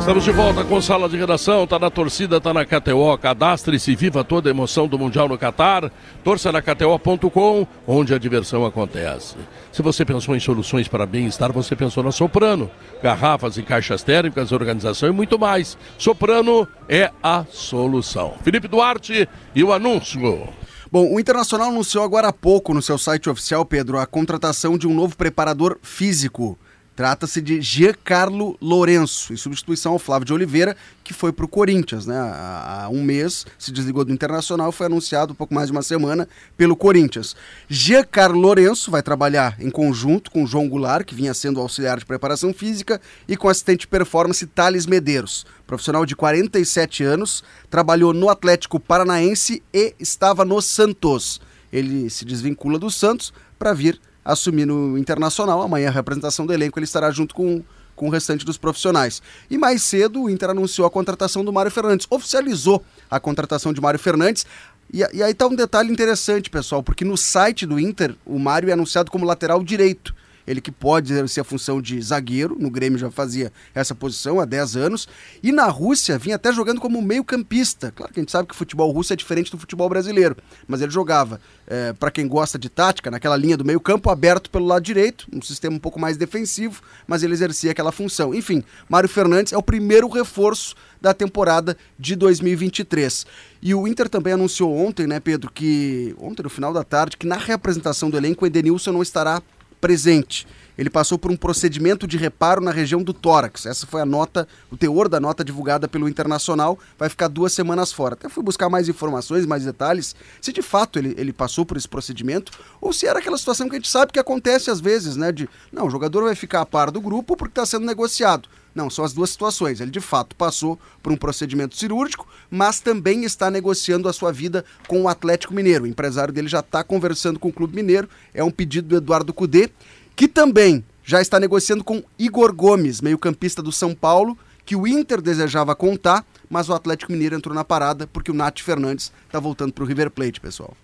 [0.08, 4.24] Estamos de volta com sala de redação, tá na torcida, tá na KTO, cadastre-se, viva
[4.24, 5.92] toda a emoção do Mundial no Catar,
[6.24, 9.36] torça na KTO.com, onde a diversão acontece.
[9.70, 12.72] Se você pensou em soluções para bem-estar, você pensou na Soprano,
[13.04, 15.78] garrafas e caixas térmicas, organização e muito mais.
[15.98, 18.36] Soprano é a solução.
[18.42, 20.48] Felipe Duarte e o anúncio.
[20.90, 24.88] Bom, o Internacional anunciou agora há pouco no seu site oficial, Pedro, a contratação de
[24.88, 26.58] um novo preparador físico.
[26.98, 32.08] Trata-se de Giancarlo Lourenço, em substituição ao Flávio de Oliveira, que foi para o Corinthians.
[32.08, 32.18] Né?
[32.18, 36.76] Há, um mês se desligou do Internacional, foi anunciado pouco mais de uma semana pelo
[36.76, 37.36] Corinthians.
[37.70, 42.52] Giancarlo Lourenço vai trabalhar em conjunto com João Goulart, que vinha sendo auxiliar de preparação
[42.52, 45.46] física, e com assistente de performance Thales Medeiros.
[45.68, 51.40] Profissional de 47 anos, trabalhou no Atlético Paranaense e estava no Santos.
[51.72, 55.62] Ele se desvincula do Santos para vir assumir no Internacional.
[55.62, 57.64] Amanhã a representação do elenco ele estará junto com,
[57.96, 59.22] com o restante dos profissionais.
[59.50, 63.80] E mais cedo o Inter anunciou a contratação do Mário Fernandes, oficializou a contratação de
[63.80, 64.46] Mário Fernandes.
[64.94, 68.70] E, e aí está um detalhe interessante, pessoal, porque no site do Inter o Mário
[68.70, 70.14] é anunciado como lateral direito
[70.48, 74.46] ele que pode exercer a função de zagueiro, no Grêmio já fazia essa posição há
[74.46, 75.08] 10 anos,
[75.44, 77.92] e na Rússia vinha até jogando como meio-campista.
[77.92, 80.82] Claro que a gente sabe que o futebol russo é diferente do futebol brasileiro, mas
[80.82, 84.82] ele jogava, é, para quem gosta de tática, naquela linha do meio-campo, aberto pelo lado
[84.82, 88.34] direito, um sistema um pouco mais defensivo, mas ele exercia aquela função.
[88.34, 93.26] Enfim, Mário Fernandes é o primeiro reforço da temporada de 2023.
[93.62, 97.28] E o Inter também anunciou ontem, né, Pedro, que ontem no final da tarde, que
[97.28, 99.42] na representação do elenco o Edenilson não estará
[99.80, 100.48] presente.
[100.78, 103.66] Ele passou por um procedimento de reparo na região do tórax.
[103.66, 106.78] Essa foi a nota, o teor da nota divulgada pelo Internacional.
[107.00, 108.14] Vai ficar duas semanas fora.
[108.14, 111.88] Até fui buscar mais informações, mais detalhes, se de fato ele, ele passou por esse
[111.88, 115.32] procedimento ou se era aquela situação que a gente sabe que acontece às vezes, né?
[115.32, 118.48] De não, o jogador vai ficar a par do grupo porque está sendo negociado.
[118.78, 119.82] Não, são as duas situações.
[119.82, 124.64] Ele de fato passou por um procedimento cirúrgico, mas também está negociando a sua vida
[124.88, 125.86] com o Atlético Mineiro.
[125.86, 128.08] O empresário dele já está conversando com o Clube Mineiro.
[128.36, 129.72] É um pedido do Eduardo Cudê,
[130.16, 135.22] que também já está negociando com Igor Gomes, meio-campista do São Paulo, que o Inter
[135.22, 139.74] desejava contar, mas o Atlético Mineiro entrou na parada porque o Nath Fernandes está voltando
[139.74, 140.78] para o River Plate, pessoal.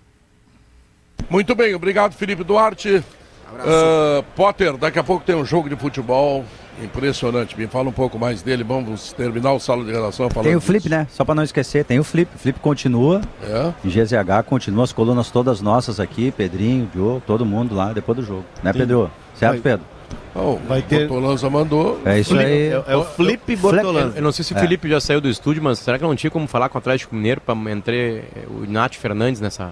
[1.30, 3.04] Muito bem, obrigado Felipe Duarte.
[3.54, 6.44] Uh, Potter, daqui a pouco tem um jogo de futebol
[6.82, 7.58] impressionante.
[7.58, 8.64] Me fala um pouco mais dele.
[8.64, 10.48] Vamos terminar o sala de redação falando.
[10.48, 11.08] Tem o Flip, né?
[11.12, 12.30] Só para não esquecer, tem o Flip.
[12.34, 13.22] O Flip continua.
[13.44, 13.74] É.
[13.86, 18.46] GZH continua as colunas todas nossas aqui, Pedrinho, Diogo, todo mundo lá depois do jogo.
[18.64, 19.12] Né, Pedro?
[19.36, 19.86] Certo, Pedro?
[20.36, 21.08] Oh, vai ter.
[21.08, 22.02] Bortolanza mandou.
[22.06, 22.68] É isso Flip, aí.
[22.70, 24.18] É, é, o Flip Bortolanza.
[24.18, 24.60] Eu não sei se o é.
[24.60, 27.16] Felipe já saiu do estúdio, mas será que não tinha como falar com o Atlético
[27.16, 27.96] Mineiro para entrar
[28.48, 29.72] o Nath Fernandes nessa,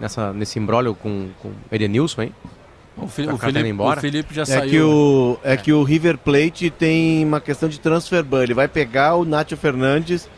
[0.00, 2.34] nessa, nesse embrólio com, com o Edenilson, hein?
[2.96, 3.98] O, fi, o, Felipe, embora.
[3.98, 4.70] o Felipe já é saiu.
[4.70, 8.42] Que o, é, é, que o River Plate tem uma questão de transfer ban.
[8.42, 10.28] Ele vai pegar o Nacho Fernandes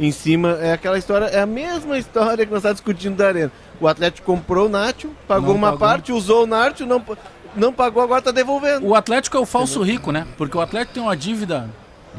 [0.00, 0.58] em cima.
[0.60, 3.52] É aquela história, é a mesma história que nós estamos discutindo da Arena.
[3.80, 5.78] O Atlético comprou o Nacho, pagou não uma pagou.
[5.80, 7.04] parte, usou o Nacho, não,
[7.54, 8.86] não pagou, agora está devolvendo.
[8.86, 10.26] O Atlético é o falso rico, né?
[10.36, 11.68] Porque o Atlético tem uma dívida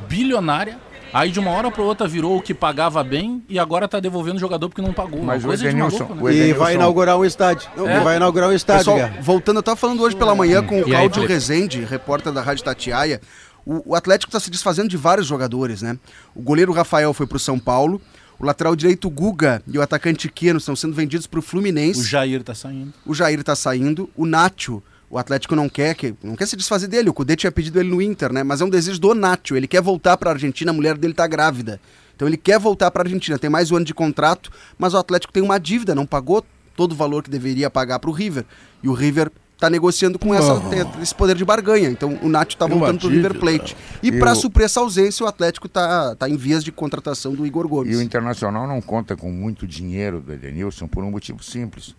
[0.07, 0.77] bilionária
[1.11, 4.37] Aí de uma hora para outra virou o que pagava bem e agora tá devolvendo
[4.37, 5.21] o jogador porque não pagou.
[5.23, 6.33] Mas o Edenilson, maluco, né?
[6.33, 7.69] E vai inaugurar um estádio.
[7.77, 7.97] É.
[7.97, 8.93] E vai inaugurar um estádio.
[8.93, 12.63] Pessoal, voltando, eu tava falando hoje pela manhã com o Cláudio Rezende, repórter da Rádio
[12.63, 13.19] Tatiaia.
[13.65, 15.97] O, o Atlético está se desfazendo de vários jogadores, né?
[16.35, 18.01] O goleiro Rafael foi pro São Paulo.
[18.39, 21.99] O lateral direito Guga e o atacante Queno estão sendo vendidos para o Fluminense.
[21.99, 22.93] O Jair tá saindo.
[23.05, 24.09] O Jair tá saindo.
[24.15, 27.09] O Nacho o Atlético não quer que não quer se desfazer dele.
[27.09, 28.43] O Cudê tinha pedido ele no Inter, né?
[28.43, 29.55] Mas é um desejo do Nacho.
[29.55, 31.81] Ele quer voltar para a Argentina, a mulher dele tá grávida.
[32.15, 33.39] Então ele quer voltar para a Argentina.
[33.39, 36.45] Tem mais um ano de contrato, mas o Atlético tem uma dívida, não pagou
[36.75, 38.45] todo o valor que deveria pagar para o River.
[38.83, 41.01] E o River tá negociando com essa, oh.
[41.01, 41.89] esse poder de barganha.
[41.89, 43.75] Então o Nacho tá voltando para o River Plate.
[44.03, 47.67] E para suprir essa ausência, o Atlético tá, tá em vias de contratação do Igor
[47.67, 47.93] Gomes.
[47.93, 51.95] E o Internacional não conta com muito dinheiro do Edenilson por um motivo simples.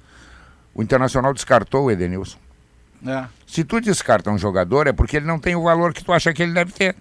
[0.72, 2.38] O Internacional descartou o Edenilson.
[3.06, 3.24] É.
[3.46, 6.32] Se tu descarta um jogador é porque ele não tem o valor que tu acha
[6.32, 6.94] que ele deve ter.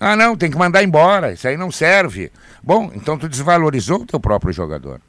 [0.00, 2.30] Ah, não, tem que mandar embora, isso aí não serve.
[2.62, 5.00] Bom, então tu desvalorizou o teu próprio jogador.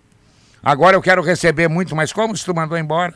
[0.64, 3.14] Agora eu quero receber muito, mas como se tu mandou embora?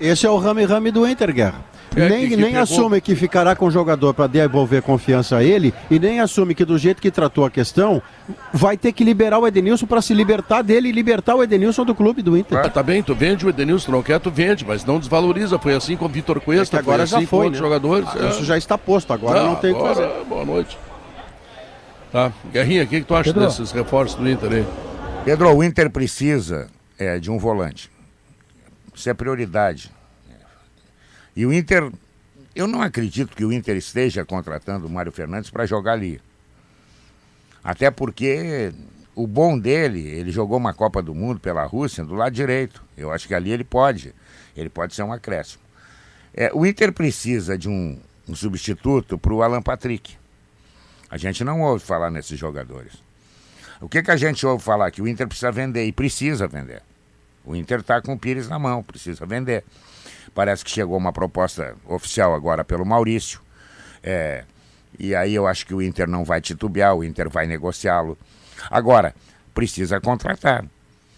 [0.00, 1.64] Esse é o rame-rame do Inter, Guerra.
[1.96, 2.62] É, nem que, que nem pegou...
[2.62, 6.64] assume que ficará com o jogador para devolver confiança a ele e nem assume que
[6.64, 8.02] do jeito que tratou a questão,
[8.52, 11.94] vai ter que liberar o Edenilson para se libertar dele e libertar o Edenilson do
[11.94, 12.58] clube do Inter.
[12.58, 15.58] Ah, tá bem, tu vende o Edenilson, não quer, tu vende, mas não desvaloriza.
[15.58, 17.58] Foi assim com o Vitor Cuesta, é agora foi assim já foi, com né?
[17.58, 18.08] jogadores.
[18.14, 18.28] Ah, é.
[18.30, 20.08] Isso já está posto, agora não, não tem o que fazer.
[20.28, 20.78] Boa noite.
[22.12, 23.46] Tá, Guerrinha, o que, que tu acha Pedro.
[23.46, 24.66] desses reforços do Inter aí?
[25.24, 27.90] Pedro, o Inter precisa é, de um volante.
[28.94, 29.92] Isso é prioridade.
[31.38, 31.88] E o Inter
[32.52, 36.20] eu não acredito que o Inter esteja contratando o Mário Fernandes para jogar ali.
[37.62, 38.72] Até porque
[39.14, 42.82] o bom dele, ele jogou uma Copa do Mundo pela Rússia do lado direito.
[42.96, 44.12] Eu acho que ali ele pode.
[44.56, 45.62] Ele pode ser um acréscimo.
[46.34, 47.96] É, o Inter precisa de um,
[48.28, 50.16] um substituto para o Alan Patrick.
[51.08, 52.94] A gente não ouve falar nesses jogadores.
[53.80, 54.90] O que, que a gente ouve falar?
[54.90, 56.82] Que o Inter precisa vender e precisa vender.
[57.44, 59.62] O Inter está com o Pires na mão, precisa vender.
[60.38, 63.40] Parece que chegou uma proposta oficial agora pelo Maurício.
[64.00, 64.44] É,
[64.96, 68.16] e aí eu acho que o Inter não vai titubear, o Inter vai negociá-lo.
[68.70, 69.12] Agora,
[69.52, 70.64] precisa contratar.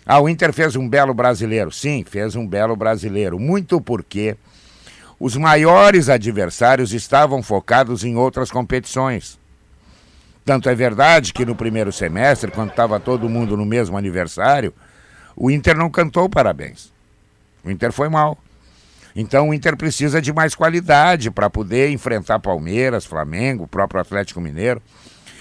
[0.07, 1.71] Ah, o Inter fez um belo brasileiro.
[1.71, 3.39] Sim, fez um belo brasileiro.
[3.39, 4.39] Muito porque
[5.19, 9.39] os maiores adversários estavam focados em outras competições.
[10.47, 14.73] Tanto é verdade que no primeiro semestre, quando estava todo mundo no mesmo aniversário,
[15.37, 16.91] o Inter não cantou parabéns.
[17.63, 18.39] O Inter foi mal.
[19.15, 24.41] Então o Inter precisa de mais qualidade para poder enfrentar Palmeiras, Flamengo, o próprio Atlético
[24.41, 24.81] Mineiro.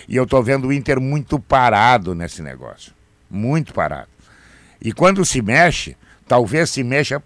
[0.08, 2.94] E eu estou vendo o Inter muito parado nesse negócio.
[3.30, 4.10] Muito parado.
[4.82, 5.96] E quando se mexe,
[6.28, 7.22] talvez se mexa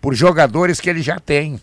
[0.00, 1.60] por jogadores que ele já tem.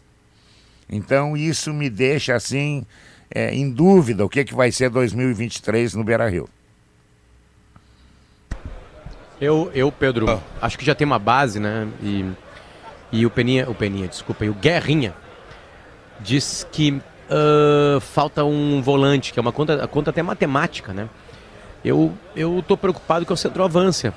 [0.89, 2.85] Então isso me deixa assim
[3.33, 6.49] é, em dúvida o que, que vai ser 2023 no Beira Rio.
[9.41, 10.39] Eu, eu, Pedro, ah.
[10.61, 11.87] acho que já tem uma base, né?
[12.01, 12.25] E,
[13.13, 15.13] e o Peninha, o Peninha, desculpa, e o Guerrinha
[16.19, 21.07] diz que uh, falta um volante, que é uma conta, conta até matemática, né?
[21.85, 24.15] Eu, eu tô preocupado com o centroavância.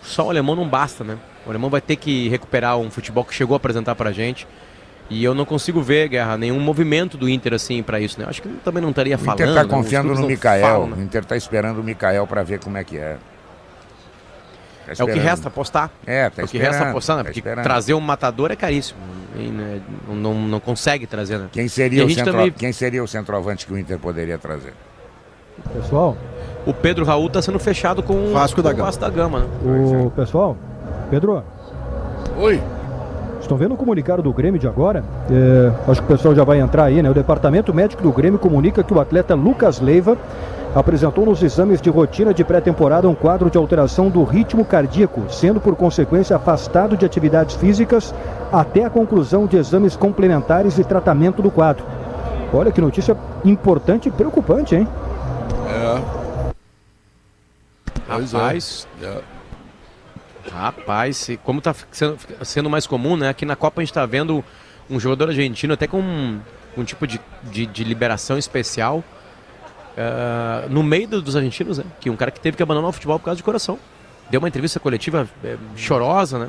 [0.00, 1.18] Só o alemão não basta, né?
[1.44, 4.46] O alemão vai ter que recuperar um futebol que chegou a apresentar pra gente.
[5.10, 8.26] E eu não consigo ver, Guerra, nenhum movimento do Inter assim para isso, né?
[8.28, 9.40] Acho que também não estaria falando.
[9.40, 10.20] O Inter está confiando né?
[10.20, 10.66] no Mikael.
[10.66, 10.96] Falam, né?
[10.98, 13.16] O Inter está esperando o Mikael para ver como é que é.
[14.86, 15.90] Tá é o que resta apostar.
[16.06, 17.22] É, tá é o que resta apostar, né?
[17.22, 17.64] Tá porque esperando.
[17.64, 19.00] trazer um matador é caríssimo.
[19.34, 21.48] Né, não, não, consegue trazer, né?
[21.50, 22.32] Quem seria, o centro...
[22.32, 22.52] também...
[22.52, 24.72] Quem seria o centroavante que o Inter poderia trazer?
[25.72, 26.16] Pessoal.
[26.66, 28.84] O Pedro Raul está sendo fechado com Vasco da Gama.
[28.84, 29.46] Vasco da Gama né?
[30.04, 30.56] O pessoal,
[31.10, 31.42] Pedro.
[32.38, 32.62] Oi.
[33.40, 35.04] Estão vendo o comunicado do Grêmio de agora?
[35.30, 37.10] É, acho que o pessoal já vai entrar aí, né?
[37.10, 40.16] O departamento médico do Grêmio comunica que o atleta Lucas Leiva
[40.74, 45.60] apresentou nos exames de rotina de pré-temporada um quadro de alteração do ritmo cardíaco, sendo
[45.60, 48.12] por consequência afastado de atividades físicas
[48.52, 51.84] até a conclusão de exames complementares e tratamento do quadro.
[52.52, 54.88] Olha que notícia importante e preocupante, hein?
[55.68, 56.24] É.
[58.08, 59.20] Rapaz, é.
[60.52, 63.28] Rapaz, como está sendo, sendo, mais comum, né?
[63.28, 64.44] Aqui na Copa a gente está vendo
[64.90, 66.38] um jogador argentino até com um,
[66.76, 69.02] um tipo de, de, de, liberação especial
[69.96, 71.84] uh, no meio dos argentinos, né?
[72.00, 73.78] Que um cara que teve que abandonar o futebol por causa de coração.
[74.30, 76.48] Deu uma entrevista coletiva é, chorosa, né?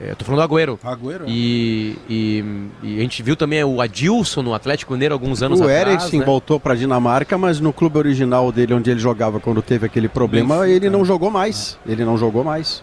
[0.00, 0.78] É, tô falando do Agüero.
[0.82, 1.24] Agüero.
[1.28, 2.44] E, e,
[2.82, 5.86] e, a gente viu também o Adilson no Atlético Mineiro alguns anos o atrás.
[5.86, 6.26] O Eriksen né?
[6.26, 10.68] voltou para Dinamarca, mas no clube original dele, onde ele jogava quando teve aquele problema,
[10.68, 11.78] ele não jogou mais.
[11.86, 12.82] Ele não jogou mais.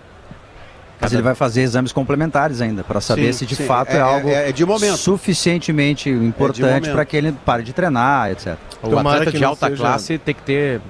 [1.02, 3.66] Mas ele vai fazer exames complementares ainda, para saber sim, se de sim.
[3.66, 8.56] fato é, é algo é, é suficientemente importante para que ele pare de treinar, etc.
[8.84, 9.82] O Tomara atleta de alta seja...
[9.82, 10.82] classe tem que ter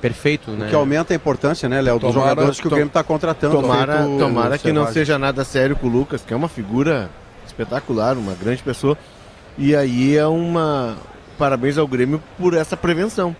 [0.00, 0.66] perfeito, né?
[0.66, 3.60] O que aumenta a importância, né, Léo, dos tomara, jogadores que o Grêmio está contratando.
[3.60, 7.10] Tomara, tomara que não seja nada sério com o Lucas, que é uma figura
[7.46, 8.96] espetacular, uma grande pessoa.
[9.58, 10.96] E aí é uma
[11.36, 13.36] parabéns ao Grêmio por essa prevenção.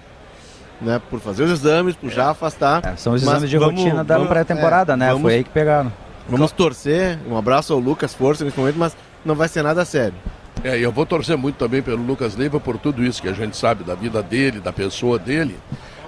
[0.81, 2.81] Né, por fazer os exames, por já afastar.
[2.85, 5.09] É, são os exames de vamos, rotina da pré-temporada, é, né?
[5.09, 5.93] Vamos, Foi aí que pegaram.
[6.29, 7.19] Vamos torcer.
[7.27, 10.15] Um abraço ao Lucas, força nesse momento, mas não vai ser nada sério.
[10.63, 13.57] É, eu vou torcer muito também pelo Lucas Leiva por tudo isso que a gente
[13.57, 15.57] sabe da vida dele, da pessoa dele.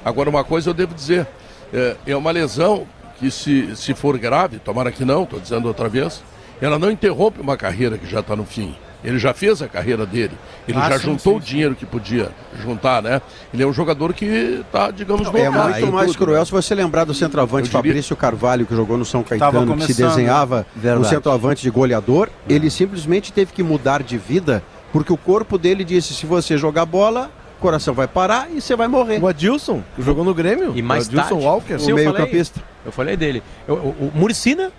[0.04, 1.26] Agora, uma coisa eu devo dizer:
[1.72, 2.86] é, é uma lesão
[3.18, 6.22] que, se, se for grave, tomara que não, estou dizendo outra vez,
[6.60, 8.74] ela não interrompe uma carreira que já está no fim.
[9.02, 10.32] Ele já fez a carreira dele.
[10.68, 12.30] Ele ah, já sim, juntou sim, o dinheiro que podia
[12.62, 13.22] juntar, né?
[13.52, 16.44] Ele é um jogador que está, digamos, no É muito mais tudo, cruel né?
[16.44, 17.78] se você lembrar do centroavante diria...
[17.78, 22.28] Fabrício Carvalho, que jogou no São Caetano, que se desenhava no centroavante de goleador.
[22.48, 24.62] Ele simplesmente teve que mudar de vida,
[24.92, 28.76] porque o corpo dele disse: se você jogar bola, o coração vai parar e você
[28.76, 29.18] vai morrer.
[29.20, 30.72] O Adilson, que jogou no Grêmio.
[30.74, 32.60] E mais o Adilson tarde, Walker, o meio-campista.
[32.84, 33.42] Eu falei dele.
[33.68, 34.72] O, o, o Muricina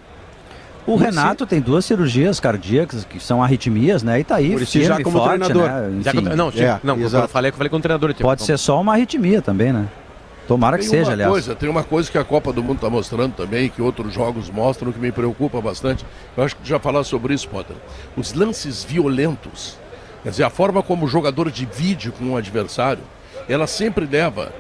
[0.86, 4.20] o Renato tem duas cirurgias cardíacas que são arritmias, né?
[4.20, 5.70] E tá aí, Muricy já como forte, treinador.
[5.70, 5.90] Né?
[6.00, 8.10] Enfim, já, não, tipo, é, não, eu falei que eu falei com o treinador.
[8.14, 9.88] Tipo, Pode ser só uma arritmia também, né?
[10.48, 11.32] Tomara tem que seja, aliás.
[11.32, 14.50] Coisa, tem uma coisa que a Copa do Mundo está mostrando também, que outros jogos
[14.50, 16.06] mostram, que me preocupa bastante.
[16.36, 17.76] Eu acho que já falar sobre isso, Potter.
[18.18, 19.78] Os lances violentos,
[20.24, 23.04] quer dizer, a forma como o jogador divide com um adversário,
[23.48, 24.52] ela sempre leva,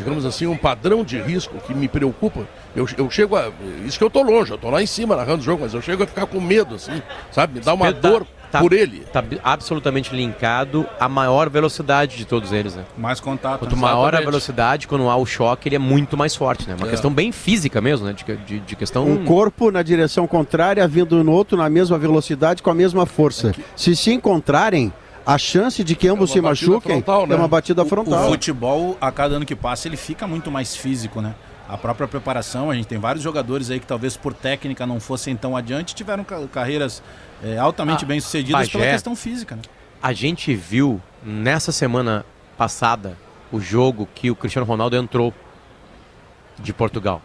[0.00, 3.50] digamos assim, um padrão de risco que me preocupa eu, eu chego a.
[3.84, 5.82] Isso que eu tô longe, eu tô lá em cima narrando o jogo, mas eu
[5.82, 7.02] chego a ficar com medo, assim,
[7.32, 7.54] sabe?
[7.54, 8.24] Me dá uma dor.
[8.50, 9.00] tá, por ele.
[9.00, 12.84] Está absolutamente linkado à maior velocidade de todos eles, né?
[12.96, 13.60] Mais contato.
[13.60, 16.76] Quanto maior a velocidade, quando há o choque, ele é muito mais forte, né?
[16.76, 16.90] Uma é.
[16.90, 18.12] questão bem física mesmo, né?
[18.12, 19.04] De, de, de, questão...
[19.04, 23.48] Um corpo na direção contrária, vindo no outro na mesma velocidade, com a mesma força.
[23.48, 23.64] É que...
[23.74, 24.92] Se se encontrarem,
[25.24, 27.34] a chance de que ambos é se machuquem frontal, né?
[27.34, 28.24] é uma batida frontal.
[28.24, 31.34] O, o futebol, a cada ano que passa, ele fica muito mais físico, né?
[31.70, 32.70] a própria preparação.
[32.70, 36.24] A gente tem vários jogadores aí que talvez por técnica não fossem tão adiante, tiveram
[36.50, 37.00] carreiras
[37.42, 39.54] é, altamente ah, bem sucedidas Bagé, pela questão física.
[39.54, 39.62] Né?
[40.02, 42.24] A gente viu nessa semana
[42.58, 43.16] passada
[43.52, 45.32] o jogo que o Cristiano Ronaldo entrou
[46.58, 47.22] de Portugal.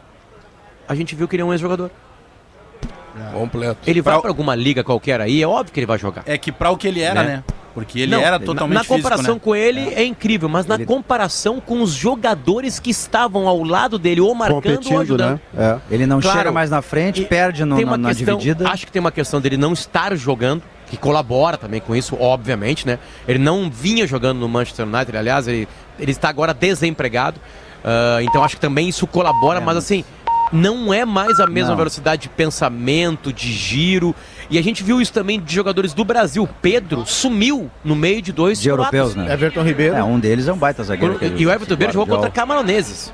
[0.87, 1.89] A gente viu que ele é um ex-jogador.
[3.17, 3.31] É.
[3.31, 3.79] Completo.
[3.87, 6.23] Ele vai para alguma liga qualquer aí, é óbvio que ele vai jogar.
[6.27, 7.35] É que para o que ele era, né?
[7.37, 7.43] né?
[7.75, 9.41] Porque ele não, era totalmente Na, na comparação físico, né?
[9.43, 10.01] com ele é.
[10.01, 10.05] é.
[10.05, 10.85] incrível, mas na ele...
[10.85, 15.41] comparação com os jogadores que estavam ao lado dele, ou marcando ou ajudando.
[15.53, 15.79] Né?
[15.89, 15.93] É.
[15.93, 18.69] Ele não claro, chega mais na frente, perde no, na, na questão, dividida.
[18.69, 22.87] Acho que tem uma questão dele não estar jogando, que colabora também com isso, obviamente,
[22.87, 22.97] né?
[23.27, 25.67] Ele não vinha jogando no Manchester United, aliás, ele,
[25.99, 27.41] ele está agora desempregado.
[27.83, 30.05] Uh, então acho que também isso colabora, é, mas assim,
[30.51, 31.77] não é mais a mesma não.
[31.77, 34.15] velocidade de pensamento, de giro.
[34.49, 36.47] E a gente viu isso também de jogadores do Brasil.
[36.61, 39.31] Pedro sumiu no meio de dois de europeus, né?
[39.33, 39.95] Everton Ribeiro.
[39.95, 41.19] É, um deles é um baita zagueiro.
[41.37, 43.11] E o Everton Ribeiro jogou contra camaroneses.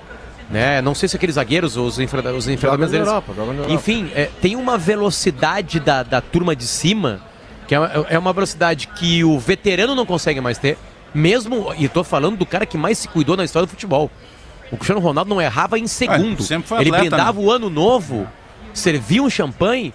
[0.49, 0.82] Né?
[0.82, 3.08] Não sei se aqueles zagueiros, os, enfrenta os enfrentamentos deles.
[3.08, 3.34] Europa,
[3.70, 7.22] Enfim, é, tem uma velocidade da, da turma de cima,
[7.68, 7.80] que é,
[8.10, 10.78] é uma velocidade que o veterano não consegue mais ter.
[11.14, 14.12] Mesmo, e estou falando do cara que mais se cuidou na história do futebol.
[14.72, 16.44] O Cristiano Ronaldo não errava em segundo.
[16.72, 17.45] Ah, ele brindava né?
[17.45, 18.28] o ano novo,
[18.74, 19.94] servia um champanhe,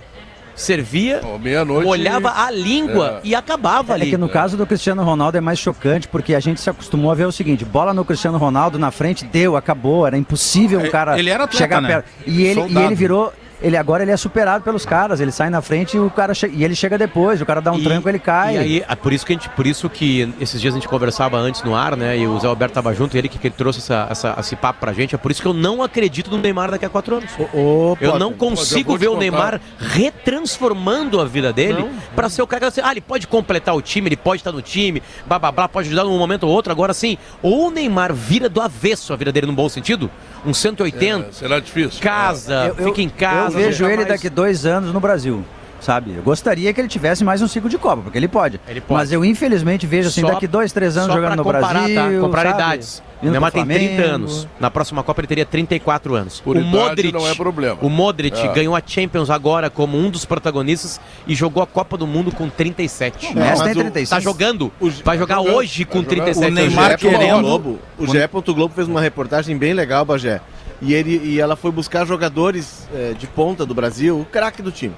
[0.56, 1.38] servia, oh,
[1.82, 3.28] molhava a língua é.
[3.28, 4.06] e acabava é, ali.
[4.08, 7.10] É que no caso do Cristiano Ronaldo é mais chocante, porque a gente se acostumou
[7.10, 10.86] a ver o seguinte: bola no Cristiano Ronaldo na frente, deu, acabou, era impossível um
[10.86, 11.88] é, cara ele era atleta, chegar né?
[11.88, 12.08] perto.
[12.26, 15.62] E ele, e ele virou ele agora ele é superado pelos caras, ele sai na
[15.62, 18.18] frente e o cara e ele chega depois, o cara dá um e, tranco, ele
[18.18, 18.54] cai.
[18.54, 20.88] E aí, é por isso que a gente, por isso que esses dias a gente
[20.88, 22.18] conversava antes no ar, né?
[22.18, 24.56] E o Zé Alberto tava junto, e ele que, que ele trouxe essa, essa, esse
[24.56, 27.16] papo pra gente, é por isso que eu não acredito no Neymar daqui a quatro
[27.16, 27.30] anos.
[27.54, 32.70] Oh, eu não consigo ver o Neymar retransformando a vida dele para ser o cara
[32.70, 35.68] que ah, ele pode completar o time, ele pode estar no time, blá, blá, blá
[35.68, 36.72] pode ajudar num momento ou outro.
[36.72, 40.10] Agora sim, ou o Neymar vira do avesso a vida dele no bom sentido,
[40.44, 41.28] um 180.
[41.28, 42.00] É, será difícil.
[42.00, 43.45] Casa, eu, fica em casa.
[43.54, 44.08] Eu vejo ele mais...
[44.08, 45.44] daqui dois anos no Brasil
[45.80, 46.14] sabe?
[46.16, 48.60] Eu gostaria que ele tivesse mais um ciclo de Copa, porque ele pode.
[48.68, 48.98] Ele pode.
[49.00, 51.72] Mas eu infelizmente vejo assim, só, daqui dois, três anos jogando no comparar, tá?
[51.72, 51.94] Brasil.
[51.94, 52.26] Tá?
[52.26, 53.02] Comparar idades.
[53.22, 54.48] O Neymar tem 30 anos.
[54.60, 56.40] Na próxima Copa ele teria 34 anos.
[56.40, 57.78] Por o Modric não é problema.
[57.80, 58.48] O Modric é.
[58.52, 62.48] ganhou a Champions agora como um dos protagonistas e jogou a Copa do Mundo com
[62.48, 63.28] 37.
[63.28, 64.10] O Messi tem 36.
[64.10, 64.70] Tá jogando.
[65.02, 67.40] Vai jogar tá hoje com 37 O Neymar querendo.
[67.40, 68.18] Globo, o GE.
[68.54, 70.40] Globo fez uma reportagem bem legal, Bagé.
[70.80, 74.70] E, ele, e ela foi buscar jogadores é, de ponta do Brasil, o craque do
[74.70, 74.94] time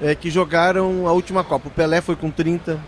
[0.00, 1.68] é, que jogaram a última Copa.
[1.68, 2.78] O Pelé foi com 30.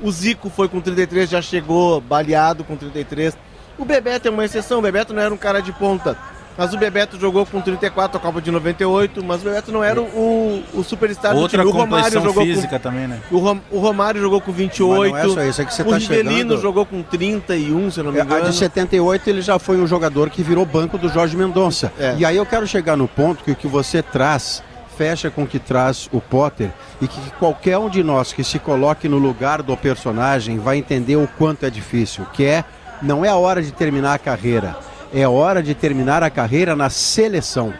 [0.00, 3.36] O Zico foi com 33, já chegou baleado com 33.
[3.78, 6.18] O Bebeto é uma exceção, o Bebeto não era um cara de ponta.
[6.56, 10.00] Mas o Bebeto jogou com 34 a Copa de 98, mas o Bebeto não era
[10.00, 11.78] o, o superstar Outra do time.
[11.78, 13.20] O Romário jogou física com, também, né?
[13.30, 15.12] O, Rom, o Romário jogou com 28.
[15.12, 16.60] Mas não é só isso, é que você o tá Rivelino chegando...
[16.60, 18.46] jogou com 31, se eu não me engano.
[18.46, 21.92] A de 78 ele já foi um jogador que virou banco do Jorge Mendonça.
[21.98, 22.14] É.
[22.18, 24.62] E aí eu quero chegar no ponto que o que você traz
[24.96, 26.70] fecha com o que traz o Potter
[27.00, 31.16] e que qualquer um de nós que se coloque no lugar do personagem vai entender
[31.16, 32.64] o quanto é difícil, que é
[33.02, 34.74] não é a hora de terminar a carreira,
[35.12, 37.72] é hora de terminar a carreira na seleção.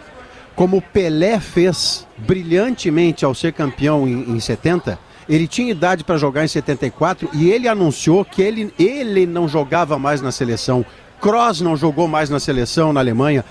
[0.55, 4.97] Como Pelé fez brilhantemente ao ser campeão em, em 70,
[5.29, 9.99] ele tinha idade para jogar em 74 e ele anunciou que ele, ele não jogava
[9.99, 10.85] mais na seleção.
[11.19, 13.43] Kroos não jogou mais na seleção na Alemanha.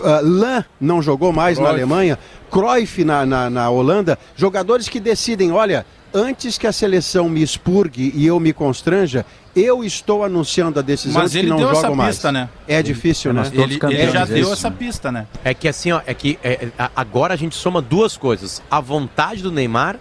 [0.00, 1.62] Uh, Lan não jogou mais Cruyff.
[1.62, 2.18] na Alemanha,
[2.50, 8.12] Cruyff na, na, na, Holanda, jogadores que decidem, olha, antes que a seleção me expurgue
[8.14, 9.24] e eu me constranja,
[9.54, 12.16] eu estou anunciando a decisão Mas de que não jogo mais.
[12.16, 12.48] Pista, né?
[12.66, 13.50] É difícil, né?
[13.52, 15.26] Ele, ele já deu essa pista, né?
[15.44, 19.42] É que assim, ó, é que é, agora a gente soma duas coisas: a vontade
[19.42, 19.96] do Neymar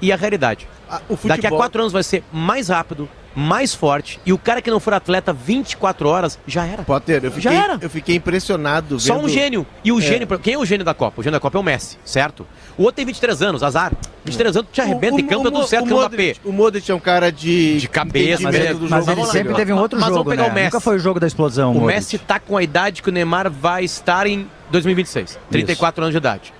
[0.00, 0.68] e a realidade.
[0.88, 1.28] Ah, futebol...
[1.28, 3.08] Daqui a quatro anos vai ser mais rápido,
[3.38, 4.18] mais forte.
[4.26, 6.82] E o cara que não for atleta 24 horas, já era.
[6.82, 7.78] Potter, eu fiquei, já era.
[7.80, 8.98] Eu fiquei impressionado.
[8.98, 9.64] Só um gênio.
[9.84, 10.02] E o é.
[10.02, 10.26] gênio.
[10.40, 11.20] Quem é o gênio da Copa?
[11.20, 12.44] O gênio da Copa é o Messi, certo?
[12.76, 13.92] O outro tem 23 anos, azar.
[14.24, 16.90] 23 anos, te arrebenta o, em campo, tá tudo certo, o, o Modric, o Modric
[16.90, 20.08] é um cara de, de cabeça, mas, ele, mas ele sempre teve um outro mas
[20.10, 20.42] jogo, né?
[20.42, 20.64] o Messi.
[20.66, 21.72] Nunca foi o jogo da explosão.
[21.72, 25.38] O, o Messi tá com a idade que o Neymar vai estar em 2026.
[25.50, 26.02] 34 Isso.
[26.02, 26.52] anos de idade.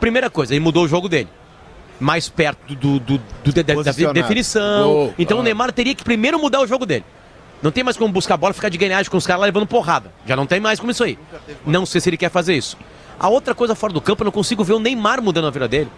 [0.00, 1.28] Primeira coisa, ele mudou o jogo dele
[2.00, 4.90] mais perto do, do, do da, da, definição.
[4.90, 5.40] Oh, então ah.
[5.40, 7.04] o Neymar teria que primeiro mudar o jogo dele.
[7.62, 9.46] Não tem mais como buscar a bola e ficar de ganhagem com os caras lá
[9.46, 10.12] levando porrada.
[10.26, 11.18] Já não tem mais como isso aí.
[11.64, 12.76] Não sei se ele quer fazer isso.
[13.18, 15.66] A outra coisa fora do campo, eu não consigo ver o Neymar mudando a vida
[15.66, 15.90] dele.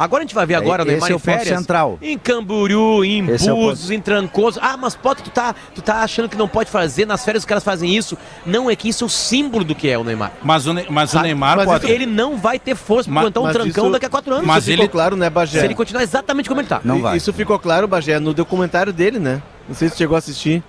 [0.00, 1.58] Agora a gente vai ver agora é, o Neymar é em férias.
[1.58, 1.98] central.
[2.00, 4.58] Em Camboriú, em Esse é Búzios, em Trancoso.
[4.62, 7.46] Ah, mas pode, tu tá, tu tá achando que não pode fazer, nas férias os
[7.46, 8.16] caras fazem isso.
[8.46, 10.32] Não, é que isso é o símbolo do que é o Neymar.
[10.42, 11.90] Mas o, mas o Neymar mas pode...
[11.90, 14.46] Ele não vai ter força pra aguentar um trancão isso, daqui a quatro anos.
[14.46, 14.78] Mas ele...
[14.78, 15.58] ficou claro, né, Bagé?
[15.58, 16.80] Se ele continuar exatamente como ele tá.
[16.82, 17.18] Não vai.
[17.18, 19.42] Isso ficou claro, Bagé, no documentário dele, né?
[19.68, 20.62] Não sei se chegou a assistir.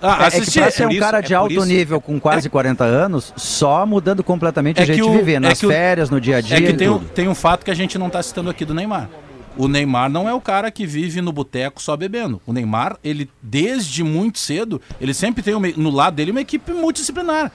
[0.00, 2.84] Ah, é, é que pra ser um cara de é alto nível com quase 40
[2.84, 6.36] anos, só mudando completamente é o jeito o, de viver, nas é férias, no dia
[6.36, 6.56] a dia.
[6.56, 8.74] É que tem um, tem um fato que a gente não está citando aqui do
[8.74, 9.08] Neymar.
[9.56, 12.40] O Neymar não é o cara que vive no boteco só bebendo.
[12.46, 16.72] O Neymar, ele desde muito cedo, ele sempre tem uma, no lado dele uma equipe
[16.72, 17.50] multidisciplinar.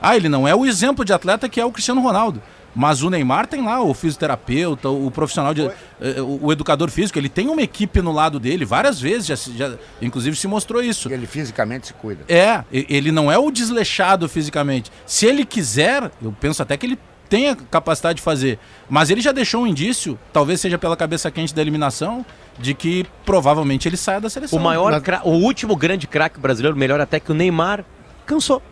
[0.00, 2.42] Ah, ele não é o exemplo de atleta que é o Cristiano Ronaldo.
[2.76, 7.30] Mas o Neymar tem lá o fisioterapeuta, o profissional, de, eh, o educador físico, ele
[7.30, 11.10] tem uma equipe no lado dele, várias vezes, já, já, inclusive se mostrou isso.
[11.10, 12.24] Ele fisicamente se cuida.
[12.28, 14.92] É, ele não é o desleixado fisicamente.
[15.06, 16.98] Se ele quiser, eu penso até que ele
[17.30, 18.58] tem a capacidade de fazer.
[18.90, 22.26] Mas ele já deixou um indício, talvez seja pela cabeça quente da eliminação,
[22.58, 24.58] de que provavelmente ele saia da seleção.
[24.58, 27.86] O maior, o último grande craque brasileiro, melhor até que o Neymar,
[28.26, 28.62] cansou.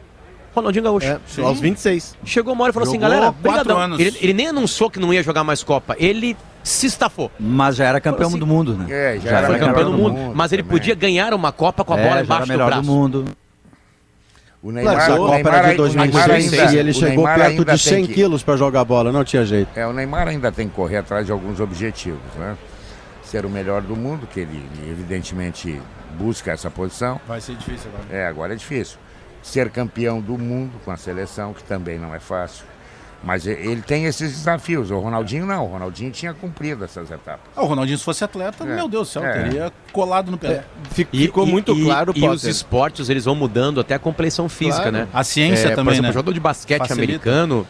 [0.54, 1.06] Ronaldinho Gaúcho.
[1.06, 2.16] É, aos 26.
[2.24, 3.98] Chegou uma hora e falou assim, Jogou assim, galera, quatro anos.
[4.00, 5.96] Ele, ele, nem anunciou que não ia jogar mais Copa.
[5.98, 7.30] Ele se estafou.
[7.38, 8.86] Mas já era campeão assim, do mundo, né?
[8.88, 10.12] É, já, Já era foi campeão do mundo.
[10.14, 10.78] mundo mas ele também.
[10.78, 12.82] podia ganhar uma Copa com a É, bola embaixo do braço.
[12.82, 13.24] do mundo.
[14.62, 17.24] O Neymar, o Copa Neymar, era de ai- o Neymar 2006 ainda, e ele chegou
[17.26, 19.68] perto de 100 tem que- quilos para jogar a bola, não tinha jeito.
[19.78, 22.56] É, o Neymar ainda tem que correr atrás de alguns objetivos, né?
[23.22, 25.78] Ser o melhor do mundo, que ele evidentemente
[26.18, 27.20] busca essa posição.
[27.28, 28.08] Vai ser difícil agora.
[28.18, 28.96] É, agora é difícil.
[29.44, 32.64] Ser campeão do mundo com a seleção, que também não é fácil.
[33.22, 34.90] Mas ele tem esses desafios.
[34.90, 35.64] O Ronaldinho não.
[35.64, 37.40] O Ronaldinho tinha cumprido essas etapas.
[37.54, 38.74] Ah, o Ronaldinho, se fosse atleta, É.
[38.74, 39.32] meu Deus do céu, É.
[39.44, 40.64] teria colado no pé.
[40.98, 42.30] E- Ficou e- muito e- claro, E Potter.
[42.36, 44.96] os esportes, eles vão mudando até a compleição física, Claro.
[44.96, 45.08] né?
[45.12, 46.10] A ciência Por também, exemplo, né?
[46.10, 47.02] o jogador de basquete Facilita.
[47.04, 47.66] americano,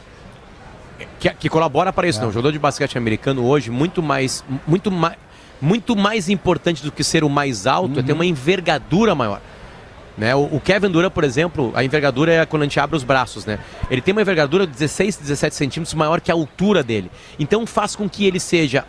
[1.21, 2.29] que, que colabora para isso, não.
[2.29, 5.17] O jogador de basquete americano hoje, muito mais, muito mais,
[5.61, 9.41] muito mais importante do que ser o mais alto, é ter uma envergadura maior.
[10.17, 10.35] Né?
[10.35, 13.45] O, o Kevin Durant, por exemplo, a envergadura é quando a gente abre os braços,
[13.45, 13.59] né?
[13.91, 17.11] Ele tem uma envergadura de 16, 17 centímetros maior que a altura dele.
[17.39, 18.85] Então faz com que ele seja.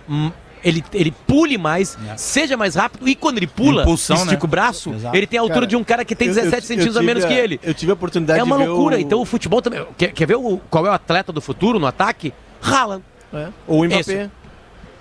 [0.63, 4.39] Ele, ele pule mais, seja mais rápido, e quando ele pula, Impulsão, estica né?
[4.43, 5.15] o braço, Exato.
[5.15, 6.97] ele tem a altura Cara, de um cara que tem eu- eu- 17 eu centímetros
[6.97, 7.59] a tive menos que ele.
[7.61, 8.95] Eu tive a oportunidade É uma de ver loucura.
[8.97, 9.85] o- Então o futebol também.
[9.95, 12.33] Quer, quer ver o, qual é o atleta do futuro no ataque?
[12.63, 13.03] Haaland.
[13.31, 13.49] É.
[13.67, 13.99] Ou o Mbappé.
[13.99, 14.29] Esse.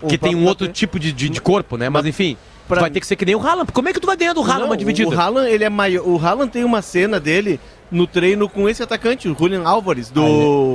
[0.06, 0.74] Que tem um outro Mbappé.
[0.78, 1.88] tipo de, de, de corpo, né?
[1.88, 2.36] Mas enfim,
[2.68, 3.70] pra- vai ter que ser que nem o Haaland.
[3.72, 5.08] Como é que tu vai ganhar do Haaland Não, uma dividida?
[5.08, 6.06] O Haaland, ele é maior.
[6.06, 7.58] O Haaland tem uma cena dele
[7.90, 10.22] no treino com esse atacante, o Julian Álvares, do.
[10.22, 10.28] Ah,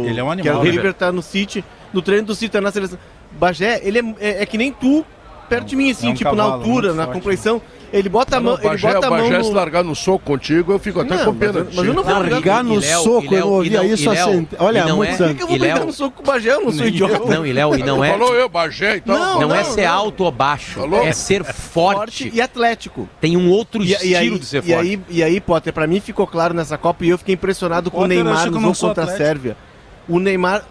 [0.03, 1.63] ele- ele é um Que animal, o né, River tá no City,
[1.93, 2.97] no treino do City, tá na seleção.
[3.31, 5.05] Bagé, ele é, é- é que nem tu,
[5.49, 7.17] perto de mim, assim, é um tipo na altura, na forte.
[7.17, 7.61] compleição.
[7.91, 9.55] Ele bota a mão, Não, ele Bagé, bota a o mão Bagé se no...
[9.55, 12.19] largar no soco contigo, eu fico até Não, com pena mas mas eu não vou
[12.23, 14.47] Brigar no Léo- soco, Léo- eu não ouvi não- isso assim.
[14.59, 16.51] Olha, e não muito é- Por que, eu vou soco com o Bagé?
[16.53, 17.25] Eu não sou idiota.
[17.25, 18.11] Não, e Léo, e não é.
[18.11, 19.17] Falou eu, Bagé, então.
[19.17, 19.93] Não, Não, é ser não.
[19.93, 21.01] alto ou baixo, Falou?
[21.03, 21.97] é ser forte.
[22.25, 23.09] Forte e atlético.
[23.19, 24.73] Tem um outro E, estilo e aí, de ser e, forte.
[24.87, 28.01] aí, e aí, Potter, pra mim ficou claro nessa Copa e eu fiquei impressionado com
[28.01, 29.07] o Neymar no jogo contra a.
[29.17, 29.57] Sérvia.
[30.07, 30.63] O Neymar,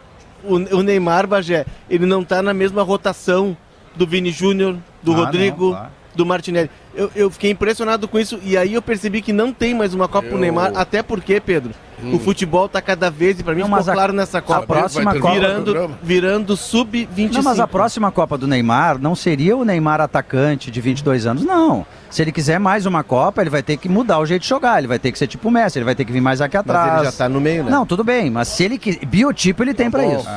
[0.44, 3.56] o, o Neymar, Bagé, ele não tá na mesma rotação
[3.96, 5.97] do Vini Júnior, do Ah, Rodrigo, não, claro.
[6.18, 6.68] Do Martinelli.
[6.96, 10.08] Eu, eu fiquei impressionado com isso e aí eu percebi que não tem mais uma
[10.08, 11.70] Copa pro Eu- Neymar, até porque, Pedro,
[12.12, 14.66] o futebol tá cada vez, e pra mim Não, ficou a- claro nessa a Copa,
[14.66, 17.32] próxima Vai terminar Copa- virando, virando sub-25.
[17.34, 21.44] Não, mas a próxima Copa do Neymar não seria o Neymar atacante de 22 anos,
[21.44, 21.86] não.
[22.10, 24.78] Se ele quiser mais uma Copa, ele vai ter que mudar o jeito de jogar.
[24.78, 26.56] Ele vai ter que ser tipo o Messi, ele vai ter que vir mais aqui
[26.56, 26.88] atrás.
[26.92, 27.70] Mas ele já tá no meio, né?
[27.70, 29.04] Não, tudo bem, mas se ele quiser.
[29.06, 30.16] Biotipo ele tem pra bom.
[30.18, 30.28] isso.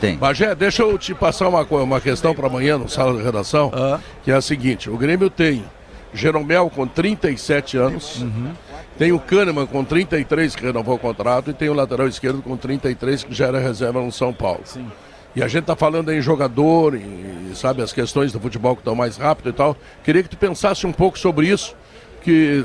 [0.00, 0.16] Tem.
[0.16, 3.98] Bagé, deixa eu te passar uma, uma questão para amanhã no sala de redação, Ah.
[4.22, 5.64] que é a seguinte: o Grêmio tem
[6.14, 8.52] Jeromel com 37 anos, Uhum.
[8.96, 12.56] tem o Kahneman com 33 que renovou o contrato e tem o lateral esquerdo com
[12.56, 14.60] 33 que já era reserva no São Paulo.
[15.36, 18.94] E a gente tá falando em jogador, e sabe as questões do futebol que estão
[18.94, 19.76] mais rápido e tal.
[20.02, 21.76] Queria que tu pensasse um pouco sobre isso,
[22.22, 22.64] que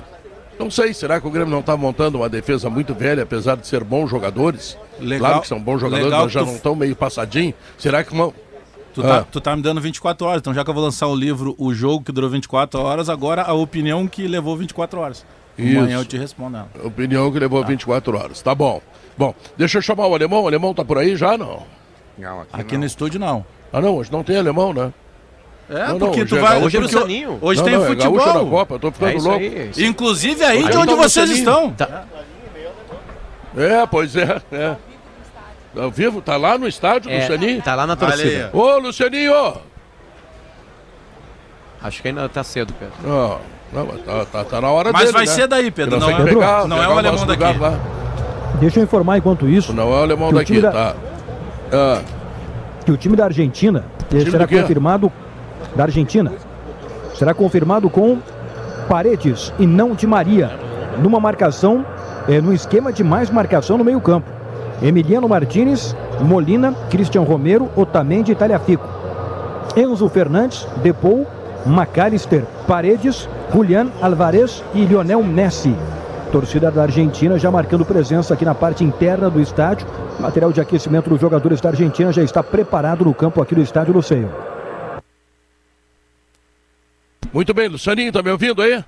[0.60, 3.68] não sei, será que o Grêmio não está montando uma defesa muito velha, apesar de
[3.68, 4.78] ser bons jogadores?
[5.00, 7.54] Legal- claro que são bons jogadores, mas já tu- não estão meio passadinho.
[7.78, 8.32] Será que uma,
[8.94, 9.24] Tu tá, Ah.
[9.24, 11.74] tu tá me dando 24 horas, então já que eu vou lançar o livro O
[11.74, 15.26] Jogo que durou 24 horas, agora a opinião que levou 24 horas.
[15.58, 15.80] Isso.
[15.80, 16.70] Amanhã eu te respondo ela.
[16.84, 18.40] Opinião que levou 24 horas.
[18.44, 18.80] Tá bom.
[19.18, 20.44] Bom, deixa eu chamar o alemão.
[20.44, 21.64] O alemão tá por aí já, não?
[22.16, 22.82] Não, aqui, Aqui não.
[22.82, 23.44] no estúdio não.
[23.72, 24.94] Ah, não, hoje não tem alemão, né?
[25.70, 26.62] É, Não, não, porque hoje tu é vai.
[26.62, 27.38] Hoje é porque Lucianinho.
[27.42, 28.50] Hoje não, tem não, é futebol.
[28.50, 29.40] Copa, eu tô ficando É louco.
[29.40, 29.72] aí.
[29.78, 31.72] Inclusive aí Aí de onde tá vocês estão.
[31.72, 32.04] Tá.
[33.56, 34.76] É, pois é, é.
[35.80, 37.62] Ao vivo, tá lá no estádio, É, Lucianinho?
[37.62, 38.50] tá lá na torcida.
[38.54, 39.34] Ô, Lucianinho!
[41.82, 42.94] Acho que ainda tá cedo, Pedro.
[43.04, 43.40] Não,
[43.74, 45.32] não, mas tá, tá, tá na hora Mas dele, vai né?
[45.32, 46.00] ser daí, Pedro.
[46.00, 47.60] Nós Não, é, pegar- não é pegar o o alemão daqui.
[47.60, 47.80] lá.
[48.60, 50.96] Deixa eu informar enquanto isso Não é o alemão daqui, da- tá?
[51.72, 52.02] Ah,
[52.86, 53.84] que o time da Argentina
[54.30, 55.12] será confirmado
[55.76, 56.32] da Argentina.
[57.16, 58.18] Será confirmado com
[58.88, 60.52] Paredes e não de Maria.
[61.02, 61.86] Numa marcação,
[62.28, 64.30] é, no esquema de mais marcação no meio-campo.
[64.82, 68.88] Emiliano Martinez, Molina, Cristian Romero, Otamendi e Talhafico.
[69.76, 71.26] Enzo Fernandes, Depou,
[71.66, 75.76] Macalister, Paredes, Julián Alvarez e Lionel Messi.
[76.32, 79.88] Torcida da Argentina já marcando presença aqui na parte interna do estádio.
[80.20, 83.94] Material de aquecimento dos jogadores da Argentina já está preparado no campo aqui do estádio
[83.94, 84.30] Luceio.
[87.34, 88.84] Muito bem, Lucianinho, tá me ouvindo aí?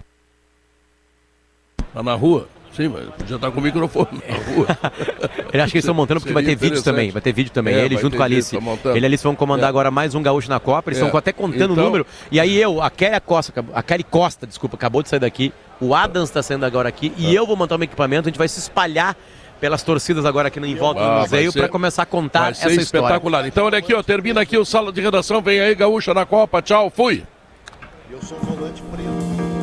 [1.92, 2.48] Tá na rua?
[2.76, 4.68] Sim, mas podia estar com o microfone na rua.
[5.52, 7.10] Ele acha que eles estão montando porque vai ter vídeo também.
[7.10, 7.74] Vai ter vídeo também.
[7.74, 8.54] É, ele junto com a Alice.
[8.54, 9.70] Ele e Alice vão comandar é.
[9.70, 10.90] agora mais um gaúcho na Copa.
[10.90, 11.18] Eles estão é.
[11.18, 11.84] até contando então...
[11.84, 12.06] o número.
[12.30, 15.54] E aí eu, a Kelly Costa, a Kelly Costa, desculpa, acabou de sair daqui.
[15.80, 17.14] O Adams está saindo agora aqui.
[17.18, 17.32] E tá.
[17.32, 18.28] eu vou montar um equipamento.
[18.28, 19.16] A gente vai se espalhar
[19.62, 22.82] pelas torcidas agora aqui em volta ah, do museu para começar a contar essa história.
[22.82, 23.48] espetacular.
[23.48, 26.62] Então olha aqui, ó, termina aqui o sala de redação, vem aí Gaúcha na Copa.
[26.62, 27.24] Tchau, fui.
[28.10, 29.55] Eu sou volante preto.